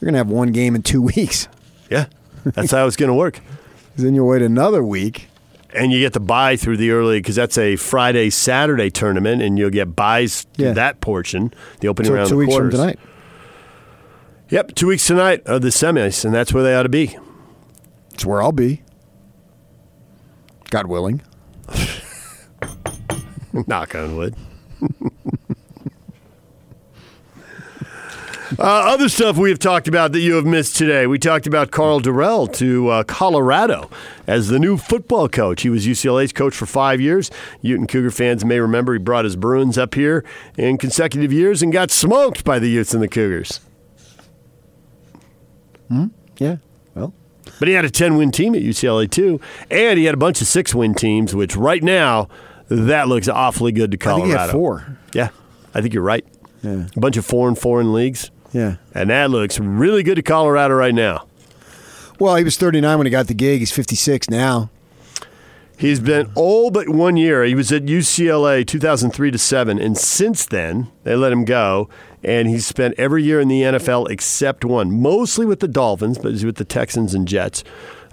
they're 0.00 0.06
going 0.06 0.14
to 0.14 0.18
have 0.18 0.30
one 0.30 0.50
game 0.50 0.74
in 0.74 0.82
two 0.82 1.02
weeks. 1.14 1.46
Yeah. 1.90 2.06
That's 2.44 2.70
how 2.70 2.86
it's 2.86 2.96
going 2.96 3.08
to 3.10 3.14
work. 3.14 3.40
Then 3.98 4.14
you'll 4.14 4.28
wait 4.28 4.42
another 4.42 4.82
week. 4.82 5.28
And 5.74 5.92
you 5.92 6.00
get 6.00 6.14
to 6.14 6.20
buy 6.20 6.56
through 6.56 6.78
the 6.78 6.92
early 6.92 7.18
because 7.18 7.36
that's 7.36 7.58
a 7.58 7.76
Friday 7.76 8.30
Saturday 8.30 8.88
tournament, 8.90 9.42
and 9.42 9.58
you'll 9.58 9.68
get 9.70 9.94
buys 9.94 10.46
Yeah. 10.56 10.72
that 10.72 11.02
portion, 11.02 11.52
the 11.80 11.88
opening 11.88 12.10
So 12.12 12.14
round 12.16 12.28
two 12.30 12.34
of 12.40 12.40
the 12.40 12.46
weeks 12.46 12.56
from 12.56 12.70
tonight. 12.70 12.98
Yep, 14.48 14.74
two 14.76 14.86
weeks 14.86 15.06
tonight 15.06 15.42
are 15.46 15.58
the 15.58 15.68
semis, 15.68 16.24
and 16.24 16.32
that's 16.32 16.54
where 16.54 16.62
they 16.62 16.74
ought 16.74 16.84
to 16.84 16.88
be. 16.88 17.18
It's 18.14 18.24
where 18.24 18.40
I'll 18.42 18.50
be. 18.52 18.82
God 20.70 20.86
willing. 20.86 21.20
Knock 23.66 23.94
on 23.94 24.16
wood. 24.16 24.34
uh, 28.58 28.62
other 28.62 29.08
stuff 29.08 29.36
we 29.36 29.50
have 29.50 29.58
talked 29.58 29.88
about 29.88 30.12
that 30.12 30.20
you 30.20 30.34
have 30.34 30.44
missed 30.46 30.76
today. 30.76 31.06
We 31.06 31.18
talked 31.18 31.46
about 31.46 31.70
Karl 31.70 32.00
Dorrell 32.00 32.52
to 32.54 32.88
uh, 32.88 33.02
Colorado 33.04 33.90
as 34.26 34.48
the 34.48 34.58
new 34.58 34.76
football 34.76 35.28
coach. 35.28 35.62
He 35.62 35.70
was 35.70 35.86
UCLA's 35.86 36.32
coach 36.32 36.54
for 36.54 36.66
five 36.66 37.00
years. 37.00 37.30
Ute 37.62 37.78
and 37.80 37.88
Cougar 37.88 38.10
fans 38.10 38.44
may 38.44 38.60
remember 38.60 38.92
he 38.94 38.98
brought 38.98 39.24
his 39.24 39.36
Bruins 39.36 39.76
up 39.76 39.94
here 39.94 40.24
in 40.56 40.78
consecutive 40.78 41.32
years 41.32 41.62
and 41.62 41.72
got 41.72 41.90
smoked 41.90 42.44
by 42.44 42.58
the 42.58 42.68
Utes 42.68 42.94
and 42.94 43.02
the 43.02 43.08
Cougars. 43.08 43.60
Hmm? 45.88 46.06
Yeah. 46.38 46.56
Well, 46.94 47.14
But 47.58 47.68
he 47.68 47.74
had 47.74 47.84
a 47.84 47.90
10 47.90 48.16
win 48.16 48.30
team 48.30 48.54
at 48.54 48.62
UCLA 48.62 49.10
too, 49.10 49.40
and 49.70 49.98
he 49.98 50.04
had 50.04 50.14
a 50.14 50.18
bunch 50.18 50.40
of 50.40 50.46
six 50.46 50.74
win 50.74 50.94
teams, 50.94 51.34
which 51.34 51.56
right 51.56 51.82
now, 51.82 52.28
that 52.68 53.08
looks 53.08 53.28
awfully 53.28 53.72
good 53.72 53.90
to 53.92 53.96
I 53.96 54.04
Colorado. 54.04 54.24
think 54.28 54.34
he 54.34 54.38
had 54.40 54.50
four. 54.50 54.98
Yeah, 55.14 55.28
I 55.74 55.80
think 55.80 55.94
you're 55.94 56.02
right. 56.02 56.24
Yeah. 56.62 56.86
A 56.94 57.00
bunch 57.00 57.16
of 57.16 57.24
four 57.24 57.48
and 57.48 57.58
four 57.58 57.80
in 57.80 57.92
leagues. 57.94 58.30
Yeah. 58.52 58.76
And 58.94 59.10
that 59.10 59.30
looks 59.30 59.58
really 59.58 60.02
good 60.02 60.16
to 60.16 60.22
Colorado 60.22 60.74
right 60.74 60.94
now. 60.94 61.26
Well, 62.18 62.36
he 62.36 62.44
was 62.44 62.56
39 62.56 62.98
when 62.98 63.06
he 63.06 63.10
got 63.10 63.28
the 63.28 63.34
gig. 63.34 63.60
He's 63.60 63.70
56 63.70 64.28
now. 64.28 64.70
He's 65.76 66.00
been 66.00 66.32
all 66.34 66.72
but 66.72 66.88
one 66.88 67.16
year. 67.16 67.44
He 67.44 67.54
was 67.54 67.70
at 67.70 67.84
UCLA 67.84 68.66
2003 68.66 69.30
to 69.30 69.38
7, 69.38 69.78
and 69.78 69.96
since 69.96 70.44
then, 70.44 70.90
they 71.04 71.14
let 71.14 71.30
him 71.30 71.44
go, 71.44 71.88
and 72.24 72.48
he's 72.48 72.66
spent 72.66 72.96
every 72.98 73.22
year 73.22 73.38
in 73.38 73.46
the 73.46 73.62
NFL 73.62 74.10
except 74.10 74.64
one, 74.64 75.00
mostly 75.00 75.46
with 75.46 75.60
the 75.60 75.68
Dolphins, 75.68 76.18
but 76.18 76.32
he's 76.32 76.44
with 76.44 76.56
the 76.56 76.64
Texans 76.64 77.14
and 77.14 77.28
Jets. 77.28 77.62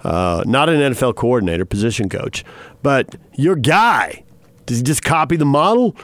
Uh, 0.04 0.44
not 0.46 0.68
an 0.68 0.76
NFL 0.92 1.16
coordinator, 1.16 1.64
position 1.64 2.08
coach. 2.08 2.44
But 2.84 3.16
your 3.34 3.56
guy, 3.56 4.22
does 4.66 4.76
he 4.76 4.82
just 4.84 5.02
copy 5.02 5.34
the 5.34 5.44
model? 5.44 5.96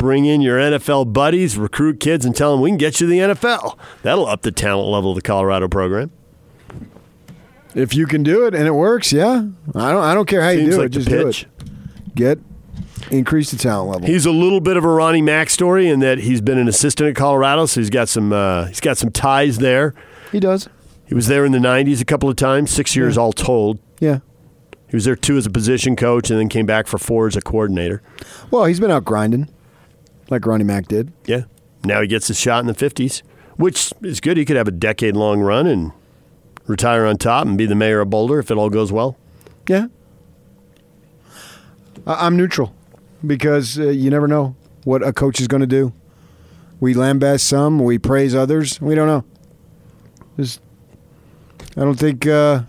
Bring 0.00 0.24
in 0.24 0.40
your 0.40 0.58
NFL 0.58 1.12
buddies, 1.12 1.58
recruit 1.58 2.00
kids, 2.00 2.24
and 2.24 2.34
tell 2.34 2.52
them 2.52 2.62
we 2.62 2.70
can 2.70 2.78
get 2.78 3.02
you 3.02 3.06
to 3.06 3.10
the 3.10 3.18
NFL. 3.34 3.76
That'll 4.02 4.26
up 4.26 4.40
the 4.40 4.50
talent 4.50 4.88
level 4.88 5.10
of 5.10 5.16
the 5.16 5.20
Colorado 5.20 5.68
program. 5.68 6.10
If 7.74 7.94
you 7.94 8.06
can 8.06 8.22
do 8.22 8.46
it 8.46 8.54
and 8.54 8.66
it 8.66 8.72
works, 8.72 9.12
yeah. 9.12 9.44
I 9.74 9.92
don't. 9.92 10.02
I 10.02 10.14
don't 10.14 10.26
care 10.26 10.40
how 10.40 10.48
you 10.48 10.70
do 10.70 10.78
like 10.78 10.86
it. 10.86 10.88
Just 10.92 11.08
do 11.08 11.24
pitch. 11.24 11.42
it. 11.42 12.14
Get 12.14 12.38
increase 13.10 13.50
the 13.50 13.58
talent 13.58 13.90
level. 13.90 14.06
He's 14.06 14.24
a 14.24 14.30
little 14.30 14.62
bit 14.62 14.78
of 14.78 14.84
a 14.84 14.88
Ronnie 14.88 15.20
Mack 15.20 15.50
story 15.50 15.88
in 15.88 16.00
that 16.00 16.18
he's 16.18 16.40
been 16.40 16.56
an 16.56 16.66
assistant 16.66 17.10
at 17.10 17.16
Colorado, 17.16 17.66
so 17.66 17.80
he's 17.80 17.90
got 17.90 18.08
some 18.08 18.32
uh, 18.32 18.68
he's 18.68 18.80
got 18.80 18.96
some 18.96 19.10
ties 19.10 19.58
there. 19.58 19.94
he 20.32 20.40
does. 20.40 20.66
He 21.06 21.14
was 21.14 21.26
there 21.26 21.44
in 21.44 21.52
the 21.52 21.58
'90s 21.58 22.00
a 22.00 22.06
couple 22.06 22.30
of 22.30 22.36
times, 22.36 22.70
six 22.70 22.96
years 22.96 23.18
all 23.18 23.34
told. 23.34 23.78
Yeah. 23.98 24.20
He 24.88 24.96
was 24.96 25.04
there 25.04 25.14
two 25.14 25.36
as 25.36 25.44
a 25.44 25.50
position 25.50 25.94
coach, 25.94 26.30
and 26.30 26.40
then 26.40 26.48
came 26.48 26.64
back 26.64 26.86
for 26.86 26.96
four 26.96 27.26
as 27.26 27.36
a 27.36 27.40
coordinator. 27.42 28.02
Well, 28.50 28.64
he's 28.64 28.80
been 28.80 28.90
out 28.90 29.04
grinding, 29.04 29.48
like 30.30 30.46
Ronnie 30.46 30.64
Mack 30.64 30.88
did. 30.88 31.12
Yeah, 31.26 31.44
now 31.84 32.00
he 32.00 32.06
gets 32.06 32.30
a 32.30 32.34
shot 32.34 32.60
in 32.60 32.66
the 32.66 32.74
'50s, 32.74 33.22
which 33.56 33.92
is 34.02 34.20
good. 34.20 34.36
He 34.36 34.44
could 34.44 34.56
have 34.56 34.68
a 34.68 34.72
decade 34.72 35.16
long 35.16 35.40
run 35.40 35.66
and 35.66 35.92
retire 36.66 37.04
on 37.04 37.18
top 37.18 37.46
and 37.46 37.58
be 37.58 37.66
the 37.66 37.74
mayor 37.74 38.00
of 38.00 38.10
Boulder 38.10 38.38
if 38.38 38.50
it 38.50 38.56
all 38.56 38.70
goes 38.70 38.92
well. 38.92 39.16
Yeah. 39.68 39.86
I'm 42.06 42.36
neutral 42.36 42.74
because 43.26 43.78
uh, 43.78 43.88
you 43.88 44.10
never 44.10 44.26
know 44.26 44.56
what 44.84 45.02
a 45.02 45.12
coach 45.12 45.40
is 45.40 45.48
going 45.48 45.60
to 45.60 45.66
do. 45.66 45.92
We 46.78 46.94
lambast 46.94 47.40
some, 47.40 47.78
we 47.78 47.98
praise 47.98 48.34
others. 48.34 48.80
We 48.80 48.94
don't 48.94 49.06
know. 49.06 49.24
Just, 50.36 50.60
I 51.76 51.80
don't 51.80 51.98
think 51.98 52.26
uh, 52.26 52.62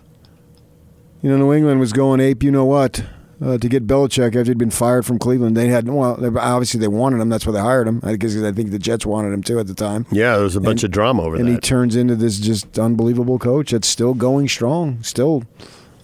you 1.22 1.30
know 1.30 1.38
New 1.38 1.52
England 1.54 1.80
was 1.80 1.92
going 1.92 2.20
ape. 2.20 2.42
You 2.42 2.50
know 2.50 2.66
what? 2.66 3.04
Uh, 3.42 3.58
to 3.58 3.68
get 3.68 3.86
Belichick 3.88 4.36
after 4.36 4.44
he'd 4.44 4.58
been 4.58 4.70
fired 4.70 5.04
from 5.04 5.18
Cleveland, 5.18 5.56
they 5.56 5.66
had 5.66 5.88
well, 5.88 6.14
they, 6.14 6.28
obviously 6.28 6.78
they 6.78 6.86
wanted 6.88 7.20
him. 7.20 7.28
That's 7.28 7.44
why 7.44 7.52
they 7.52 7.60
hired 7.60 7.88
him. 7.88 8.00
I 8.04 8.14
guess 8.14 8.36
I 8.36 8.52
think 8.52 8.70
the 8.70 8.78
Jets 8.78 9.04
wanted 9.04 9.32
him 9.32 9.42
too 9.42 9.58
at 9.58 9.66
the 9.66 9.74
time. 9.74 10.06
Yeah, 10.12 10.34
there 10.36 10.44
was 10.44 10.54
a 10.54 10.60
bunch 10.60 10.84
of 10.84 10.92
drama 10.92 11.22
over 11.24 11.36
there. 11.36 11.44
and 11.44 11.52
he 11.54 11.60
turns 11.60 11.96
into 11.96 12.14
this 12.14 12.38
just 12.38 12.78
unbelievable 12.78 13.38
coach 13.40 13.72
that's 13.72 13.88
still 13.88 14.14
going 14.14 14.48
strong. 14.48 15.02
Still, 15.02 15.42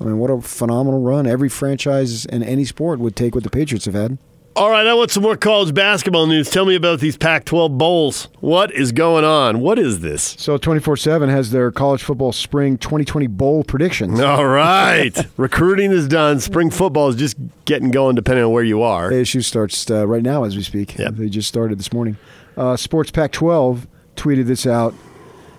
I 0.01 0.05
mean, 0.05 0.18
what 0.18 0.31
a 0.31 0.40
phenomenal 0.40 1.01
run 1.01 1.27
every 1.27 1.48
franchise 1.48 2.24
in 2.24 2.42
any 2.42 2.64
sport 2.64 2.98
would 2.98 3.14
take 3.14 3.35
what 3.37 3.44
the 3.44 3.51
Patriots 3.51 3.85
have 3.85 3.94
had. 3.94 4.18
All 4.59 4.71
right, 4.71 4.88
I 4.88 4.94
want 4.94 5.12
some 5.12 5.23
more 5.23 5.37
college 5.37 5.73
basketball 5.73 6.27
news. 6.27 6.51
Tell 6.51 6.64
me 6.64 6.75
about 6.75 6.99
these 6.99 7.16
Pac-12 7.16 7.79
bowls. 7.79 8.27
What 8.40 8.73
is 8.73 8.90
going 8.90 9.25
on? 9.25 9.61
What 9.61 9.79
is 9.79 10.01
this? 10.01 10.35
So 10.37 10.59
24 10.59 10.97
7 10.97 11.29
has 11.29 11.53
their 11.53 11.71
college 11.71 12.03
football 12.03 12.33
spring 12.33 12.77
2020 12.77 13.29
bowl 13.29 13.62
predictions. 13.62 14.18
All 14.18 14.44
right. 14.49 15.16
Recruiting 15.37 15.92
is 15.92 16.09
done. 16.09 16.40
Spring 16.40 16.71
football 16.71 17.09
is 17.09 17.14
just 17.14 17.37
getting 17.66 17.92
going 17.92 18.16
depending 18.16 18.44
on 18.44 18.51
where 18.51 18.64
you 18.64 18.83
are. 18.83 19.12
ASU 19.12 19.44
starts 19.44 19.88
uh, 19.92 20.05
right 20.09 20.25
now 20.25 20.42
as 20.42 20.57
we 20.57 20.64
speak. 20.64 20.99
Yep. 20.99 21.14
They 21.14 21.29
just 21.29 21.47
started 21.47 21.79
this 21.79 21.92
morning. 21.92 22.16
Uh, 22.57 22.77
Sports 22.77 23.12
Pac 23.12 23.31
12 23.31 23.87
tweeted 24.16 24.47
this 24.47 24.66
out. 24.66 24.92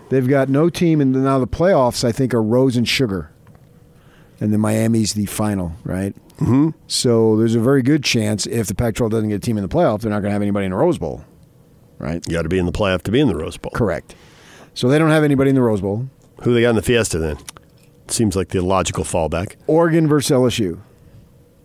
They've 0.09 0.27
got 0.27 0.49
no 0.49 0.69
team, 0.69 0.99
and 0.99 1.13
now 1.13 1.39
the 1.39 1.47
playoffs, 1.47 2.03
I 2.03 2.11
think, 2.11 2.33
are 2.33 2.43
Rose 2.43 2.75
and 2.75 2.85
Sugar. 2.85 3.31
And 4.41 4.53
then 4.53 4.59
Miami's 4.61 5.13
the 5.13 5.25
final, 5.25 5.73
right? 5.83 6.15
Mm-hmm. 6.37 6.69
So 6.87 7.35
there's 7.35 7.55
a 7.55 7.59
very 7.59 7.81
good 7.81 8.03
chance 8.03 8.45
if 8.47 8.67
the 8.67 8.75
Pac 8.75 8.95
12 8.95 9.11
doesn't 9.11 9.29
get 9.29 9.35
a 9.35 9.39
team 9.39 9.57
in 9.57 9.63
the 9.63 9.69
playoff, 9.69 10.01
they're 10.01 10.09
not 10.09 10.21
going 10.21 10.29
to 10.29 10.33
have 10.33 10.41
anybody 10.41 10.65
in 10.65 10.71
the 10.71 10.77
Rose 10.77 10.97
Bowl, 10.97 11.25
right? 11.97 12.25
You 12.27 12.33
got 12.33 12.43
to 12.43 12.49
be 12.49 12.57
in 12.59 12.65
the 12.65 12.71
playoff 12.71 13.01
to 13.03 13.11
be 13.11 13.19
in 13.19 13.27
the 13.27 13.35
Rose 13.35 13.57
Bowl. 13.57 13.71
Correct. 13.75 14.15
So 14.73 14.87
they 14.87 14.97
don't 14.97 15.09
have 15.09 15.23
anybody 15.25 15.49
in 15.49 15.55
the 15.55 15.61
Rose 15.61 15.81
Bowl. 15.81 16.09
Who 16.43 16.53
they 16.53 16.61
got 16.61 16.69
in 16.69 16.75
the 16.77 16.81
Fiesta 16.81 17.17
then? 17.19 17.37
Seems 18.07 18.35
like 18.37 18.49
the 18.49 18.61
logical 18.61 19.03
fallback. 19.03 19.55
Oregon 19.67 20.07
versus 20.07 20.31
LSU. 20.31 20.79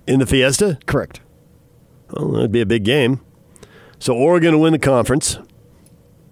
In 0.06 0.18
the 0.18 0.26
Fiesta? 0.26 0.78
Correct. 0.86 1.20
Well, 2.10 2.32
that'd 2.32 2.52
be 2.52 2.60
a 2.60 2.66
big 2.66 2.84
game. 2.84 3.20
So 4.00 4.14
Oregon 4.14 4.54
will 4.54 4.62
win 4.62 4.72
the 4.72 4.78
conference. 4.80 5.38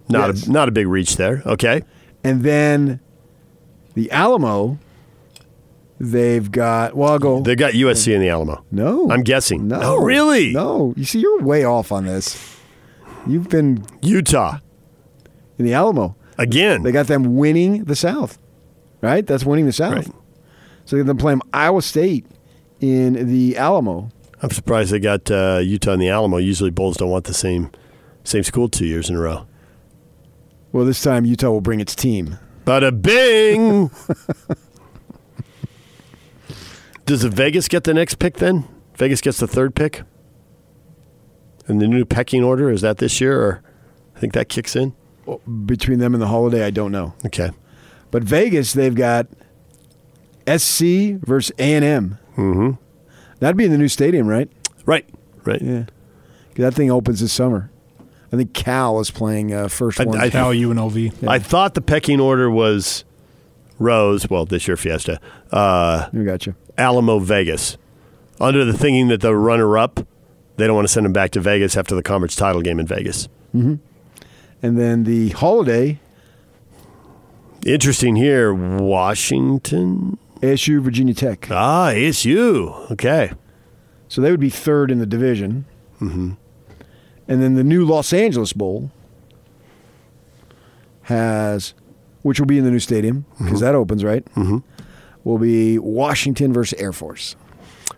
Not 0.08 0.34
Yes. 0.34 0.46
a 0.46 0.52
not 0.52 0.68
a 0.68 0.72
big 0.72 0.88
reach 0.88 1.16
there. 1.16 1.42
Okay. 1.46 1.82
And 2.24 2.42
then 2.42 3.00
the 3.94 4.10
Alamo, 4.10 4.78
they've 6.02 6.50
got, 6.50 6.96
well, 6.96 7.12
I'll 7.12 7.18
go. 7.20 7.40
They 7.40 7.54
got 7.54 7.72
USC 7.74 8.12
in 8.12 8.20
the 8.20 8.28
Alamo. 8.28 8.64
no. 8.72 9.08
I'm 9.10 9.22
guessing. 9.22 9.68
No. 9.68 9.78
Oh, 9.80 9.96
really? 10.02 10.52
No. 10.52 10.92
You 10.96 11.04
see, 11.04 11.20
you're 11.20 11.40
way 11.40 11.64
off 11.64 11.92
on 11.92 12.04
this. 12.06 12.58
You've 13.26 13.48
been 13.48 13.84
Utah 14.02 14.58
in 15.58 15.64
the 15.64 15.74
Alamo. 15.74 16.16
again. 16.38 16.82
They 16.82 16.90
got 16.90 17.06
them 17.06 17.36
winning 17.36 17.84
the 17.84 17.94
South, 17.94 18.38
right? 19.00 19.24
That's 19.24 19.44
winning 19.44 19.66
the 19.66 19.72
South. 19.72 19.94
Right. 19.94 20.10
So 20.84 20.96
they 20.96 21.02
got 21.02 21.06
them 21.06 21.18
playing 21.18 21.40
Iowa 21.52 21.80
State 21.82 22.26
in 22.80 23.28
the 23.28 23.56
Alamo. 23.56 24.08
I'm 24.42 24.50
surprised 24.50 24.90
they 24.90 24.98
got 24.98 25.30
uh, 25.30 25.60
Utah 25.62 25.92
in 25.92 26.00
the 26.00 26.08
Alamo. 26.08 26.38
Usually 26.38 26.70
Bulls 26.70 26.96
don't 26.96 27.10
want 27.10 27.26
the 27.26 27.34
same 27.34 27.70
same 28.24 28.42
school 28.42 28.68
two 28.68 28.86
years 28.86 29.08
in 29.08 29.14
a 29.14 29.20
row. 29.20 29.46
Well, 30.72 30.84
this 30.84 31.00
time 31.00 31.24
Utah 31.24 31.50
will 31.50 31.60
bring 31.60 31.78
its 31.78 31.94
team. 31.94 32.38
Bada 32.64 32.90
bing. 33.00 33.90
Does 37.06 37.22
the 37.22 37.28
Vegas 37.30 37.68
get 37.68 37.84
the 37.84 37.94
next 37.94 38.16
pick 38.18 38.36
then? 38.36 38.64
Vegas 38.94 39.20
gets 39.20 39.38
the 39.38 39.46
third 39.46 39.74
pick? 39.74 40.02
And 41.66 41.80
the 41.80 41.86
new 41.86 42.04
pecking 42.04 42.42
order, 42.42 42.70
is 42.70 42.80
that 42.82 42.98
this 42.98 43.20
year 43.20 43.40
or 43.40 43.62
I 44.16 44.20
think 44.20 44.32
that 44.34 44.48
kicks 44.48 44.76
in? 44.76 44.94
Between 45.66 45.98
them 45.98 46.14
and 46.14 46.22
the 46.22 46.26
holiday, 46.26 46.64
I 46.64 46.70
don't 46.70 46.90
know. 46.92 47.14
Okay. 47.26 47.50
But 48.10 48.24
Vegas, 48.24 48.72
they've 48.72 48.94
got 48.94 49.26
SC 50.46 50.82
versus 51.24 51.52
A 51.58 51.74
and 51.74 51.84
M. 51.84 52.18
Mm-hmm. 52.36 52.70
That'd 53.38 53.56
be 53.56 53.64
in 53.64 53.70
the 53.70 53.78
new 53.78 53.88
stadium, 53.88 54.26
right? 54.26 54.50
Right. 54.84 55.08
Right. 55.44 55.62
Yeah. 55.62 55.84
That 56.56 56.74
thing 56.74 56.90
opens 56.90 57.20
this 57.20 57.32
summer. 57.32 57.70
I 58.32 58.36
think 58.36 58.52
Cal 58.54 58.98
is 59.00 59.10
playing 59.10 59.52
uh, 59.52 59.68
first 59.68 60.00
I- 60.00 60.04
one. 60.04 60.18
I- 60.20 60.30
Cal 60.30 60.50
UNLV. 60.52 61.26
I 61.26 61.38
thought 61.38 61.74
the 61.74 61.80
pecking 61.80 62.20
order 62.20 62.50
was 62.50 63.04
Rose, 63.78 64.28
well, 64.28 64.44
this 64.44 64.66
year 64.68 64.76
Fiesta, 64.76 65.20
uh, 65.52 66.08
I 66.12 66.18
got 66.24 66.46
you. 66.46 66.54
Alamo, 66.78 67.18
Vegas. 67.18 67.76
Under 68.40 68.64
the 68.64 68.72
thinking 68.72 69.08
that 69.08 69.20
the 69.20 69.34
runner 69.36 69.78
up, 69.78 70.00
they 70.56 70.66
don't 70.66 70.74
want 70.74 70.86
to 70.86 70.92
send 70.92 71.06
him 71.06 71.12
back 71.12 71.30
to 71.32 71.40
Vegas 71.40 71.76
after 71.76 71.94
the 71.94 72.02
conference 72.02 72.34
title 72.34 72.62
game 72.62 72.80
in 72.80 72.86
Vegas. 72.86 73.28
And 73.52 73.80
then 74.62 75.04
the 75.04 75.30
holiday, 75.30 76.00
Interesting 77.64 78.16
here, 78.16 78.52
Washington. 78.52 80.18
ASU, 80.40 80.80
Virginia 80.80 81.14
Tech. 81.14 81.48
Ah, 81.50 81.90
ASU. 81.92 82.90
Okay. 82.90 83.30
So 84.08 84.20
they 84.20 84.32
would 84.32 84.40
be 84.40 84.50
third 84.50 84.90
in 84.90 84.98
the 84.98 85.06
division. 85.06 85.64
Mm-hmm. 86.00 86.32
And 87.28 87.42
then 87.42 87.54
the 87.54 87.62
new 87.62 87.84
Los 87.84 88.12
Angeles 88.12 88.52
Bowl 88.52 88.90
has, 91.02 91.74
which 92.22 92.40
will 92.40 92.48
be 92.48 92.58
in 92.58 92.64
the 92.64 92.70
new 92.70 92.80
stadium 92.80 93.24
because 93.38 93.60
that 93.60 93.76
opens 93.76 94.02
right. 94.02 94.24
Mm-hmm. 94.34 94.58
Will 95.24 95.38
be 95.38 95.78
Washington 95.78 96.52
versus 96.52 96.78
Air 96.80 96.92
Force. 96.92 97.36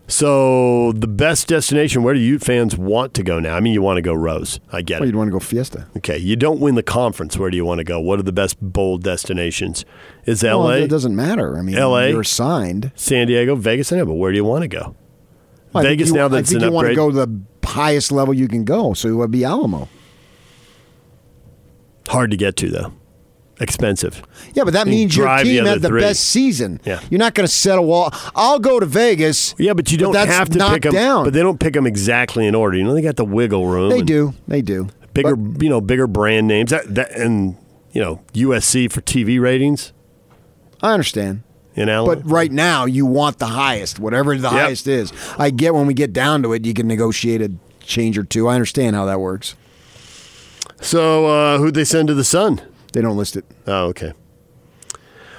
So 0.07 0.93
the 0.93 1.07
best 1.07 1.49
destination. 1.49 2.03
Where 2.03 2.13
do 2.13 2.21
you 2.21 2.39
fans 2.39 2.77
want 2.77 3.15
to 3.15 3.23
go 3.23 3.41
now? 3.41 3.57
I 3.57 3.61
mean, 3.61 3.73
you 3.73 3.81
want 3.81 3.97
to 3.97 4.03
go 4.03 4.13
Rose. 4.13 4.61
I 4.71 4.83
get 4.83 5.01
Well, 5.01 5.05
it. 5.05 5.07
you'd 5.13 5.17
want 5.17 5.29
to 5.29 5.33
go 5.33 5.39
Fiesta. 5.41 5.87
Okay, 5.97 6.19
you 6.19 6.37
don't 6.37 6.61
win 6.61 6.75
the 6.75 6.83
conference. 6.83 7.39
Where 7.39 7.51
do 7.51 7.57
you 7.57 7.65
want 7.65 7.79
to 7.79 7.85
go? 7.85 7.99
What 8.01 8.19
are 8.19 8.23
the 8.23 8.33
best 8.33 8.61
bowl 8.61 8.99
destinations? 8.99 9.87
Is 10.27 10.43
Well, 10.43 10.69
L.A., 10.69 10.83
it 10.83 10.89
doesn't 10.91 11.17
matter. 11.17 11.57
I 11.57 11.63
mean, 11.63 11.77
LA? 11.77 12.07
you're 12.07 12.21
assigned. 12.21 12.93
San 12.95 13.29
Diego, 13.29 13.55
Vegas? 13.57 13.93
I 13.93 13.97
know, 13.97 14.05
but 14.07 14.15
where 14.15 14.31
do 14.31 14.37
you 14.37 14.45
want 14.45 14.63
to 14.63 14.69
go? 14.69 14.95
Think 15.73 15.85
Vegas 15.87 16.09
you, 16.09 16.15
now 16.17 16.27
I 16.27 16.29
that's 16.29 16.51
think 16.51 16.63
an 16.63 16.69
you 16.69 16.75
want 16.75 16.89
to 16.89 16.95
go 16.95 17.11
to 17.11 17.17
the 17.27 17.41
highest 17.67 18.13
level 18.13 18.35
you 18.35 18.47
can 18.47 18.65
go. 18.65 18.93
So 18.93 19.09
it 19.09 19.13
would 19.15 19.31
be 19.31 19.43
Alamo. 19.45 19.89
Hard 22.09 22.31
to 22.31 22.37
get 22.37 22.57
to 22.59 22.69
though. 22.71 22.93
Expensive. 23.61 24.23
Yeah, 24.55 24.65
but 24.65 24.73
that 24.73 24.87
You 24.87 24.93
means 24.93 25.17
your 25.17 25.27
the 25.39 25.45
team 25.45 25.61
other 25.63 25.71
had 25.71 25.83
the 25.83 25.89
three. 25.89 26.01
best 26.01 26.25
season. 26.25 26.81
Yeah. 26.85 27.01
You're 27.09 27.21
not 27.21 27.35
going 27.35 27.47
to 27.47 27.53
set 27.53 27.79
a 27.79 27.83
wall. 27.83 28.11
I'll 28.35 28.59
go 28.59 28.81
to 28.81 28.87
Vegas. 28.87 29.55
Yeah, 29.59 29.75
but 29.75 29.93
you 29.93 29.99
don't 29.99 30.13
that's 30.13 30.31
have 30.31 30.51
to 30.51 30.71
pick 30.71 30.83
them. 30.83 30.93
down. 30.93 31.25
But 31.25 31.35
they 31.35 31.41
don't 31.43 31.61
pick 31.61 31.75
them 31.75 31.87
exactly 31.87 32.47
in 32.49 32.55
order. 32.57 32.77
You 32.77 32.83
know, 32.85 32.95
they 32.95 33.03
got 33.03 33.15
the 33.17 33.25
wiggle 33.25 33.67
room. 33.69 33.91
They 33.91 34.03
do. 34.03 34.35
They 34.49 34.61
do. 34.61 34.89
bigger, 35.13 35.37
But- 35.37 35.63
you 35.63 35.69
know, 35.69 35.81
bigger 35.81 36.07
brand 36.09 36.49
names. 36.49 36.71
That, 36.71 36.93
that 36.97 37.13
and 37.13 37.57
you 37.93 38.01
know 38.03 38.23
USC 38.33 38.91
for 38.91 39.01
TV 39.03 39.41
ratings. 39.41 39.93
I 40.83 40.93
understand. 40.93 41.43
You 41.77 41.87
know, 41.87 42.07
But 42.07 42.29
right 42.29 42.53
now, 42.53 42.85
you 42.85 43.05
want 43.07 43.39
the 43.39 43.47
highest, 43.47 43.99
whatever 43.99 44.37
the 44.37 44.51
highest 44.51 44.87
is. 44.87 45.13
I 45.39 45.51
get 45.51 45.75
when 45.75 45.87
we 45.89 45.95
get 45.95 46.13
down 46.13 46.43
to 46.45 46.53
it, 46.53 46.65
you 46.65 46.73
can 46.75 46.87
negotiate 46.87 47.41
a 47.43 47.51
change 47.81 48.17
or 48.19 48.23
two. 48.25 48.47
I 48.49 48.55
understand 48.55 48.95
how 48.95 49.05
that 49.07 49.19
works. 49.21 49.57
so 50.81 51.27
uh, 51.27 51.59
who'd 51.59 51.75
they 51.75 51.85
send 51.85 52.09
to 52.09 52.15
the 52.15 52.25
Sun? 52.25 52.61
They 52.95 53.03
don't 53.03 53.17
list 53.17 53.37
it. 53.37 53.45
Oh, 53.67 53.87
okay. 53.89 54.13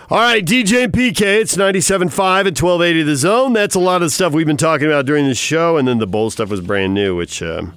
All 0.09 0.19
right, 0.19 0.45
DJ 0.45 0.83
and 0.83 0.93
PK, 0.93 1.21
it's 1.41 1.55
97.5 1.57 2.01
and 2.01 2.11
1280 2.11 3.01
The 3.03 3.15
Zone. 3.15 3.53
That's 3.53 3.73
a 3.73 3.79
lot 3.79 3.95
of 3.95 4.01
the 4.01 4.09
stuff 4.11 4.33
we've 4.33 4.45
been 4.45 4.55
talking 4.55 4.85
about 4.85 5.07
during 5.07 5.25
the 5.27 5.33
show, 5.33 5.77
and 5.77 5.87
then 5.87 5.97
the 5.97 6.05
bowl 6.05 6.29
stuff 6.29 6.49
was 6.49 6.61
brand 6.61 6.93
new, 6.93 7.15
which 7.15 7.41
um, 7.41 7.73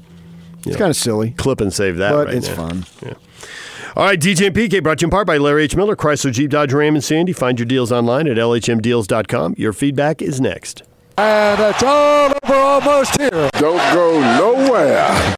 It's 0.66 0.76
kind 0.76 0.90
of 0.90 0.96
silly, 0.96 1.30
clip 1.30 1.62
and 1.62 1.72
save 1.72 1.96
that 1.96 2.12
but 2.12 2.26
right 2.26 2.34
it's 2.34 2.48
now. 2.48 2.54
fun. 2.68 2.84
All 3.96 4.04
right, 4.04 4.20
DJ 4.20 4.48
and 4.48 4.54
PK 4.56 4.82
brought 4.82 4.98
to 4.98 5.04
you 5.04 5.06
in 5.06 5.10
part 5.10 5.26
by 5.26 5.38
Larry 5.38 5.64
H. 5.64 5.74
Miller, 5.74 5.96
Chrysler 5.96 6.30
Jeep 6.30 6.50
Dodge 6.50 6.72
Ram 6.74 6.94
and 6.96 7.02
Sandy. 7.02 7.32
Find 7.32 7.58
your 7.58 7.66
deals 7.66 7.90
online 7.90 8.28
at 8.28 8.36
lhmdeals.com. 8.36 9.54
Your 9.56 9.72
feedback 9.72 10.20
is 10.20 10.38
next. 10.40 10.82
And 11.16 11.58
it's 11.60 11.82
all 11.82 12.30
over 12.44 12.54
almost 12.54 13.18
here. 13.18 13.48
Don't 13.54 13.94
go 13.94 14.20
nowhere. 14.36 15.34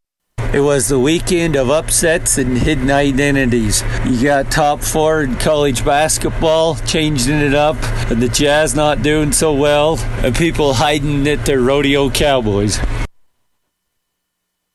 It 0.53 0.61
was 0.61 0.88
the 0.88 0.98
weekend 0.98 1.55
of 1.55 1.70
upsets 1.70 2.36
and 2.36 2.59
hidden 2.59 2.90
identities. 2.90 3.84
You 4.05 4.20
got 4.20 4.51
top 4.51 4.80
four 4.80 5.22
in 5.22 5.36
college 5.36 5.84
basketball, 5.84 6.74
changing 6.74 7.38
it 7.38 7.55
up, 7.55 7.76
and 8.11 8.20
the 8.20 8.28
Jazz 8.28 8.74
not 8.74 9.01
doing 9.01 9.30
so 9.30 9.55
well, 9.55 9.96
and 10.24 10.34
people 10.34 10.74
hiding 10.74 11.22
that 11.22 11.46
they're 11.46 11.61
rodeo 11.61 12.11
cowboys. 12.11 12.80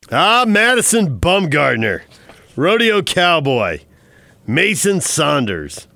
Ah, 0.09 0.45
Madison 0.47 1.19
Bumgarner, 1.19 2.03
Rodeo 2.55 3.01
Cowboy, 3.01 3.81
Mason 4.47 5.01
Saunders. 5.01 5.87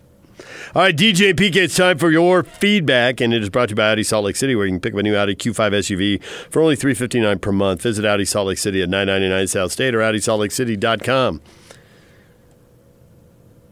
All 0.75 0.83
right, 0.83 0.95
DJ 0.95 1.33
PK, 1.33 1.55
it's 1.55 1.75
time 1.75 1.97
for 1.97 2.11
your 2.11 2.43
feedback, 2.43 3.21
and 3.21 3.33
it 3.33 3.41
is 3.41 3.49
brought 3.49 3.69
to 3.69 3.71
you 3.71 3.75
by 3.75 3.91
Audi 3.91 4.03
Salt 4.03 4.25
Lake 4.25 4.35
City, 4.35 4.55
where 4.55 4.67
you 4.67 4.71
can 4.71 4.79
pick 4.79 4.93
up 4.93 4.99
a 4.99 5.03
new 5.03 5.15
Audi 5.15 5.35
Q5 5.35 5.71
SUV 5.71 6.23
for 6.23 6.61
only 6.61 6.75
three 6.75 6.93
fifty 6.93 7.19
nine 7.19 7.39
per 7.39 7.51
month. 7.51 7.81
Visit 7.81 8.05
Audi 8.05 8.23
Salt 8.23 8.49
Lake 8.49 8.59
City 8.59 8.83
at 8.83 8.87
nine 8.87 9.07
ninety 9.07 9.27
nine 9.27 9.47
South 9.47 9.71
State 9.71 9.95
or 9.95 9.99
AudiSaltLakeCity.com. 9.99 11.41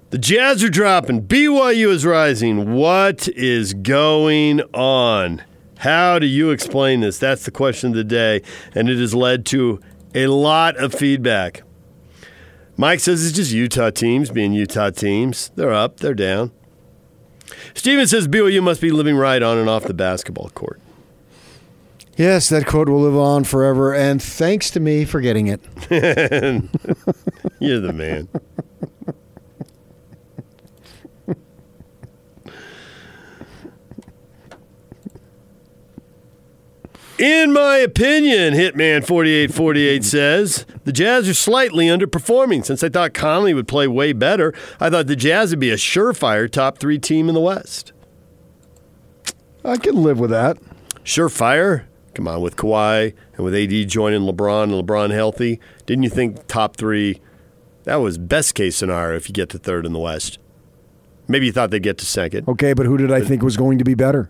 The 0.10 0.18
Jazz 0.18 0.64
are 0.64 0.70
dropping. 0.70 1.28
BYU 1.28 1.90
is 1.90 2.04
rising. 2.04 2.74
What 2.74 3.28
is 3.28 3.76
going 3.76 4.62
on? 4.74 5.44
How 5.78 6.18
do 6.18 6.26
you 6.26 6.50
explain 6.50 7.02
this? 7.02 7.20
That's 7.20 7.46
the 7.46 7.52
question 7.52 7.92
of 7.92 7.96
the 7.96 8.04
day, 8.04 8.42
and 8.74 8.90
it 8.90 8.98
has 8.98 9.14
led 9.14 9.46
to 9.48 9.80
a 10.16 10.26
lot 10.26 10.76
of 10.78 10.96
feedback. 10.96 11.62
Mike 12.76 13.02
says 13.02 13.24
it's 13.24 13.36
just 13.36 13.52
Utah 13.52 13.92
teams 13.92 14.32
being 14.32 14.54
Utah 14.54 14.90
teams. 14.90 15.52
They're 15.54 15.74
up, 15.74 15.98
they're 16.00 16.16
down. 16.16 16.52
Steven 17.74 18.08
says 18.08 18.28
BYU 18.28 18.62
must 18.62 18.82
be 18.82 18.92
living 18.92 19.16
right 19.16 19.42
on 19.42 19.58
and 19.58 19.70
off 19.70 19.84
the 19.84 19.94
basketball 19.94 20.50
court. 20.50 20.80
Yes, 22.18 22.50
that 22.50 22.66
quote 22.66 22.90
will 22.90 23.02
live 23.02 23.16
on 23.16 23.44
forever, 23.44 23.94
and 23.94 24.22
thanks 24.22 24.72
to 24.72 24.80
me 24.80 25.06
for 25.06 25.22
getting 25.22 25.48
it. 25.48 25.62
You're 27.60 27.80
the 27.80 27.94
man. 27.94 28.28
In 37.20 37.52
my 37.52 37.78
opinion, 37.78 38.54
Hitman 38.54 39.04
4848 39.04 40.04
says, 40.04 40.68
the 40.84 40.92
Jazz 40.92 41.28
are 41.28 41.34
slightly 41.34 41.88
underperforming. 41.88 42.64
Since 42.64 42.84
I 42.84 42.90
thought 42.90 43.16
Conley 43.16 43.56
would 43.56 43.68
play 43.68 43.88
way 43.88 44.14
better, 44.14 44.54
I 44.80 44.92
thought 44.92 45.08
the 45.08 45.16
Jazz 45.16 45.50
would 45.50 45.60
be 45.60 45.72
a 45.72 45.78
surefire 45.78 46.50
top 46.50 46.78
three 46.78 47.00
team 47.00 47.28
in 47.28 47.34
the 47.34 47.42
West. 47.42 47.92
I 49.66 49.78
can 49.78 50.04
live 50.04 50.20
with 50.20 50.30
that. 50.30 50.60
Surefire? 51.04 51.86
Come 52.14 52.28
on, 52.28 52.42
with 52.42 52.56
Kawhi 52.56 53.16
and 53.34 53.44
with 53.44 53.56
AD 53.56 53.90
joining 53.90 54.22
LeBron 54.22 54.66
and 54.66 54.74
LeBron 54.74 55.10
healthy, 55.10 55.60
didn't 55.88 56.04
you 56.04 56.12
think 56.12 56.46
top 56.46 56.78
three? 56.78 57.20
That 57.86 57.96
was 57.96 58.20
best 58.20 58.54
case 58.54 58.76
scenario 58.76 59.18
if 59.18 59.28
you 59.28 59.34
get 59.34 59.50
to 59.50 59.58
third 59.58 59.88
in 59.88 59.94
the 59.94 60.00
West. 60.00 60.38
Maybe 61.28 61.48
you 61.48 61.52
thought 61.52 61.72
they'd 61.72 61.82
get 61.82 61.98
to 61.98 62.06
second. 62.06 62.48
Okay, 62.48 62.74
but 62.74 62.86
who 62.86 62.96
did 62.96 63.12
I 63.12 63.22
think 63.22 63.42
was 63.42 63.58
going 63.58 63.80
to 63.80 63.84
be 63.84 63.96
better? 63.96 64.30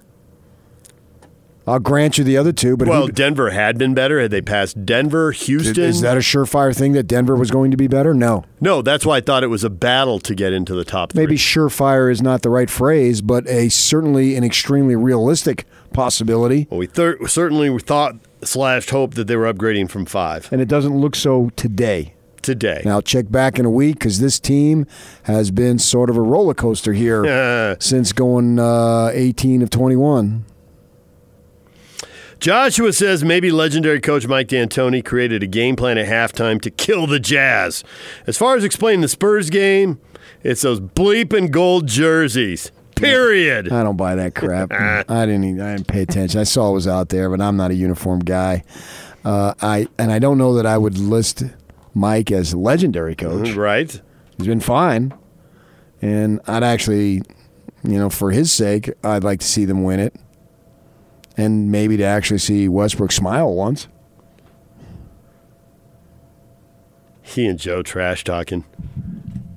I'll 1.68 1.80
grant 1.80 2.18
you 2.18 2.24
the 2.24 2.38
other 2.38 2.54
two, 2.54 2.78
but 2.78 2.88
Well, 2.88 3.08
who, 3.08 3.12
Denver 3.12 3.50
had 3.50 3.78
been 3.78 3.94
better. 3.94 4.22
Had 4.22 4.32
they 4.32 4.42
passed 4.42 4.86
Denver, 4.86 5.32
Houston? 5.32 5.84
is 5.84 6.00
that 6.02 6.16
a 6.16 6.22
surefire 6.22 6.74
thing 6.76 6.94
that 6.94 7.04
Denver 7.04 7.36
was 7.36 7.52
going 7.52 7.72
to 7.72 7.78
be 7.78 7.88
better? 7.88 8.14
No. 8.14 8.46
no, 8.62 8.82
that's 8.82 9.06
why 9.06 9.18
I 9.18 9.22
thought 9.22 9.44
it 9.44 9.48
was 9.48 9.64
a 9.66 9.70
battle 9.70 10.20
to 10.22 10.34
get 10.34 10.54
into 10.54 10.74
the 10.74 10.86
top 10.86 11.12
three. 11.12 11.24
Maybe 11.24 11.36
surefire 11.36 12.10
is 12.12 12.22
not 12.22 12.42
the 12.42 12.50
right 12.50 12.70
phrase, 12.70 13.22
but 13.22 13.46
a 13.48 13.68
certainly 13.70 14.36
an 14.36 14.44
extremely 14.46 14.96
realistic 14.96 15.66
possibility. 15.94 16.68
Well, 16.70 16.78
we 16.80 16.86
thir- 16.88 17.28
certainly 17.28 17.78
thought 17.80 18.16
slash 18.44 18.90
hoped 18.90 19.16
that 19.16 19.28
they 19.28 19.36
were 19.36 19.52
upgrading 19.52 19.90
from 19.90 20.06
five 20.06 20.48
And 20.54 20.62
it 20.62 20.68
doesn't 20.68 20.96
look 20.98 21.16
so 21.16 21.50
today. 21.56 22.14
today. 22.42 22.82
Now 22.86 23.02
check 23.02 23.30
back 23.30 23.60
in 23.60 23.66
a 23.66 23.70
week 23.70 23.96
because 24.00 24.20
this 24.22 24.40
team 24.40 24.86
has 25.24 25.52
been 25.52 25.80
sort 25.80 26.10
of 26.10 26.16
a 26.16 26.22
roller 26.22 26.54
coaster 26.54 26.94
here 26.94 27.76
since 27.82 28.14
going 28.14 28.58
uh, 28.58 29.10
18 29.14 29.62
of 29.64 29.70
21. 29.70 30.46
Joshua 32.40 32.94
says 32.94 33.24
maybe 33.24 33.52
legendary 33.52 34.00
coach 34.00 34.28
Mike 34.28 34.48
D'Antoni 34.48 35.04
created 35.04 35.42
a 35.44 35.48
game 35.48 35.76
plan 35.76 35.98
at 35.98 36.08
halftime 36.08 36.62
to 36.62 36.70
kill 36.70 37.08
the 37.08 37.20
Jazz. 37.20 37.84
As 38.28 38.38
far 38.38 38.56
as 38.56 38.64
explaining 38.64 39.02
the 39.02 39.08
Spurs 39.08 39.50
game, 39.50 40.00
it's 40.44 40.62
those 40.62 40.80
bleeping 40.80 41.50
gold 41.52 41.88
jerseys. 41.88 42.72
Period. 42.96 43.72
I 43.72 43.84
don't 43.84 43.98
buy 43.98 44.16
that 44.16 44.36
crap. 44.36 44.72
I 44.72 45.26
didn't. 45.26 45.44
Even, 45.44 45.62
I 45.62 45.76
didn't 45.76 45.88
pay 45.88 46.02
attention. 46.02 46.40
I 46.40 46.44
saw 46.44 46.70
it 46.70 46.74
was 46.74 46.88
out 46.88 47.10
there, 47.10 47.30
but 47.30 47.42
I'm 47.42 47.58
not 47.58 47.72
a 47.72 47.76
uniform 47.76 48.20
guy. 48.20 48.64
Uh, 49.24 49.54
I 49.62 49.88
and 50.00 50.12
I 50.12 50.20
don't 50.20 50.38
know 50.38 50.54
that 50.56 50.66
I 50.66 50.78
would 50.78 50.98
list 50.98 51.44
Mike 51.94 52.32
as 52.32 52.56
legendary 52.56 53.16
coach. 53.16 53.52
Right? 53.52 54.02
He's 54.38 54.48
been 54.48 54.62
fine, 54.62 55.14
and 56.02 56.40
I'd 56.48 56.64
actually, 56.64 57.22
you 57.84 57.98
know, 58.00 58.10
for 58.10 58.32
his 58.32 58.52
sake, 58.52 58.92
I'd 59.04 59.24
like 59.24 59.40
to 59.42 59.48
see 59.48 59.66
them 59.66 59.84
win 59.84 60.00
it, 60.00 60.16
and 61.38 61.72
maybe 61.72 61.96
to 61.98 62.04
actually 62.04 62.40
see 62.40 62.68
Westbrook 62.68 63.12
smile 63.12 63.54
once. 63.54 63.88
He 67.22 67.46
and 67.46 67.60
Joe 67.60 67.84
trash 67.84 68.24
talking. 68.24 68.64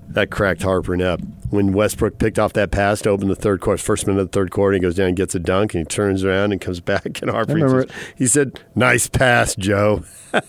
That 0.08 0.30
cracked 0.30 0.62
Harper 0.62 1.00
up. 1.02 1.20
When 1.50 1.72
Westbrook 1.72 2.18
picked 2.18 2.38
off 2.38 2.52
that 2.52 2.70
pass 2.70 3.00
to 3.02 3.10
open 3.10 3.28
the 3.28 3.34
third 3.34 3.60
quarter, 3.60 3.80
first 3.82 4.06
minute 4.06 4.20
of 4.20 4.30
the 4.30 4.32
third 4.32 4.50
quarter, 4.50 4.74
and 4.74 4.82
he 4.82 4.86
goes 4.86 4.94
down 4.96 5.08
and 5.08 5.16
gets 5.16 5.34
a 5.34 5.38
dunk, 5.40 5.74
and 5.74 5.80
he 5.80 5.84
turns 5.84 6.22
around 6.24 6.52
and 6.52 6.60
comes 6.60 6.80
back, 6.80 7.20
and 7.22 7.30
Harper 7.30 7.58
says- 7.86 7.90
he 8.16 8.26
said, 8.26 8.60
"Nice 8.74 9.08
pass, 9.08 9.54
Joe." 9.56 10.04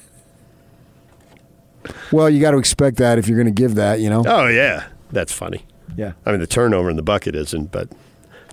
Well, 2.11 2.29
you 2.29 2.39
got 2.41 2.51
to 2.51 2.57
expect 2.57 2.97
that 2.97 3.17
if 3.17 3.27
you're 3.27 3.37
going 3.41 3.53
to 3.53 3.59
give 3.61 3.75
that, 3.75 3.99
you 4.01 4.09
know. 4.09 4.23
Oh 4.27 4.45
yeah, 4.45 4.87
that's 5.11 5.31
funny. 5.33 5.65
Yeah, 5.97 6.11
I 6.25 6.31
mean, 6.31 6.39
the 6.39 6.45
turnover 6.47 6.89
in 6.91 6.95
the 6.95 7.01
bucket 7.01 7.35
isn't, 7.35 7.71
but 7.71 7.89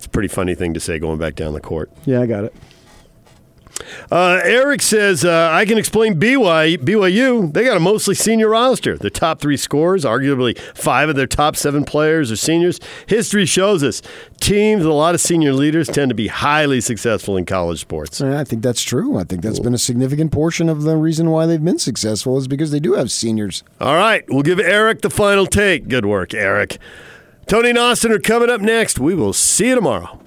a 0.08 0.10
pretty 0.10 0.28
funny 0.28 0.54
thing 0.54 0.74
to 0.74 0.80
say 0.80 0.98
going 0.98 1.18
back 1.18 1.34
down 1.34 1.52
the 1.52 1.60
court. 1.60 1.90
yeah, 2.04 2.20
I 2.20 2.26
got 2.26 2.44
it. 2.44 2.54
Uh, 4.10 4.40
Eric 4.42 4.82
says, 4.82 5.24
uh, 5.24 5.50
I 5.52 5.64
can 5.64 5.78
explain 5.78 6.18
BYU. 6.18 6.78
BYU, 6.78 7.52
they 7.52 7.64
got 7.64 7.76
a 7.76 7.80
mostly 7.80 8.14
senior 8.14 8.48
roster. 8.48 8.98
Their 8.98 9.08
top 9.10 9.40
three 9.40 9.56
scorers, 9.56 10.04
arguably 10.04 10.58
five 10.74 11.08
of 11.08 11.14
their 11.16 11.28
top 11.28 11.54
seven 11.56 11.84
players 11.84 12.32
are 12.32 12.36
seniors. 12.36 12.80
History 13.06 13.46
shows 13.46 13.84
us 13.84 14.02
teams 14.40 14.80
with 14.82 14.90
a 14.90 14.94
lot 14.94 15.14
of 15.14 15.20
senior 15.20 15.52
leaders 15.52 15.88
tend 15.88 16.08
to 16.08 16.14
be 16.14 16.26
highly 16.26 16.80
successful 16.80 17.36
in 17.36 17.44
college 17.46 17.80
sports. 17.80 18.20
I 18.20 18.42
think 18.44 18.62
that's 18.62 18.82
true. 18.82 19.16
I 19.16 19.24
think 19.24 19.42
that's 19.42 19.60
been 19.60 19.74
a 19.74 19.78
significant 19.78 20.32
portion 20.32 20.68
of 20.68 20.82
the 20.82 20.96
reason 20.96 21.30
why 21.30 21.46
they've 21.46 21.64
been 21.64 21.78
successful 21.78 22.36
is 22.36 22.48
because 22.48 22.72
they 22.72 22.80
do 22.80 22.94
have 22.94 23.12
seniors. 23.12 23.62
All 23.80 23.94
right, 23.94 24.24
we'll 24.28 24.42
give 24.42 24.58
Eric 24.58 25.02
the 25.02 25.10
final 25.10 25.46
take. 25.46 25.86
Good 25.88 26.04
work, 26.04 26.34
Eric. 26.34 26.78
Tony 27.48 27.70
and 27.70 27.78
Austin 27.78 28.12
are 28.12 28.18
coming 28.18 28.50
up 28.50 28.60
next. 28.60 28.98
We 28.98 29.14
will 29.14 29.32
see 29.32 29.68
you 29.68 29.74
tomorrow. 29.74 30.20